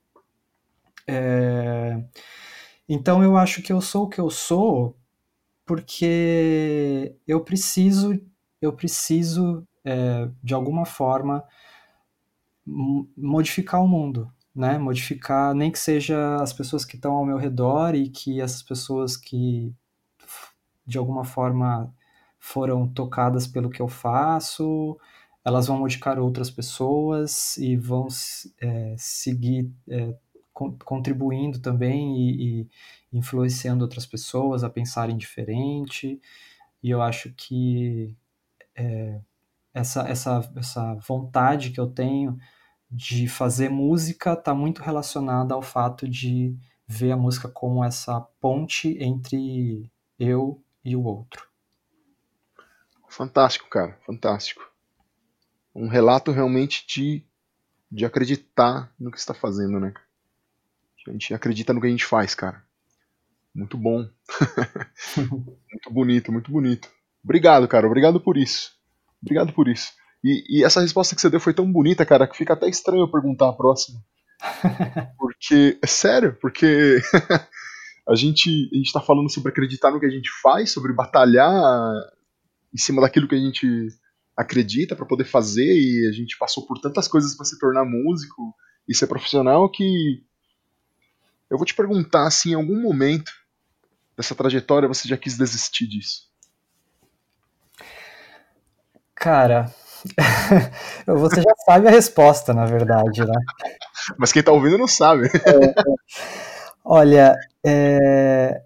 [1.08, 2.04] É...
[2.88, 4.96] Então eu acho que eu sou o que eu sou
[5.66, 8.20] porque eu preciso,
[8.60, 11.44] eu preciso é, de alguma forma
[13.16, 14.80] modificar o mundo, né?
[14.80, 19.16] Modificar, nem que seja as pessoas que estão ao meu redor e que essas pessoas
[19.16, 19.72] que
[20.90, 21.94] de alguma forma
[22.40, 24.98] foram tocadas pelo que eu faço,
[25.46, 28.08] elas vão modificar outras pessoas e vão
[28.60, 30.16] é, seguir é,
[30.54, 32.70] contribuindo também e, e,
[33.14, 36.20] influenciando outras pessoas a pensarem diferente.
[36.84, 38.16] E eu acho que
[38.76, 39.22] é,
[39.74, 42.38] essa, essa, essa vontade que eu tenho
[42.92, 46.58] de fazer música está muito relacionada ao fato de
[46.88, 51.48] ver a música como essa ponte entre eu e o outro.
[53.10, 54.70] Fantástico, cara, fantástico.
[55.74, 57.24] Um relato realmente de,
[57.92, 59.94] de acreditar no que está fazendo, né?
[61.08, 62.64] A gente acredita no que a gente faz, cara.
[63.54, 64.08] Muito bom.
[65.18, 66.90] muito bonito, muito bonito.
[67.24, 67.88] Obrigado, cara.
[67.88, 68.74] Obrigado por isso.
[69.22, 69.92] Obrigado por isso.
[70.24, 73.02] E, e, essa resposta que você deu foi tão bonita, cara, que fica até estranho
[73.04, 74.04] eu perguntar a próxima.
[75.18, 77.02] Porque, é sério, porque
[78.10, 81.54] a gente, a gente tá falando sobre acreditar no que a gente faz, sobre batalhar
[82.74, 83.88] em cima daquilo que a gente
[84.36, 88.56] acredita para poder fazer, e a gente passou por tantas coisas para se tornar músico
[88.88, 90.24] e ser profissional que
[91.50, 93.32] eu vou te perguntar se em algum momento
[94.18, 96.30] dessa trajetória você já quis desistir disso.
[99.14, 99.74] Cara,
[101.06, 103.34] você já sabe a resposta, na verdade, né?
[104.18, 105.28] Mas quem tá ouvindo não sabe.
[105.28, 106.49] É,
[106.90, 108.64] olha, é,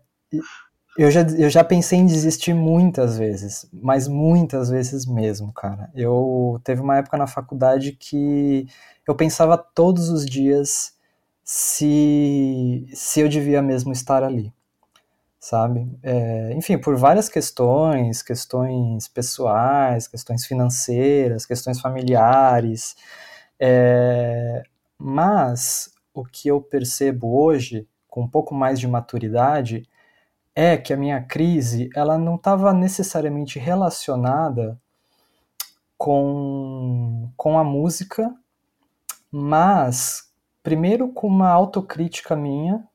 [0.97, 5.89] eu, já, eu já pensei em desistir muitas vezes, mas muitas vezes mesmo, cara.
[5.95, 8.67] Eu teve uma época na faculdade que
[9.07, 10.93] eu pensava todos os dias
[11.43, 14.53] se, se eu devia mesmo estar ali,
[15.39, 15.89] sabe?
[16.03, 22.95] É, enfim, por várias questões, questões pessoais, questões financeiras, questões familiares,
[23.59, 24.63] é,
[24.97, 29.89] mas o que eu percebo hoje, com um pouco mais de maturidade,
[30.53, 34.79] é que a minha crise ela não estava necessariamente relacionada
[35.97, 38.31] com, com a música,
[39.31, 40.31] mas
[40.61, 42.87] primeiro com uma autocrítica minha,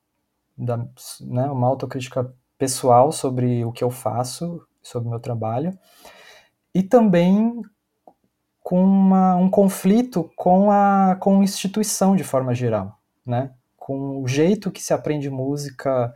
[0.56, 5.76] da, né, uma autocrítica pessoal sobre o que eu faço, sobre o meu trabalho,
[6.72, 7.60] e também
[8.60, 13.52] com uma, um conflito com a, com a instituição de forma geral, né?
[13.88, 16.14] Com o jeito que se aprende música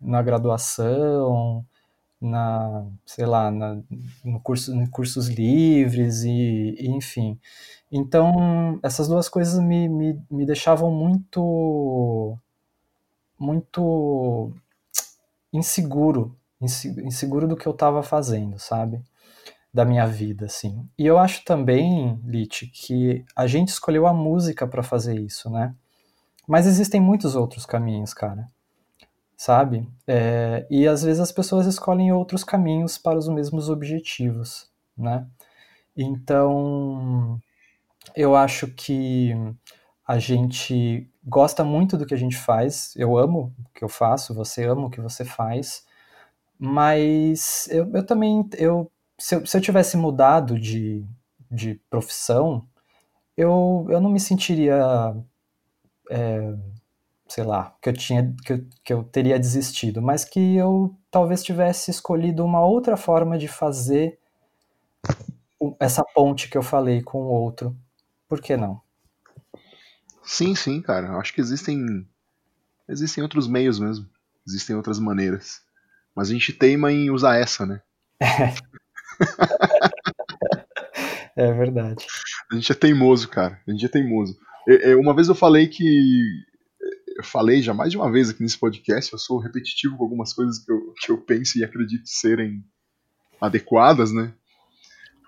[0.00, 1.64] na graduação,
[2.20, 3.80] na, sei lá, na,
[4.24, 7.38] no curso, em cursos livres e, e, enfim.
[7.90, 12.36] Então, essas duas coisas me, me, me deixavam muito,
[13.38, 14.52] muito
[15.52, 19.00] inseguro, inseguro do que eu estava fazendo, sabe?
[19.72, 20.88] Da minha vida, assim.
[20.98, 25.76] E eu acho também, Lit, que a gente escolheu a música para fazer isso, né?
[26.46, 28.48] Mas existem muitos outros caminhos, cara
[29.36, 29.86] sabe?
[30.06, 35.26] É, e às vezes as pessoas escolhem outros caminhos para os mesmos objetivos, né?
[35.96, 37.40] Então,
[38.16, 39.32] eu acho que
[40.06, 44.34] a gente gosta muito do que a gente faz, eu amo o que eu faço,
[44.34, 45.84] você ama o que você faz,
[46.58, 51.04] mas eu, eu também, eu, se, eu, se eu tivesse mudado de,
[51.50, 52.66] de profissão,
[53.36, 55.14] eu, eu não me sentiria
[56.10, 56.54] é,
[57.28, 61.42] sei lá, que eu tinha que eu, que eu teria desistido, mas que eu talvez
[61.42, 64.18] tivesse escolhido uma outra forma de fazer
[65.80, 67.76] essa ponte que eu falei com o outro.
[68.28, 68.80] Por que não?
[70.22, 71.16] Sim, sim, cara.
[71.18, 72.06] Acho que existem
[72.88, 74.08] existem outros meios mesmo.
[74.46, 75.62] Existem outras maneiras.
[76.14, 77.80] Mas a gente teima em usar essa, né?
[81.36, 82.06] É verdade.
[82.50, 83.60] A gente é teimoso, cara.
[83.66, 84.38] A gente é teimoso.
[84.98, 85.84] Uma vez eu falei que.
[87.16, 90.32] Eu falei já mais de uma vez aqui nesse podcast, eu sou repetitivo com algumas
[90.32, 92.64] coisas que eu, que eu penso e acredito serem
[93.40, 94.34] adequadas, né?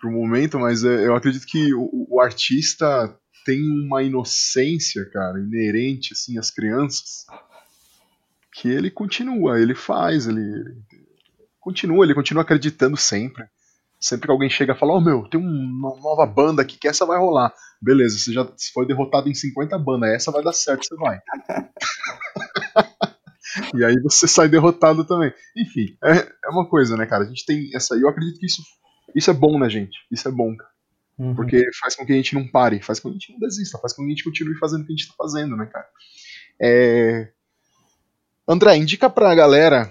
[0.01, 6.13] Pro momento, mas é, eu acredito que o, o artista tem uma inocência, cara, inerente
[6.13, 7.25] assim às crianças,
[8.53, 10.77] que ele continua, ele faz, ele, ele
[11.61, 13.45] continua, ele continua acreditando sempre.
[13.99, 16.87] Sempre que alguém chega e fala, ó oh, meu, tem uma nova banda aqui que
[16.87, 17.53] essa vai rolar.
[17.81, 21.19] Beleza, você já foi derrotado em 50 bandas, essa vai dar certo, você vai.
[23.75, 25.33] e aí você sai derrotado também.
[25.57, 27.25] Enfim, é, é uma coisa, né, cara?
[27.25, 27.95] A gente tem essa.
[27.95, 28.63] Eu acredito que isso,
[29.15, 29.99] isso é bom na gente.
[30.11, 30.71] Isso é bom, cara.
[31.19, 31.35] Uhum.
[31.35, 33.79] Porque faz com que a gente não pare, faz com que a gente não desista,
[33.79, 35.89] faz com que a gente continue fazendo o que a gente tá fazendo, né, cara?
[36.61, 37.33] É...
[38.47, 39.91] André, indica pra galera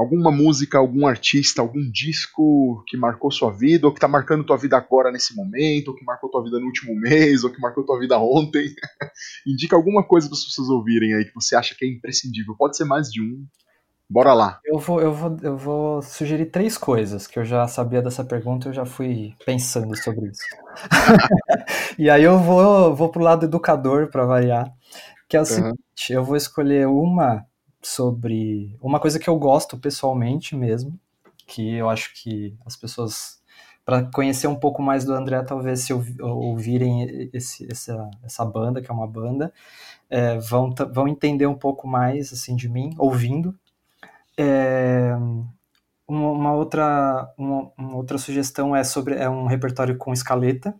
[0.00, 4.56] alguma música, algum artista, algum disco que marcou sua vida, ou que tá marcando tua
[4.56, 7.84] vida agora nesse momento, ou que marcou tua vida no último mês, ou que marcou
[7.84, 8.64] tua vida ontem.
[9.46, 12.54] Indica alguma coisa para as pessoas ouvirem aí que você acha que é imprescindível.
[12.56, 13.44] Pode ser mais de um.
[14.08, 14.58] Bora lá.
[14.64, 18.68] Eu vou, eu vou, eu vou sugerir três coisas que eu já sabia dessa pergunta,
[18.68, 20.42] eu já fui pensando sobre isso.
[21.96, 24.68] e aí eu vou, vou pro lado educador para variar,
[25.28, 25.46] que é o uhum.
[25.46, 27.46] seguinte, eu vou escolher uma
[27.82, 30.98] sobre uma coisa que eu gosto pessoalmente mesmo,
[31.46, 33.40] que eu acho que as pessoas
[33.84, 38.90] para conhecer um pouco mais do André, talvez se ouvirem esse, essa, essa banda, que
[38.90, 39.52] é uma banda,
[40.08, 43.58] é, vão, vão entender um pouco mais assim de mim, ouvindo.
[44.36, 45.12] É,
[46.06, 50.74] uma, uma, outra, uma, uma, outra sugestão é sobre é um repertório com escaleta,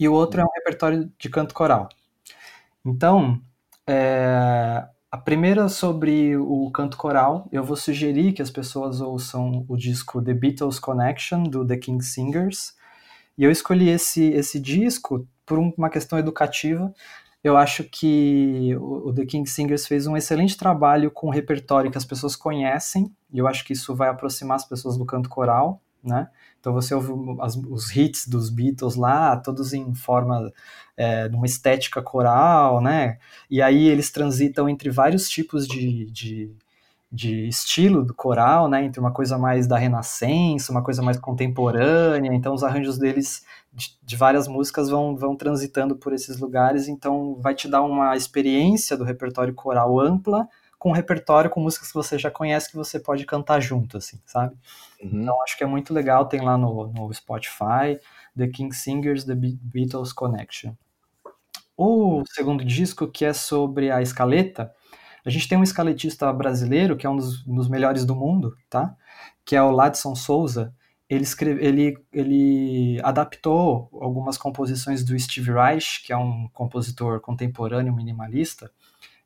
[0.00, 1.88] e o outro é um repertório de canto coral.
[2.84, 3.40] Então,
[3.86, 4.84] é,
[5.16, 10.22] a primeira sobre o canto coral, eu vou sugerir que as pessoas ouçam o disco
[10.22, 12.74] The Beatles Connection, do The King Singers.
[13.38, 16.92] E eu escolhi esse, esse disco por uma questão educativa.
[17.42, 21.96] Eu acho que o, The King Singers fez um excelente trabalho com o repertório que
[21.96, 25.80] as pessoas conhecem, e eu acho que isso vai aproximar as pessoas do canto coral,
[26.04, 26.28] né?
[26.66, 30.52] Então você ouve as, os hits dos Beatles lá, todos em forma,
[30.96, 33.18] é, numa estética coral, né?
[33.48, 36.50] E aí eles transitam entre vários tipos de, de,
[37.08, 38.84] de estilo do coral, né?
[38.84, 42.34] Entre uma coisa mais da Renascença, uma coisa mais contemporânea.
[42.34, 46.88] Então os arranjos deles de, de várias músicas vão, vão transitando por esses lugares.
[46.88, 50.48] Então vai te dar uma experiência do repertório coral ampla
[50.86, 54.20] com um repertório com músicas que você já conhece que você pode cantar junto, assim,
[54.24, 54.54] sabe?
[55.02, 55.20] Uhum.
[55.20, 57.98] Então acho que é muito legal, tem lá no, no Spotify,
[58.38, 60.74] The King Singers, The Beatles Connection.
[61.76, 64.72] O segundo disco, que é sobre a escaleta,
[65.24, 68.94] a gente tem um escaletista brasileiro, que é um dos, dos melhores do mundo, tá?
[69.44, 70.72] Que é o Ladson Souza.
[71.10, 77.92] Ele, escreve, ele, ele adaptou algumas composições do Steve Reich, que é um compositor contemporâneo
[77.92, 78.70] minimalista,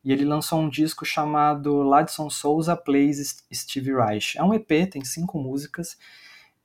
[0.04, 4.38] e ele lançou um disco chamado Ladson Souza Plays Steve Reich.
[4.38, 5.96] É um EP, tem cinco músicas,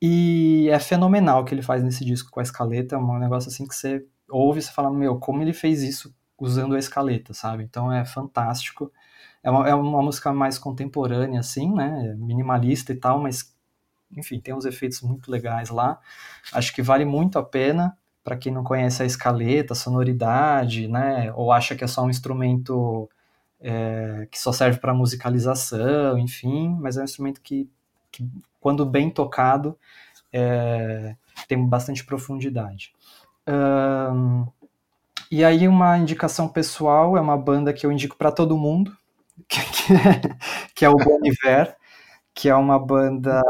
[0.02, 3.50] e é fenomenal o que ele faz nesse disco com a escaleta, é um negócio
[3.50, 7.34] assim que você ouve e você fala, meu, como ele fez isso usando a escaleta,
[7.34, 7.64] sabe?
[7.64, 8.92] Então é fantástico.
[9.44, 12.12] É uma, é uma música mais contemporânea, assim, né?
[12.12, 13.56] É minimalista e tal, mas,
[14.12, 16.00] enfim, tem uns efeitos muito legais lá.
[16.54, 21.32] Acho que vale muito a pena para quem não conhece a escaleta, a sonoridade, né?
[21.34, 23.10] Ou acha que é só um instrumento
[23.68, 27.68] é, que só serve para musicalização, enfim, mas é um instrumento que,
[28.12, 28.30] que
[28.62, 29.76] quando bem tocado,
[30.32, 31.16] é,
[31.48, 32.94] tem bastante profundidade.
[33.48, 34.46] Um,
[35.32, 38.96] e aí uma indicação pessoal é uma banda que eu indico para todo mundo,
[39.50, 40.38] que, que, é,
[40.76, 41.76] que é o Bon Iver,
[42.36, 43.42] que é uma banda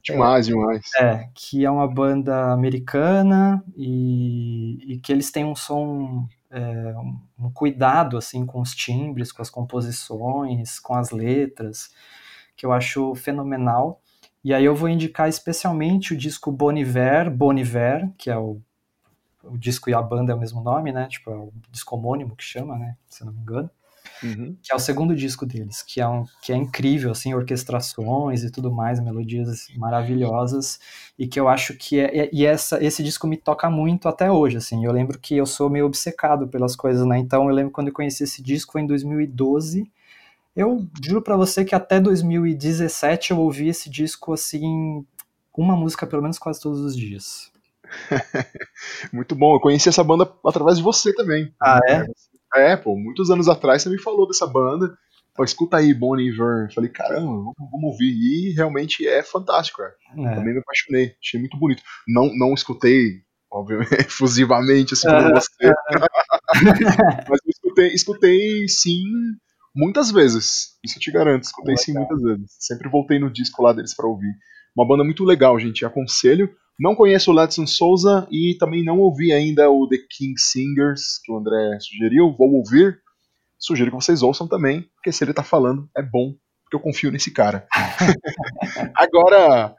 [0.00, 0.82] demais, demais.
[1.00, 6.94] É, que é uma banda americana e, e que eles têm um som é,
[7.38, 11.90] um cuidado assim com os timbres, com as composições, com as letras,
[12.56, 14.00] que eu acho fenomenal.
[14.42, 18.60] E aí eu vou indicar especialmente o disco Boniver, Boniver, que é o,
[19.42, 21.08] o disco e a banda é o mesmo nome, né?
[21.08, 22.96] Tipo, é o disco homônimo que chama, né?
[23.08, 23.70] Se não me engano.
[24.22, 24.56] Uhum.
[24.62, 28.50] que é o segundo disco deles, que é, um, que é incrível, assim, orquestrações e
[28.50, 30.78] tudo mais, melodias maravilhosas,
[31.18, 34.56] e que eu acho que é, e essa, esse disco me toca muito até hoje,
[34.56, 37.88] assim, eu lembro que eu sou meio obcecado pelas coisas, né, então eu lembro quando
[37.88, 39.90] eu conheci esse disco foi em 2012,
[40.56, 45.04] eu juro para você que até 2017 eu ouvi esse disco, assim,
[45.54, 47.52] uma música pelo menos quase todos os dias.
[49.12, 51.52] Muito bom, eu conheci essa banda através de você também.
[51.60, 52.06] Ah, é?
[52.56, 54.96] É, pô, muitos anos atrás você me falou dessa banda.
[55.34, 56.72] Pô, escuta aí, Bonnie Iver.
[56.74, 58.10] Falei, caramba, vamos, vamos, ouvir.
[58.10, 59.94] E realmente é fantástico, cara.
[60.30, 60.34] É.
[60.34, 61.82] Também me apaixonei, achei muito bonito.
[62.08, 65.72] Não, não escutei obviamente, efusivamente, assim como você.
[67.28, 69.02] Mas eu escutei, escutei sim
[69.74, 70.76] muitas vezes.
[70.84, 71.84] Isso eu te garanto, escutei legal.
[71.84, 72.56] sim muitas vezes.
[72.58, 74.32] Sempre voltei no disco lá deles para ouvir.
[74.74, 75.84] Uma banda muito legal, gente.
[75.84, 76.50] Aconselho.
[76.78, 81.32] Não conheço o Ledson Souza e também não ouvi ainda o The King Singers, que
[81.32, 82.34] o André sugeriu.
[82.36, 83.00] Vou ouvir.
[83.58, 87.10] Sugiro que vocês ouçam também, porque se ele tá falando, é bom, porque eu confio
[87.10, 87.66] nesse cara.
[88.94, 89.74] Agora,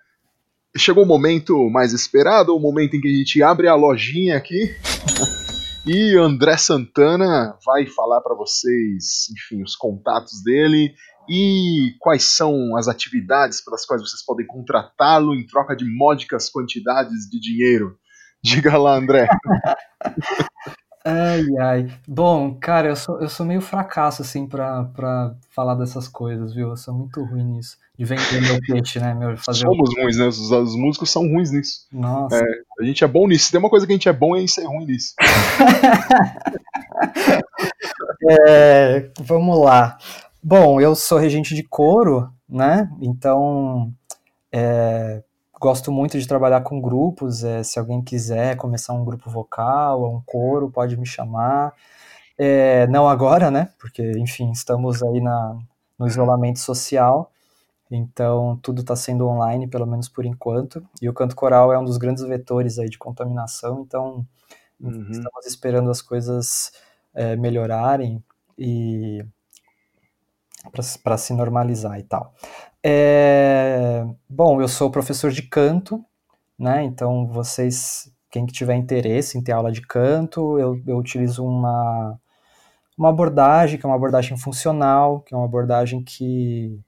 [0.76, 4.76] chegou o momento mais esperado, o momento em que a gente abre a lojinha aqui.
[5.90, 10.94] E André Santana vai falar para vocês, enfim, os contatos dele
[11.30, 17.30] e quais são as atividades pelas quais vocês podem contratá-lo em troca de módicas quantidades
[17.30, 17.98] de dinheiro.
[18.44, 19.28] Diga lá, André.
[21.04, 21.88] ai, ai.
[22.08, 26.70] Bom, cara, eu sou, eu sou meio fracasso, assim, pra, pra falar dessas coisas, viu?
[26.70, 27.78] Eu sou muito ruim nisso.
[27.98, 29.14] De vender meu peixe, né?
[29.16, 30.02] Meu, fazer Somos o...
[30.02, 30.28] ruins, né?
[30.28, 31.88] Os, os, músicos são ruins nisso.
[31.92, 32.38] Nossa.
[32.38, 32.44] É,
[32.80, 33.46] a gente é bom nisso.
[33.46, 35.16] Se tem uma coisa que a gente é bom é em ser ruim nisso.
[38.30, 39.98] é, vamos lá.
[40.42, 42.90] Bom, eu sou regente de coro, né?
[43.02, 43.94] Então,
[44.52, 45.24] é,
[45.60, 47.44] gosto muito de trabalhar com grupos.
[47.44, 51.74] É, se alguém quiser começar um grupo vocal, um coro, pode me chamar.
[52.38, 53.70] É, não agora, né?
[53.80, 55.58] Porque, enfim, estamos aí na,
[55.98, 57.32] no isolamento social.
[57.90, 60.86] Então, tudo está sendo online, pelo menos por enquanto.
[61.02, 63.82] E o canto coral é um dos grandes vetores aí de contaminação.
[63.82, 64.26] Então,
[64.80, 65.08] uhum.
[65.10, 66.72] estamos esperando as coisas
[67.14, 68.24] é, melhorarem
[68.58, 69.26] e
[70.72, 72.34] para se normalizar e tal.
[72.84, 76.04] É, bom, eu sou professor de canto,
[76.58, 76.84] né?
[76.84, 82.20] Então vocês, quem tiver interesse em ter aula de canto, eu, eu utilizo uma
[82.98, 86.80] uma abordagem que é uma abordagem funcional, que é uma abordagem que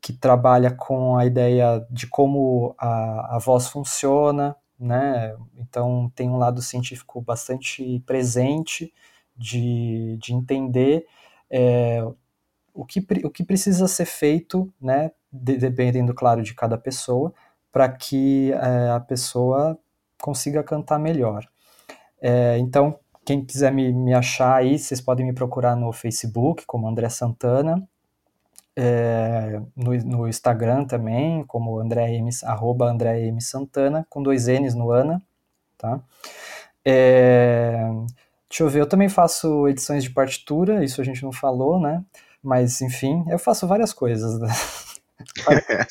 [0.00, 5.36] que trabalha com a ideia de como a, a voz funciona, né?
[5.58, 8.92] Então tem um lado científico bastante presente
[9.36, 11.06] de, de entender
[11.50, 12.04] é,
[12.76, 17.32] o que, o que precisa ser feito, né, dependendo, claro, de cada pessoa,
[17.72, 19.78] para que é, a pessoa
[20.20, 21.46] consiga cantar melhor.
[22.20, 26.88] É, então, quem quiser me, me achar aí, vocês podem me procurar no Facebook, como
[26.88, 27.86] André Santana,
[28.76, 34.74] é, no, no, Instagram também, como André M, arroba André M Santana, com dois N's
[34.74, 35.22] no Ana,
[35.78, 36.00] tá?
[38.48, 42.04] Deixa eu ver, eu também faço edições de partitura, isso a gente não falou, né?
[42.42, 44.38] Mas, enfim, eu faço várias coisas.
[44.38, 44.48] Né?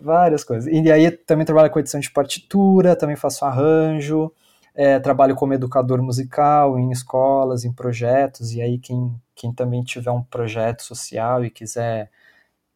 [0.00, 0.72] várias coisas.
[0.72, 4.32] E aí também trabalho com edição de partitura, também faço arranjo,
[4.74, 10.10] é, trabalho como educador musical em escolas, em projetos, e aí quem, quem também tiver
[10.10, 12.10] um projeto social e quiser,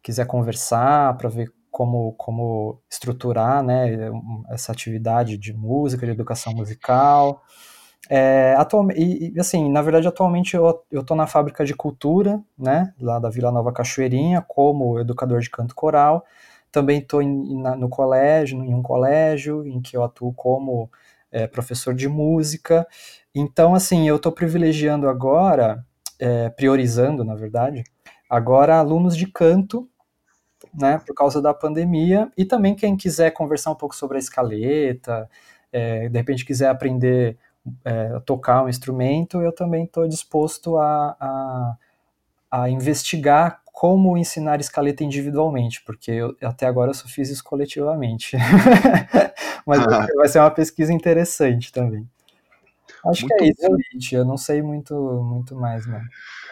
[0.03, 4.11] quiser conversar para ver como, como estruturar né,
[4.49, 7.43] essa atividade de música, de educação musical,
[8.11, 8.55] é,
[8.97, 13.51] e, assim, na verdade, atualmente eu, tô na fábrica de cultura, né, lá da Vila
[13.51, 16.25] Nova Cachoeirinha, como educador de canto coral.
[16.71, 20.91] Também estou no colégio, em um colégio, em que eu atuo como
[21.31, 22.87] é, professor de música.
[23.35, 25.85] Então, assim, eu estou privilegiando agora,
[26.19, 27.85] é, priorizando, na verdade,
[28.29, 29.89] agora alunos de canto,
[30.75, 35.29] né, por causa da pandemia, e também quem quiser conversar um pouco sobre a escaleta,
[35.73, 37.39] é, de repente quiser aprender
[37.85, 41.77] é, tocar um instrumento, eu também estou disposto a, a,
[42.51, 48.37] a, investigar como ensinar escaleta individualmente, porque eu, até agora eu só fiz isso coletivamente.
[49.67, 50.07] Mas ah.
[50.17, 52.07] vai ser uma pesquisa interessante também.
[53.07, 54.15] Acho muito que é isso, Elite.
[54.15, 56.03] Eu não sei muito, muito mais, né?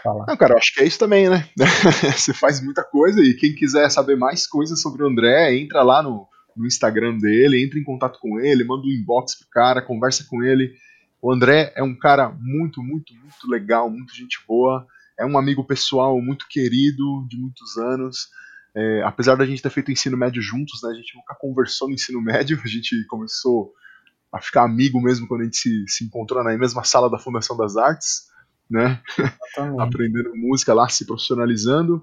[0.03, 0.27] Falar.
[0.27, 1.49] Não, cara, eu acho que é isso também, né?
[2.17, 6.03] Você faz muita coisa e quem quiser saber mais coisas sobre o André, entra lá
[6.03, 6.27] no,
[6.57, 10.43] no Instagram dele, entra em contato com ele, manda um inbox pro cara, conversa com
[10.43, 10.73] ele.
[11.23, 14.85] O André é um cara muito, muito, muito legal, muito gente boa.
[15.17, 18.29] É um amigo pessoal muito querido de muitos anos.
[18.75, 21.95] É, apesar da gente ter feito ensino médio juntos, né, a gente nunca conversou no
[21.95, 23.73] ensino médio, a gente começou
[24.33, 27.57] a ficar amigo mesmo quando a gente se, se encontrou na mesma sala da Fundação
[27.57, 28.23] das Artes,
[28.69, 29.01] né?
[29.79, 32.03] Aprendendo música lá, se profissionalizando.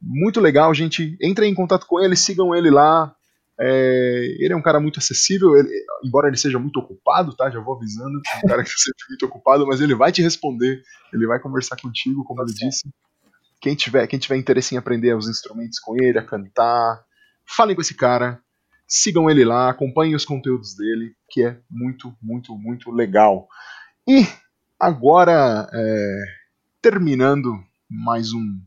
[0.00, 1.16] Muito legal, gente.
[1.20, 3.12] Entrem em contato com ele, sigam ele lá.
[3.60, 5.68] É, ele é um cara muito acessível, ele,
[6.04, 7.50] embora ele seja muito ocupado, tá?
[7.50, 8.20] Já vou avisando.
[8.34, 11.76] É um cara que sempre muito ocupado, mas ele vai te responder, ele vai conversar
[11.76, 12.88] contigo, como tá ele disse.
[13.60, 17.04] Quem tiver, quem tiver interesse em aprender os instrumentos com ele, a cantar,
[17.46, 18.40] falem com esse cara,
[18.88, 23.46] sigam ele lá, acompanhem os conteúdos dele, que é muito, muito, muito legal.
[24.08, 24.26] E
[24.80, 26.24] agora, é,
[26.80, 27.52] terminando
[27.88, 28.60] mais um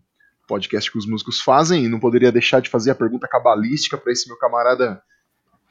[0.48, 4.12] podcast que os músicos fazem, e não poderia deixar de fazer a pergunta cabalística para
[4.12, 5.02] esse meu camarada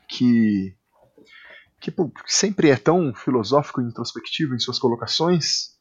[0.08, 0.74] que
[1.80, 1.94] que
[2.24, 5.74] sempre é tão filosófico e introspectivo em suas colocações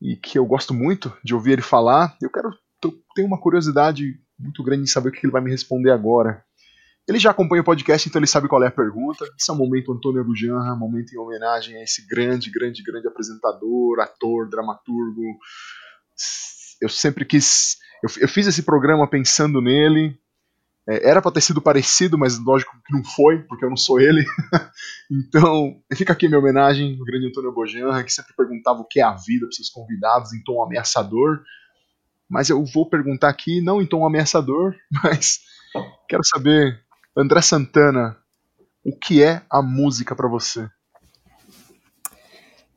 [0.00, 2.16] e que eu gosto muito de ouvir ele falar.
[2.22, 2.50] Eu quero
[3.14, 6.44] tenho uma curiosidade muito grande em saber o que ele vai me responder agora.
[7.08, 9.24] Ele já acompanha o podcast, então ele sabe qual é a pergunta.
[9.38, 14.00] Esse é o momento Antônio Abujanra, momento em homenagem a esse grande, grande, grande apresentador,
[14.00, 15.36] ator, dramaturgo.
[16.82, 17.76] Eu sempre quis.
[18.02, 20.18] Eu, eu fiz esse programa pensando nele.
[20.88, 24.00] É, era para ter sido parecido, mas lógico que não foi, porque eu não sou
[24.00, 24.24] ele.
[25.08, 29.04] então, fica aqui minha homenagem ao grande Antônio Bojanra, que sempre perguntava o que é
[29.04, 31.44] a vida para seus convidados em tom ameaçador.
[32.28, 35.38] Mas eu vou perguntar aqui, não em tom ameaçador, mas
[36.08, 36.82] quero saber,
[37.16, 38.18] André Santana,
[38.84, 40.68] o que é a música para você?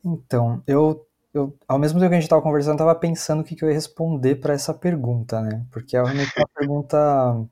[0.04, 1.04] Então, eu,
[1.36, 3.68] eu, ao mesmo tempo que a gente estava conversando, estava pensando o que, que eu
[3.68, 5.64] ia responder para essa pergunta, né?
[5.70, 7.46] Porque é realmente uma pergunta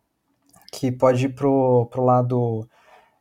[0.72, 2.68] que pode ir pro, pro lado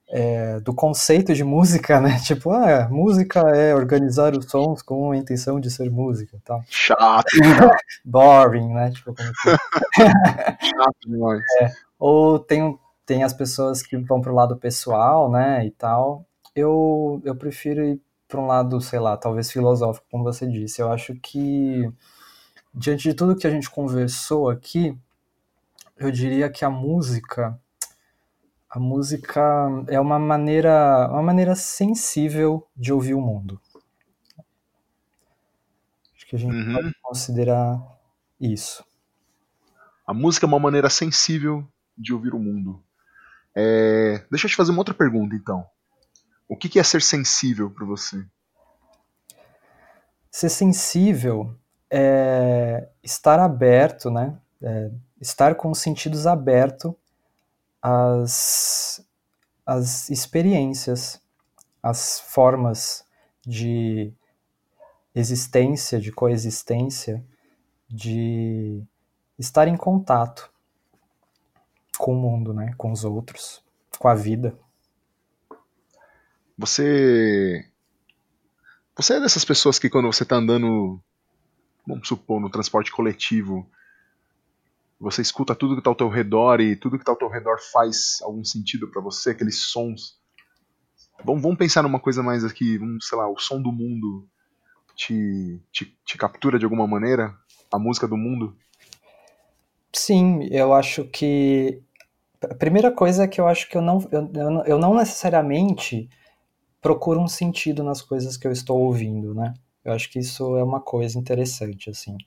[0.09, 2.17] é, do conceito de música, né?
[2.23, 6.63] Tipo, ah, música é organizar os sons com a intenção de ser música, tal.
[6.69, 7.25] Chato.
[8.05, 8.91] Boring, né?
[8.91, 9.29] Tipo, como
[10.61, 11.41] Chato demais.
[11.61, 15.65] É, ou tem, tem as pessoas que vão pro lado pessoal, né?
[15.65, 16.25] E tal.
[16.55, 17.99] Eu, eu prefiro ir
[18.33, 20.81] para um lado, sei lá, talvez filosófico, como você disse.
[20.81, 21.87] Eu acho que
[22.73, 24.97] diante de tudo que a gente conversou aqui,
[25.97, 27.59] eu diria que a música
[28.69, 29.41] a música
[29.87, 33.61] é uma maneira uma maneira sensível de ouvir o mundo
[36.15, 36.73] acho que a gente Uhum.
[36.73, 37.79] pode considerar
[38.39, 38.83] isso
[40.05, 42.83] A música é uma maneira sensível de ouvir o mundo.
[43.55, 45.65] É, Deixa eu te fazer uma outra pergunta, então.
[46.47, 48.25] O que que é ser sensível para você?
[50.31, 51.55] ser sensível
[51.91, 54.89] é estar aberto né É
[55.23, 56.93] estar com os sentidos abertos
[57.81, 59.05] às,
[59.65, 61.21] às experiências,
[61.81, 63.05] às formas
[63.45, 64.13] de
[65.15, 67.23] existência, de coexistência,
[67.87, 68.83] de
[69.39, 70.51] estar em contato
[71.97, 72.73] com o mundo, né?
[72.77, 73.63] com os outros,
[73.97, 74.57] com a vida.
[76.63, 77.69] Você.
[78.95, 80.97] Você é dessas pessoas que quando você tá andando,
[81.85, 83.69] vamos supor, no transporte coletivo,
[84.97, 87.57] você escuta tudo que tá ao teu redor e tudo que tá ao teu redor
[87.73, 90.17] faz algum sentido para você, aqueles sons.
[91.25, 94.25] Vamos, vamos pensar numa coisa mais aqui, vamos, sei lá, o som do mundo
[94.95, 97.35] te, te, te captura de alguma maneira?
[97.73, 98.55] A música do mundo?
[99.91, 101.81] Sim, eu acho que.
[102.41, 106.09] A primeira coisa é que eu acho que eu não, eu, eu não- necessariamente
[106.83, 109.53] procuro um sentido nas coisas que eu estou ouvindo, né?
[109.83, 112.17] Eu acho que isso é uma coisa interessante, assim.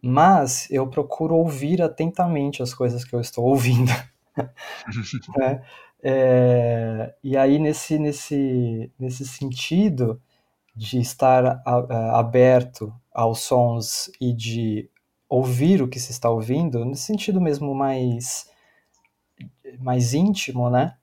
[0.00, 3.90] Mas eu procuro ouvir atentamente as coisas que eu estou ouvindo.
[5.38, 5.64] né?
[6.02, 10.20] É, e aí, nesse, nesse, nesse sentido
[10.76, 11.62] de estar
[12.12, 14.90] aberto aos sons e de
[15.28, 18.50] ouvir o que se está ouvindo, nesse sentido mesmo mais,
[19.80, 20.94] mais íntimo, né?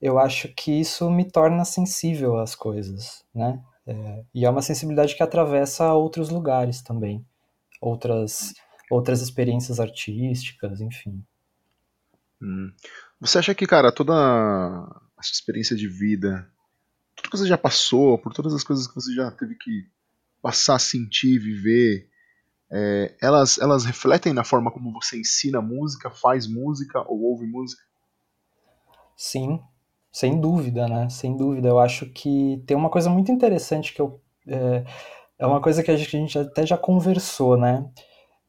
[0.00, 3.62] Eu acho que isso me torna sensível às coisas, né?
[3.86, 7.26] É, e é uma sensibilidade que atravessa outros lugares também,
[7.80, 8.52] outras,
[8.90, 11.24] outras experiências artísticas, enfim.
[12.40, 12.72] Hum.
[13.20, 16.48] Você acha que, cara, toda a sua experiência de vida,
[17.16, 19.88] tudo que você já passou, por todas as coisas que você já teve que
[20.40, 22.08] passar, sentir, viver,
[22.70, 27.82] é, elas, elas refletem na forma como você ensina música, faz música ou ouve música?
[29.16, 29.60] Sim,
[30.18, 31.08] sem dúvida, né?
[31.08, 31.68] Sem dúvida.
[31.68, 34.20] Eu acho que tem uma coisa muito interessante que eu.
[34.48, 34.84] É,
[35.38, 37.88] é uma coisa que a gente, até já conversou, né?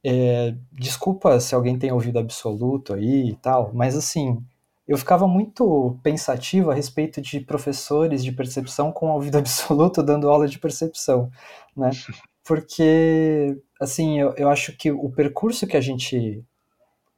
[0.04, 4.44] É, desculpa se alguém tem ouvido absoluto aí e tal, mas assim,
[4.88, 10.48] eu ficava muito pensativo a respeito de professores de percepção com ouvido absoluto dando aula
[10.48, 11.30] de percepção,
[11.78, 11.92] né?
[12.44, 16.44] Porque, assim, eu, eu acho que o percurso que a gente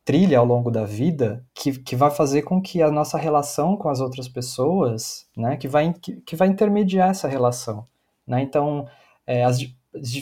[0.03, 3.89] trilha ao longo da vida que, que vai fazer com que a nossa relação com
[3.89, 7.87] as outras pessoas, né, que vai, que, que vai intermediar essa relação,
[8.25, 8.87] né, então
[9.27, 9.59] é, as,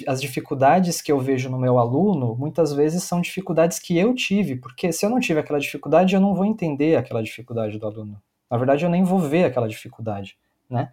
[0.07, 4.57] as dificuldades que eu vejo no meu aluno, muitas vezes são dificuldades que eu tive,
[4.57, 8.21] porque se eu não tive aquela dificuldade, eu não vou entender aquela dificuldade do aluno,
[8.51, 10.37] na verdade eu nem vou ver aquela dificuldade,
[10.69, 10.91] né,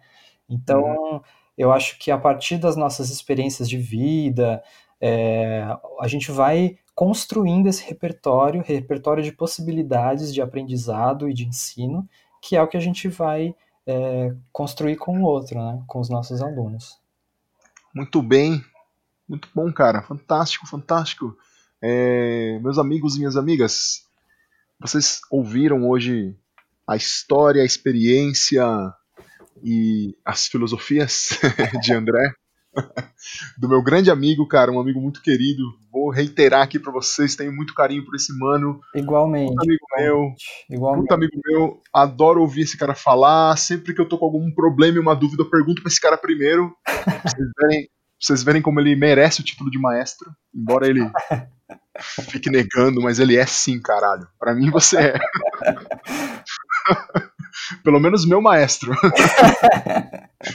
[0.49, 1.21] então
[1.57, 4.63] eu acho que a partir das nossas experiências de vida,
[5.01, 5.65] é,
[5.99, 12.09] a gente vai construindo esse repertório, repertório de possibilidades de aprendizado e de ensino,
[12.41, 13.53] que é o que a gente vai
[13.85, 15.79] é, construir com o outro, né?
[15.85, 16.99] com os nossos alunos.
[17.93, 18.65] Muito bem,
[19.29, 20.01] muito bom, cara.
[20.01, 21.37] Fantástico, fantástico.
[21.79, 24.03] É, meus amigos e minhas amigas,
[24.79, 26.35] vocês ouviram hoje
[26.87, 28.65] a história, a experiência,
[29.63, 31.39] e as filosofias
[31.83, 32.33] de André,
[33.57, 35.63] do meu grande amigo, cara, um amigo muito querido.
[35.91, 38.79] Vou reiterar aqui para vocês, tenho muito carinho por esse mano.
[38.95, 39.47] Igualmente.
[39.47, 40.33] Muito amigo meu.
[40.69, 40.99] Igualmente.
[40.99, 41.81] Muito amigo meu.
[41.93, 43.57] Adoro ouvir esse cara falar.
[43.57, 46.17] Sempre que eu tô com algum problema e uma dúvida, eu pergunto pra esse cara
[46.17, 46.75] primeiro.
[46.83, 47.89] pra vocês verem,
[48.19, 50.31] vocês verem como ele merece o título de maestro.
[50.53, 51.09] Embora ele
[52.29, 54.27] fique negando, mas ele é sim, caralho.
[54.39, 55.17] Para mim você é.
[57.83, 58.93] Pelo menos meu maestro.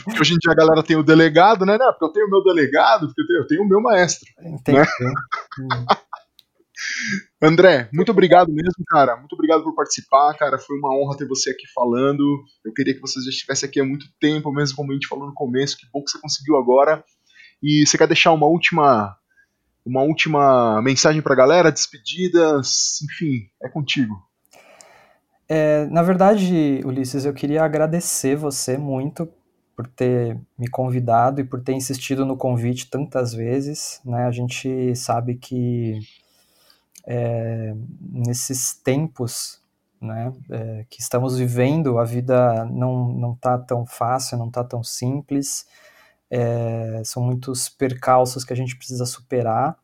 [0.03, 1.77] porque hoje em dia a galera tem o delegado, né?
[1.77, 4.27] Não, porque eu tenho o meu delegado, porque eu tenho, eu tenho o meu maestro.
[4.41, 4.79] Entendi.
[4.79, 4.85] Né?
[7.41, 9.15] André, muito obrigado mesmo, cara.
[9.17, 10.57] Muito obrigado por participar, cara.
[10.57, 12.43] Foi uma honra ter você aqui falando.
[12.65, 15.27] Eu queria que você já estivesse aqui há muito tempo, mesmo como a gente falou
[15.27, 15.77] no começo.
[15.77, 17.03] Que bom que você conseguiu agora.
[17.61, 19.15] E você quer deixar uma última
[19.85, 24.15] uma última mensagem para a galera, despedidas, enfim, é contigo.
[25.55, 29.31] É, na verdade, Ulisses, eu queria agradecer você muito
[29.75, 34.01] por ter me convidado e por ter insistido no convite tantas vezes.
[34.03, 34.25] Né?
[34.25, 35.99] A gente sabe que
[37.05, 39.61] é, nesses tempos
[40.01, 44.83] né, é, que estamos vivendo, a vida não não está tão fácil, não está tão
[44.83, 45.67] simples.
[46.31, 49.77] É, são muitos percalços que a gente precisa superar,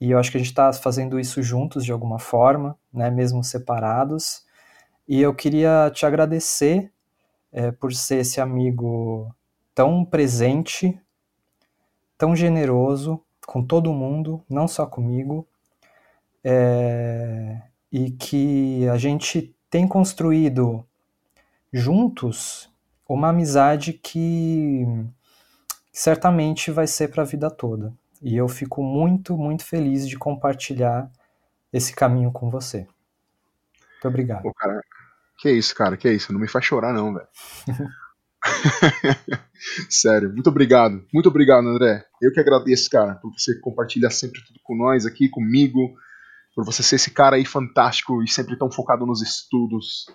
[0.00, 3.42] e eu acho que a gente está fazendo isso juntos de alguma forma, né, mesmo
[3.42, 4.44] separados.
[5.06, 6.92] E eu queria te agradecer
[7.50, 9.34] é, por ser esse amigo
[9.74, 10.98] tão presente,
[12.16, 15.46] tão generoso com todo mundo, não só comigo,
[16.44, 17.60] é,
[17.90, 20.86] e que a gente tem construído
[21.72, 22.70] juntos
[23.08, 24.86] uma amizade que
[25.92, 27.92] certamente vai ser para a vida toda.
[28.22, 31.10] E eu fico muito, muito feliz de compartilhar
[31.72, 32.86] esse caminho com você.
[33.94, 34.52] Muito obrigado.
[35.38, 36.32] Que isso, cara, que isso.
[36.32, 37.28] Não me faz chorar, não, velho.
[39.88, 41.04] Sério, muito obrigado.
[41.12, 42.04] Muito obrigado, André.
[42.20, 45.94] Eu que agradeço, cara, por você compartilhar sempre tudo com nós aqui, comigo,
[46.54, 50.06] por você ser esse cara aí fantástico e sempre tão focado nos estudos.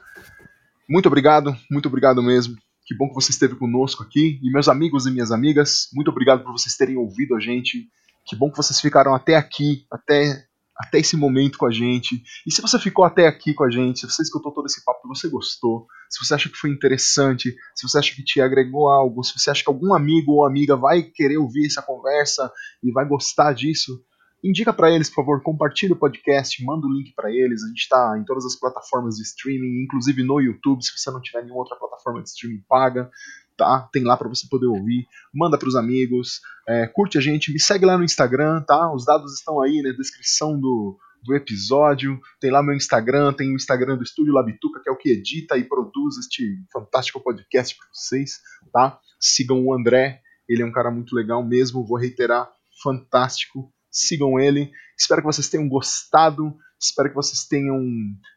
[0.90, 2.56] Muito obrigado, muito obrigado mesmo.
[2.86, 4.40] Que bom que você esteve conosco aqui.
[4.42, 7.90] E meus amigos e minhas amigas, muito obrigado por vocês terem ouvido a gente.
[8.26, 10.46] Que bom que vocês ficaram até aqui, até,
[10.80, 12.22] até esse momento com a gente.
[12.46, 15.08] E se você ficou até aqui com a gente, se você escutou todo esse papo
[15.08, 19.24] você gostou, se você acha que foi interessante, se você acha que te agregou algo,
[19.24, 22.52] se você acha que algum amigo ou amiga vai querer ouvir essa conversa
[22.84, 24.04] e vai gostar disso,
[24.44, 27.64] Indica para eles, por favor, compartilhe o podcast, manda o link para eles.
[27.64, 31.20] A gente está em todas as plataformas de streaming, inclusive no YouTube, se você não
[31.20, 33.10] tiver nenhuma outra plataforma de streaming paga,
[33.58, 33.90] tá?
[33.92, 35.08] Tem lá para você poder ouvir.
[35.34, 38.94] Manda para os amigos, é, curte a gente, me segue lá no Instagram, tá?
[38.94, 42.20] Os dados estão aí na descrição do, do episódio.
[42.40, 45.58] Tem lá meu Instagram, tem o Instagram do Estúdio Labituca, que é o que edita
[45.58, 48.40] e produz este fantástico podcast para vocês,
[48.72, 49.00] tá?
[49.20, 52.50] Sigam o André, ele é um cara muito legal mesmo, vou reiterar,
[52.84, 54.72] fantástico sigam ele.
[54.98, 57.82] Espero que vocês tenham gostado, espero que vocês tenham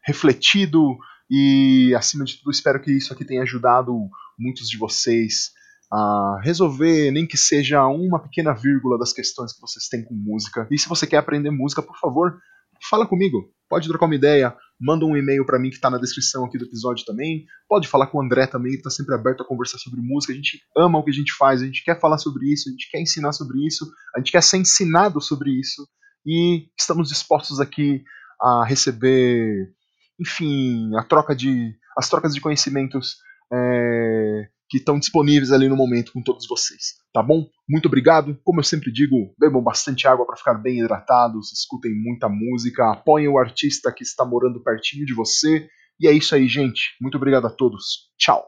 [0.05, 0.97] refletido
[1.31, 3.93] e, acima de tudo, espero que isso aqui tenha ajudado
[4.37, 5.51] muitos de vocês
[5.89, 10.67] a resolver, nem que seja uma pequena vírgula das questões que vocês têm com música.
[10.69, 12.37] E se você quer aprender música, por favor,
[12.89, 13.49] fala comigo.
[13.69, 16.65] Pode trocar uma ideia, manda um e-mail para mim que está na descrição aqui do
[16.65, 17.45] episódio também.
[17.69, 20.33] Pode falar com o André também, ele tá sempre aberto a conversar sobre música.
[20.33, 22.71] A gente ama o que a gente faz, a gente quer falar sobre isso, a
[22.71, 25.87] gente quer ensinar sobre isso, a gente quer ser ensinado sobre isso
[26.25, 28.03] e estamos dispostos aqui
[28.41, 29.73] a receber,
[30.21, 33.17] enfim, a troca de as trocas de conhecimentos
[33.51, 37.45] é, que estão disponíveis ali no momento com todos vocês, tá bom?
[37.67, 38.39] Muito obrigado.
[38.43, 43.27] Como eu sempre digo, bebam bastante água para ficar bem hidratados, escutem muita música, apoiem
[43.27, 45.67] o artista que está morando pertinho de você.
[45.99, 46.95] E é isso aí, gente.
[47.01, 48.09] Muito obrigado a todos.
[48.17, 48.45] Tchau.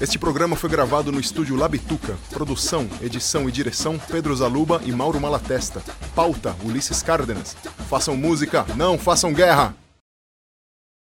[0.00, 2.16] Este programa foi gravado no estúdio Labituca.
[2.30, 5.82] Produção, edição e direção Pedro Zaluba e Mauro Malatesta.
[6.14, 7.54] Pauta Ulisses Cárdenas.
[7.88, 9.76] Façam música, não façam guerra!